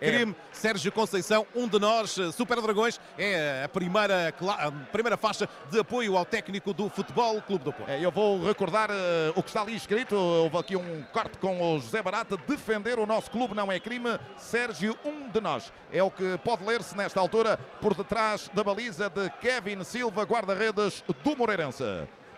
é. 0.00 0.10
Crime, 0.10 0.36
Sérgio 0.52 0.92
Conceição, 0.92 1.46
um 1.54 1.68
de 1.68 1.78
nós, 1.78 2.18
eh, 2.18 2.30
Super 2.32 2.60
Dragões, 2.60 3.00
é 3.18 3.62
a 3.64 3.68
primeira, 3.68 4.28
a 4.28 4.70
primeira 4.92 5.16
faixa 5.16 5.48
de 5.70 5.80
apoio 5.80 6.16
ao 6.16 6.24
técnico 6.24 6.72
do 6.72 6.88
Futebol 6.88 7.40
Clube 7.42 7.64
do 7.64 7.72
Porto. 7.72 7.90
É, 7.90 8.04
eu 8.04 8.10
vou 8.10 8.44
recordar 8.44 8.90
uh, 8.90 8.94
o 9.34 9.42
que 9.42 9.48
está 9.48 9.62
ali 9.62 9.74
escrito, 9.74 10.14
houve 10.14 10.56
aqui 10.58 10.76
um 10.76 11.02
corte 11.12 11.38
com 11.38 11.76
o 11.76 11.78
José 11.78 12.02
Barata, 12.02 12.36
defender 12.36 12.98
o 12.98 13.06
nosso 13.06 13.30
clube 13.30 13.54
não 13.54 13.70
é 13.70 13.78
crime, 13.78 14.18
Sérgio, 14.36 14.96
um 15.04 15.28
de 15.28 15.40
nós. 15.40 15.72
É 15.92 16.02
o 16.02 16.10
que 16.10 16.38
pode 16.44 16.64
ler-se 16.64 16.96
nesta 16.96 17.20
altura 17.20 17.58
por 17.80 17.94
detrás 17.94 18.50
da 18.52 18.62
baliza 18.62 19.08
de 19.08 19.30
Kevin 19.40 19.84
Silva, 19.84 20.24
guarda-redes 20.24 21.04
do 21.22 21.36
Moreirense 21.36 21.84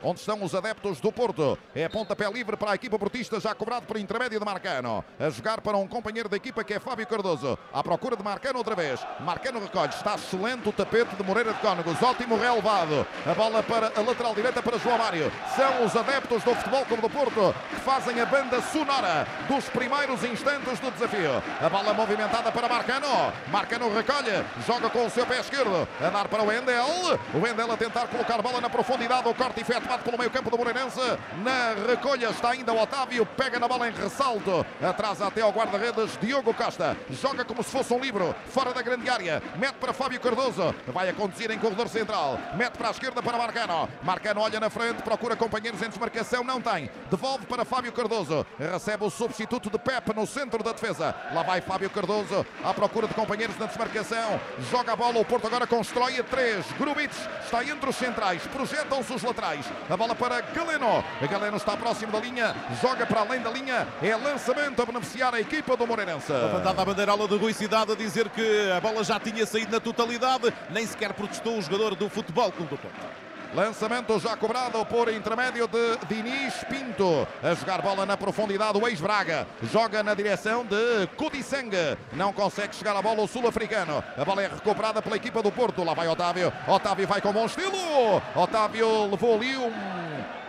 onde 0.02 0.20
estão 0.20 0.42
os 0.42 0.54
adeptos 0.54 1.00
do 1.00 1.10
Porto. 1.10 1.58
É 1.74 1.88
pontapé 1.88 2.30
livre 2.30 2.56
para 2.56 2.72
a 2.72 2.74
equipa 2.74 2.98
portista, 2.98 3.40
já 3.40 3.54
cobrado 3.54 3.86
por 3.86 3.96
intermédio 3.96 4.38
de 4.38 4.44
Marcano. 4.44 5.04
A 5.18 5.30
jogar 5.30 5.60
para 5.60 5.76
um 5.76 5.86
companheiro 5.88 6.28
da 6.28 6.36
equipa 6.36 6.62
que 6.62 6.74
é 6.74 6.80
Fábio 6.80 7.06
Cardoso. 7.06 7.58
À 7.72 7.82
procura 7.82 8.16
de 8.16 8.22
Marcano 8.22 8.58
outra 8.58 8.74
vez. 8.74 9.00
Marcano 9.20 9.60
recolhe. 9.60 9.92
Está 9.92 10.14
excelente 10.14 10.68
o 10.68 10.72
tapete 10.72 11.16
de 11.16 11.22
Moreira 11.22 11.52
de 11.52 11.60
Cónegos. 11.60 12.00
Ótimo 12.02 12.36
relevado. 12.36 13.06
A 13.26 13.34
bola 13.34 13.62
para 13.62 13.92
a 13.96 14.00
lateral 14.00 14.34
direita 14.34 14.62
para 14.62 14.78
João 14.78 14.98
Mário. 14.98 15.32
São 15.56 15.84
os 15.84 15.96
adeptos 15.96 16.42
do 16.42 16.54
Futebol 16.54 16.84
Clube 16.84 17.02
do 17.02 17.10
Porto 17.10 17.54
que 17.70 17.76
fazem 17.76 18.20
a 18.20 18.26
banda 18.26 18.60
sonora 18.62 19.26
dos 19.48 19.64
primeiros 19.68 20.22
instantes 20.24 20.78
do 20.78 20.90
desafio. 20.90 21.42
A 21.60 21.68
bola 21.68 21.92
movimentada 21.92 22.52
para 22.52 22.68
Marcano. 22.68 23.32
Marcano 23.48 23.94
recolhe. 23.94 24.44
Joga 24.66 24.90
com 24.90 25.06
o 25.06 25.10
seu 25.10 25.26
pé 25.26 25.40
esquerdo. 25.40 25.88
A 26.00 26.10
dar 26.10 26.28
para 26.28 26.42
o 26.42 26.46
Wendel. 26.46 27.18
O 27.34 27.38
Wendel 27.38 27.72
a 27.72 27.76
tentar 27.76 28.06
colocar 28.06 28.40
bola 28.42 28.60
na 28.60 28.70
profundidade. 28.70 29.28
O 29.28 29.34
corte 29.34 29.60
efetuado 29.60 29.87
remate 29.88 30.04
pelo 30.04 30.18
meio 30.18 30.30
campo 30.30 30.50
do 30.50 30.58
Moreirense. 30.58 31.00
Na 31.42 31.72
recolha 31.88 32.28
está 32.28 32.50
ainda 32.50 32.72
o 32.72 32.82
Otávio, 32.82 33.24
pega 33.24 33.58
na 33.58 33.66
bola 33.66 33.88
em 33.88 33.92
ressalto, 33.92 34.64
atrás 34.82 35.22
até 35.22 35.40
ao 35.40 35.50
guarda-redes 35.50 36.18
Diogo 36.20 36.52
Costa. 36.52 36.94
Joga 37.10 37.44
como 37.44 37.62
se 37.62 37.70
fosse 37.70 37.92
um 37.94 37.98
livro, 37.98 38.34
fora 38.50 38.74
da 38.74 38.82
grande 38.82 39.08
área, 39.08 39.42
mete 39.56 39.76
para 39.76 39.94
Fábio 39.94 40.20
Cardoso, 40.20 40.74
vai 40.88 41.08
a 41.08 41.14
conduzir 41.14 41.50
em 41.50 41.58
corredor 41.58 41.88
central, 41.88 42.38
mete 42.54 42.76
para 42.76 42.88
a 42.88 42.90
esquerda 42.90 43.22
para 43.22 43.38
Marcano. 43.38 43.88
Marcano 44.02 44.42
olha 44.42 44.60
na 44.60 44.68
frente, 44.68 45.02
procura 45.02 45.34
companheiros 45.34 45.80
em 45.80 45.88
desmarcação, 45.88 46.44
não 46.44 46.60
tem. 46.60 46.90
Devolve 47.10 47.46
para 47.46 47.64
Fábio 47.64 47.92
Cardoso, 47.92 48.46
recebe 48.58 49.04
o 49.04 49.10
substituto 49.10 49.70
de 49.70 49.78
Pepe 49.78 50.14
no 50.14 50.26
centro 50.26 50.62
da 50.62 50.72
defesa. 50.72 51.14
Lá 51.32 51.42
vai 51.42 51.62
Fábio 51.62 51.88
Cardoso 51.88 52.44
à 52.62 52.74
procura 52.74 53.08
de 53.08 53.14
companheiros 53.14 53.56
na 53.58 53.66
desmarcação, 53.66 54.38
joga 54.70 54.92
a 54.92 54.96
bola, 54.96 55.18
o 55.18 55.24
Porto 55.24 55.46
agora 55.46 55.66
constrói 55.66 56.18
a 56.20 56.24
três. 56.24 56.66
Grubitz 56.72 57.16
está 57.42 57.64
entre 57.64 57.88
os 57.88 57.96
centrais, 57.96 58.42
projetam-se 58.48 59.14
os 59.14 59.22
laterais. 59.22 59.64
A 59.88 59.96
bola 59.96 60.14
para 60.14 60.40
Galeno. 60.40 61.04
Galeno 61.30 61.56
está 61.56 61.76
próximo 61.76 62.12
da 62.12 62.20
linha, 62.20 62.54
joga 62.80 63.06
para 63.06 63.20
além 63.20 63.40
da 63.40 63.50
linha. 63.50 63.86
É 64.02 64.14
lançamento 64.16 64.80
a 64.80 64.86
beneficiar 64.86 65.34
a 65.34 65.40
equipa 65.40 65.76
do 65.76 65.86
Moreirense. 65.86 66.32
Levantada 66.32 66.82
a 66.82 66.84
bandeirola 66.84 67.26
de 67.28 67.36
Rui 67.36 67.52
Cidade 67.52 67.92
a 67.92 67.94
dizer 67.94 68.28
que 68.30 68.70
a 68.70 68.80
bola 68.80 69.02
já 69.04 69.18
tinha 69.18 69.44
saído 69.46 69.72
na 69.72 69.80
totalidade. 69.80 70.52
Nem 70.70 70.86
sequer 70.86 71.12
protestou 71.12 71.58
o 71.58 71.62
jogador 71.62 71.94
do 71.94 72.08
Futebol 72.08 72.50
Clube 72.52 72.76
Porto. 72.76 73.27
Lançamento 73.54 74.18
já 74.20 74.36
cobrado 74.36 74.84
por 74.84 75.08
intermédio 75.08 75.66
de 75.66 75.96
Diniz 76.06 76.54
Pinto. 76.64 77.26
A 77.42 77.54
jogar 77.54 77.80
bola 77.80 78.04
na 78.04 78.16
profundidade 78.16 78.76
o 78.76 78.86
ex-Braga. 78.86 79.46
Joga 79.72 80.02
na 80.02 80.12
direção 80.12 80.66
de 80.66 81.06
Kudiseng. 81.16 81.70
Não 82.12 82.30
consegue 82.32 82.74
chegar 82.74 82.94
a 82.94 83.00
bola 83.00 83.22
o 83.22 83.26
sul-africano. 83.26 84.04
A 84.16 84.24
bola 84.24 84.42
é 84.42 84.48
recuperada 84.48 85.00
pela 85.00 85.16
equipa 85.16 85.42
do 85.42 85.50
Porto. 85.50 85.82
Lá 85.82 85.94
vai 85.94 86.08
Otávio. 86.08 86.52
Otávio 86.66 87.06
vai 87.06 87.22
com 87.22 87.32
bom 87.32 87.46
estilo. 87.46 88.22
Otávio 88.36 89.10
levou 89.10 89.34
ali 89.34 89.56
um 89.56 89.72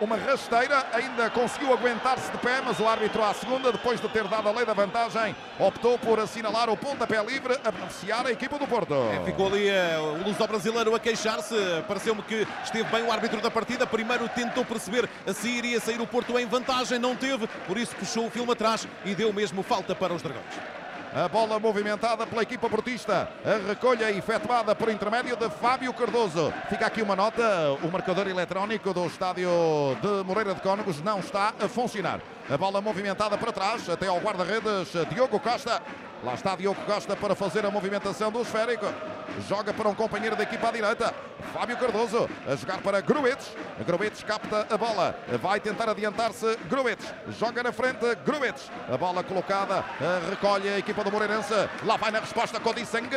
uma 0.00 0.16
rasteira, 0.16 0.86
ainda 0.92 1.28
conseguiu 1.30 1.72
aguentar-se 1.72 2.30
de 2.32 2.38
pé, 2.38 2.60
mas 2.64 2.80
o 2.80 2.88
árbitro 2.88 3.22
à 3.22 3.34
segunda, 3.34 3.70
depois 3.70 4.00
de 4.00 4.08
ter 4.08 4.26
dado 4.26 4.48
a 4.48 4.52
lei 4.52 4.64
da 4.64 4.72
vantagem, 4.72 5.36
optou 5.58 5.98
por 5.98 6.18
assinalar 6.18 6.70
o 6.70 6.76
pontapé 6.76 7.22
livre 7.22 7.58
a 7.62 7.70
beneficiar 7.70 8.26
a 8.26 8.32
equipa 8.32 8.58
do 8.58 8.66
Porto. 8.66 8.94
É, 8.94 9.24
ficou 9.24 9.48
ali 9.48 9.68
uh, 9.68 10.20
o 10.20 10.24
luso 10.24 10.46
brasileiro 10.46 10.94
a 10.94 11.00
queixar-se, 11.00 11.54
pareceu-me 11.86 12.22
que 12.22 12.46
esteve 12.64 12.89
bem 12.90 13.02
o 13.02 13.12
árbitro 13.12 13.40
da 13.40 13.50
partida, 13.50 13.86
primeiro 13.86 14.28
tentou 14.28 14.64
perceber 14.64 15.08
se 15.32 15.48
iria 15.48 15.80
sair 15.80 16.00
o 16.00 16.06
Porto 16.06 16.38
em 16.38 16.46
vantagem, 16.46 16.98
não 16.98 17.16
teve, 17.16 17.46
por 17.66 17.78
isso 17.78 17.94
puxou 17.96 18.26
o 18.26 18.30
filme 18.30 18.52
atrás 18.52 18.86
e 19.04 19.14
deu 19.14 19.32
mesmo 19.32 19.62
falta 19.62 19.94
para 19.94 20.12
os 20.12 20.22
Dragões. 20.22 20.44
A 21.12 21.26
bola 21.26 21.58
movimentada 21.58 22.24
pela 22.24 22.42
equipa 22.42 22.70
portista. 22.70 23.28
A 23.44 23.68
recolha 23.68 24.12
efetuada 24.12 24.76
por 24.76 24.88
intermédio 24.88 25.34
de 25.34 25.50
Fábio 25.50 25.92
Cardoso. 25.92 26.52
Fica 26.68 26.86
aqui 26.86 27.02
uma 27.02 27.16
nota: 27.16 27.42
o 27.82 27.90
marcador 27.90 28.28
eletrónico 28.28 28.94
do 28.94 29.06
estádio 29.06 29.50
de 30.00 30.24
Moreira 30.24 30.54
de 30.54 30.60
Cónegos 30.60 31.02
não 31.02 31.18
está 31.18 31.52
a 31.60 31.68
funcionar. 31.68 32.20
A 32.48 32.56
bola 32.56 32.80
movimentada 32.80 33.36
para 33.36 33.50
trás, 33.50 33.88
até 33.88 34.06
ao 34.06 34.20
guarda-redes 34.20 34.92
Diogo 35.12 35.40
Costa. 35.40 35.82
Lá 36.22 36.34
está 36.34 36.54
Diogo 36.54 36.80
Costa 36.82 37.16
para 37.16 37.34
fazer 37.34 37.66
a 37.66 37.72
movimentação 37.72 38.30
do 38.30 38.42
esférico. 38.42 38.86
Joga 39.48 39.72
para 39.72 39.88
um 39.88 39.94
companheiro 39.94 40.36
da 40.36 40.42
equipa 40.42 40.68
à 40.68 40.72
direita. 40.72 41.14
Fábio 41.52 41.76
Cardoso 41.76 42.28
a 42.46 42.54
jogar 42.54 42.78
para 42.78 43.00
Gruetes. 43.00 43.48
Gruetes 43.86 44.22
capta 44.22 44.66
a 44.70 44.76
bola. 44.76 45.18
Vai 45.40 45.58
tentar 45.60 45.88
adiantar-se 45.88 46.56
Gruetes. 46.68 47.06
Joga 47.38 47.62
na 47.62 47.72
frente 47.72 48.14
Gruetes. 48.24 48.70
A 48.92 48.96
bola 48.96 49.22
colocada. 49.22 49.84
Recolhe 50.28 50.68
a 50.68 50.78
equipa 50.78 51.02
do 51.02 51.10
Moreirense. 51.10 51.54
Lá 51.84 51.96
vai 51.96 52.10
na 52.10 52.20
resposta 52.20 52.60
Codissang. 52.60 53.08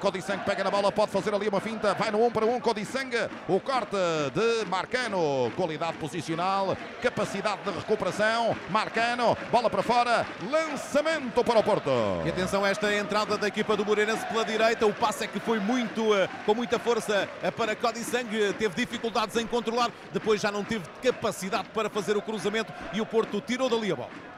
Codissang 0.00 0.42
pega 0.44 0.64
na 0.64 0.70
bola. 0.70 0.92
Pode 0.92 1.10
fazer 1.10 1.34
ali 1.34 1.48
uma 1.48 1.60
finta. 1.60 1.94
Vai 1.94 2.10
no 2.10 2.18
1 2.18 2.26
um 2.26 2.30
para 2.30 2.46
1 2.46 2.54
um, 2.54 2.60
Codissang. 2.60 3.10
O 3.48 3.60
corte 3.60 3.96
de 4.34 4.64
Marcano. 4.68 5.50
Qualidade 5.56 5.96
posicional. 5.98 6.76
Capacidade 7.02 7.62
de 7.62 7.70
recuperação. 7.70 8.56
Marcano. 8.70 9.36
Bola 9.50 9.68
para 9.68 9.82
fora. 9.82 10.26
Lançamento 10.50 11.44
para 11.44 11.58
o 11.58 11.62
Porto. 11.62 11.90
E 12.24 12.28
atenção 12.28 12.64
a 12.64 12.68
esta 12.70 12.94
entrada 12.94 13.36
da 13.36 13.48
equipa 13.48 13.76
do 13.76 13.84
Moreirense 13.84 14.24
pela 14.26 14.44
direita. 14.44 14.86
O 14.86 14.92
passe 14.92 15.24
é 15.24 15.26
que 15.26 15.40
foi 15.40 15.58
muito, 15.62 16.14
eh, 16.14 16.28
com 16.44 16.54
muita 16.54 16.78
força 16.78 17.28
eh, 17.42 17.50
para 17.50 17.74
Codissang. 17.74 18.52
Teve 18.58 18.74
dificuldades 18.74 19.36
em 19.36 19.46
controlar. 19.46 19.90
Depois 20.12 20.40
já 20.40 20.50
não 20.50 20.64
teve 20.64 20.84
capacidade 21.02 21.68
para 21.70 21.88
fazer 21.88 22.16
o 22.16 22.22
cruzamento 22.22 22.72
e 22.92 23.00
o 23.00 23.06
Porto 23.06 23.40
tirou 23.40 23.68
dali 23.68 23.92
a 23.92 23.96
bola. 23.96 24.32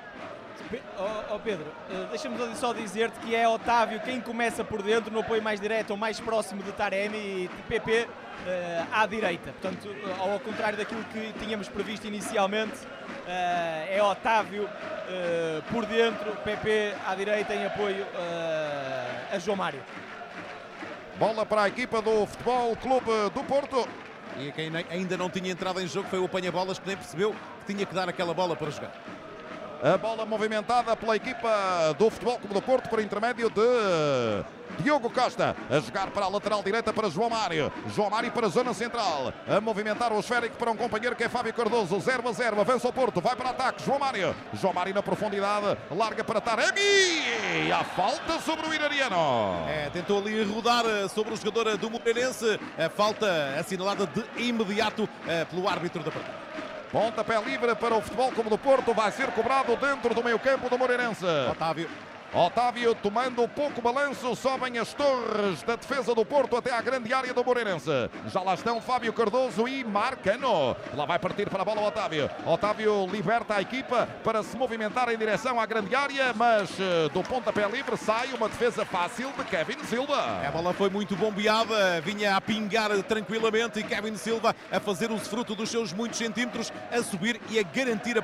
Oh, 0.99 1.35
oh 1.35 1.39
Pedro, 1.39 1.67
uh, 1.67 2.07
deixa-me 2.11 2.37
só 2.57 2.73
dizer-te 2.73 3.19
que 3.21 3.35
é 3.35 3.47
Otávio 3.49 4.01
quem 4.01 4.21
começa 4.21 4.65
por 4.65 4.83
dentro, 4.83 5.13
no 5.13 5.21
apoio 5.21 5.43
mais 5.43 5.61
direto 5.61 5.91
ou 5.91 5.97
mais 5.97 6.19
próximo 6.19 6.63
de 6.63 6.73
Taremi 6.73 7.17
e 7.17 7.51
PP 7.69 8.09
uh, 8.09 8.87
à 8.93 9.07
direita. 9.07 9.53
Portanto, 9.53 9.87
uh, 9.87 10.33
ao 10.33 10.41
contrário 10.41 10.79
daquilo 10.79 11.05
que 11.05 11.33
tínhamos 11.39 11.69
previsto 11.69 12.07
inicialmente, 12.07 12.79
é 13.27 14.03
Otávio 14.03 14.69
por 15.71 15.87
dentro, 15.87 16.31
PP 16.45 16.95
à 17.07 17.15
direita 17.15 17.55
em 17.55 17.65
apoio 17.65 18.07
a 19.33 19.39
João 19.39 19.57
Mário. 19.57 19.81
Bola 21.19 21.47
para 21.47 21.63
a 21.63 21.69
equipa 21.69 22.03
do 22.03 22.27
Futebol 22.27 22.77
Clube 22.77 23.07
do 23.33 23.45
Porto. 23.45 23.89
E 24.37 24.51
quem 24.51 24.71
ainda 24.91 25.17
não 25.17 25.31
tinha 25.31 25.53
entrado 25.53 25.81
em 25.81 25.87
jogo 25.87 26.09
foi 26.09 26.19
o 26.19 26.25
apanha-bolas 26.25 26.79
que 26.79 26.89
nem 26.89 26.97
percebeu 26.97 27.33
que 27.65 27.73
tinha 27.73 27.87
que 27.87 27.95
dar 27.95 28.09
aquela 28.09 28.35
bola 28.35 28.57
para 28.57 28.69
jogar. 28.71 28.93
A 29.85 29.99
bola 29.99 30.25
movimentada 30.25 30.97
pela 30.97 31.15
equipa 31.15 31.95
do 31.99 32.09
Futebol 32.09 32.39
Clube 32.39 32.55
do 32.55 32.63
Porto 32.63 32.89
por 32.89 33.01
intermédio 33.01 33.51
de 33.51 34.83
Diogo 34.83 35.11
Costa 35.11 35.55
a 35.69 35.79
jogar 35.79 36.11
para 36.11 36.25
a 36.25 36.29
lateral 36.31 36.63
direita 36.63 36.91
para 36.91 37.11
João 37.11 37.29
Mário. 37.29 37.71
João 37.95 38.09
Mário 38.09 38.33
para 38.33 38.47
a 38.47 38.49
zona 38.49 38.73
central. 38.73 39.31
A 39.47 39.61
movimentar 39.61 40.11
o 40.11 40.21
esférico 40.21 40.57
para 40.57 40.71
um 40.71 40.77
companheiro 40.77 41.15
que 41.15 41.25
é 41.25 41.29
Fábio 41.29 41.53
Cardoso. 41.53 42.01
0 42.01 42.27
a 42.27 42.33
0. 42.33 42.61
Avança 42.63 42.89
o 42.89 42.93
Porto. 42.95 43.21
Vai 43.21 43.37
para 43.37 43.51
ataque. 43.51 43.85
João 43.85 43.99
Mário. 43.99 44.35
João 44.55 44.73
Mário 44.73 44.95
na 44.95 45.03
profundidade. 45.03 45.77
Larga 45.91 46.25
para 46.25 46.41
Taremi. 46.41 47.71
A 47.71 47.85
falta 47.85 48.41
sobre 48.41 48.67
o 48.67 48.73
Irariano. 48.73 49.69
É, 49.69 49.91
tentou 49.91 50.19
ali 50.19 50.43
rodar 50.45 50.87
eh, 50.87 51.09
sobre 51.09 51.35
o 51.35 51.37
jogador 51.37 51.77
do 51.77 51.91
Moreirense. 51.91 52.59
A 52.79 52.89
falta 52.89 53.27
assinalada 53.61 54.07
de 54.07 54.25
imediato 54.43 55.07
eh, 55.29 55.45
pelo 55.45 55.69
árbitro 55.69 56.03
da 56.03 56.11
partida. 56.11 56.54
Pontapé 56.95 57.41
livre 57.41 57.75
para 57.75 57.97
o 57.97 58.01
Futebol 58.01 58.31
como 58.31 58.49
do 58.49 58.57
Porto. 58.57 58.95
Vai 58.95 59.11
ser 59.11 59.27
cobrado 59.33 59.75
dentro 59.75 60.15
do 60.15 60.23
meio 60.23 60.39
campo 60.39 60.71
do 60.71 60.79
Moreirense. 60.79 61.25
Otávio. 61.51 61.91
Otávio 62.35 62.97
tomando 62.97 63.47
pouco 63.47 63.81
balanço, 63.81 64.35
sobem 64.35 64.77
as 64.77 64.93
torres 64.93 65.63
da 65.63 65.77
defesa 65.77 66.13
do 66.17 66.25
Porto 66.25 66.57
até 66.57 66.73
à 66.73 66.83
grande 66.83 67.15
área 67.15 67.33
do 67.33 67.45
Moreirense. 67.45 68.11
Já 68.27 68.43
lá 68.43 68.55
estão 68.55 68.81
Fábio 68.81 69.13
Cardoso 69.13 69.69
e 69.69 69.85
Marcano. 69.85 70.77
Lá 70.95 71.07
vai 71.07 71.17
partir 71.17 71.49
para 71.49 71.63
a 71.63 71.65
bola 71.65 71.83
Otávio. 71.83 72.29
Otávio 72.45 73.07
liberta 73.07 73.55
a 73.55 73.63
equipa 73.63 74.09
para 74.25 74.43
se 74.43 74.57
movimentar 74.57 75.09
em 75.11 75.17
direção 75.17 75.61
à 75.61 75.65
grande 75.65 75.95
área, 75.95 76.35
mas 76.35 76.71
eh, 76.81 77.09
do 77.11 77.23
pontapé 77.23 77.69
livre 77.69 77.97
sai 77.97 78.33
uma 78.33 78.49
defesa 78.49 78.85
fácil 78.85 79.31
de 79.39 79.45
Kevin 79.45 79.85
Silva. 79.85 80.45
A 80.45 80.51
bola 80.51 80.75
foi 80.75 80.91
muito 80.91 81.15
bombeada, 81.15 82.01
vinha 82.01 82.35
a 82.35 82.41
pingar 82.41 82.91
tranquilamente 83.05 83.79
e 83.79 83.85
Kevin 83.85 84.17
Silva 84.17 84.57
a 84.73 84.81
fazer 84.81 85.13
o 85.13 85.19
fruto 85.19 85.55
dos 85.55 85.71
seus 85.71 85.93
muitos 85.93 86.19
centímetros, 86.19 86.73
a 86.91 87.01
subir 87.01 87.41
e 87.49 87.61
a 87.61 87.63
garantir 87.63 88.19
a 88.19 88.23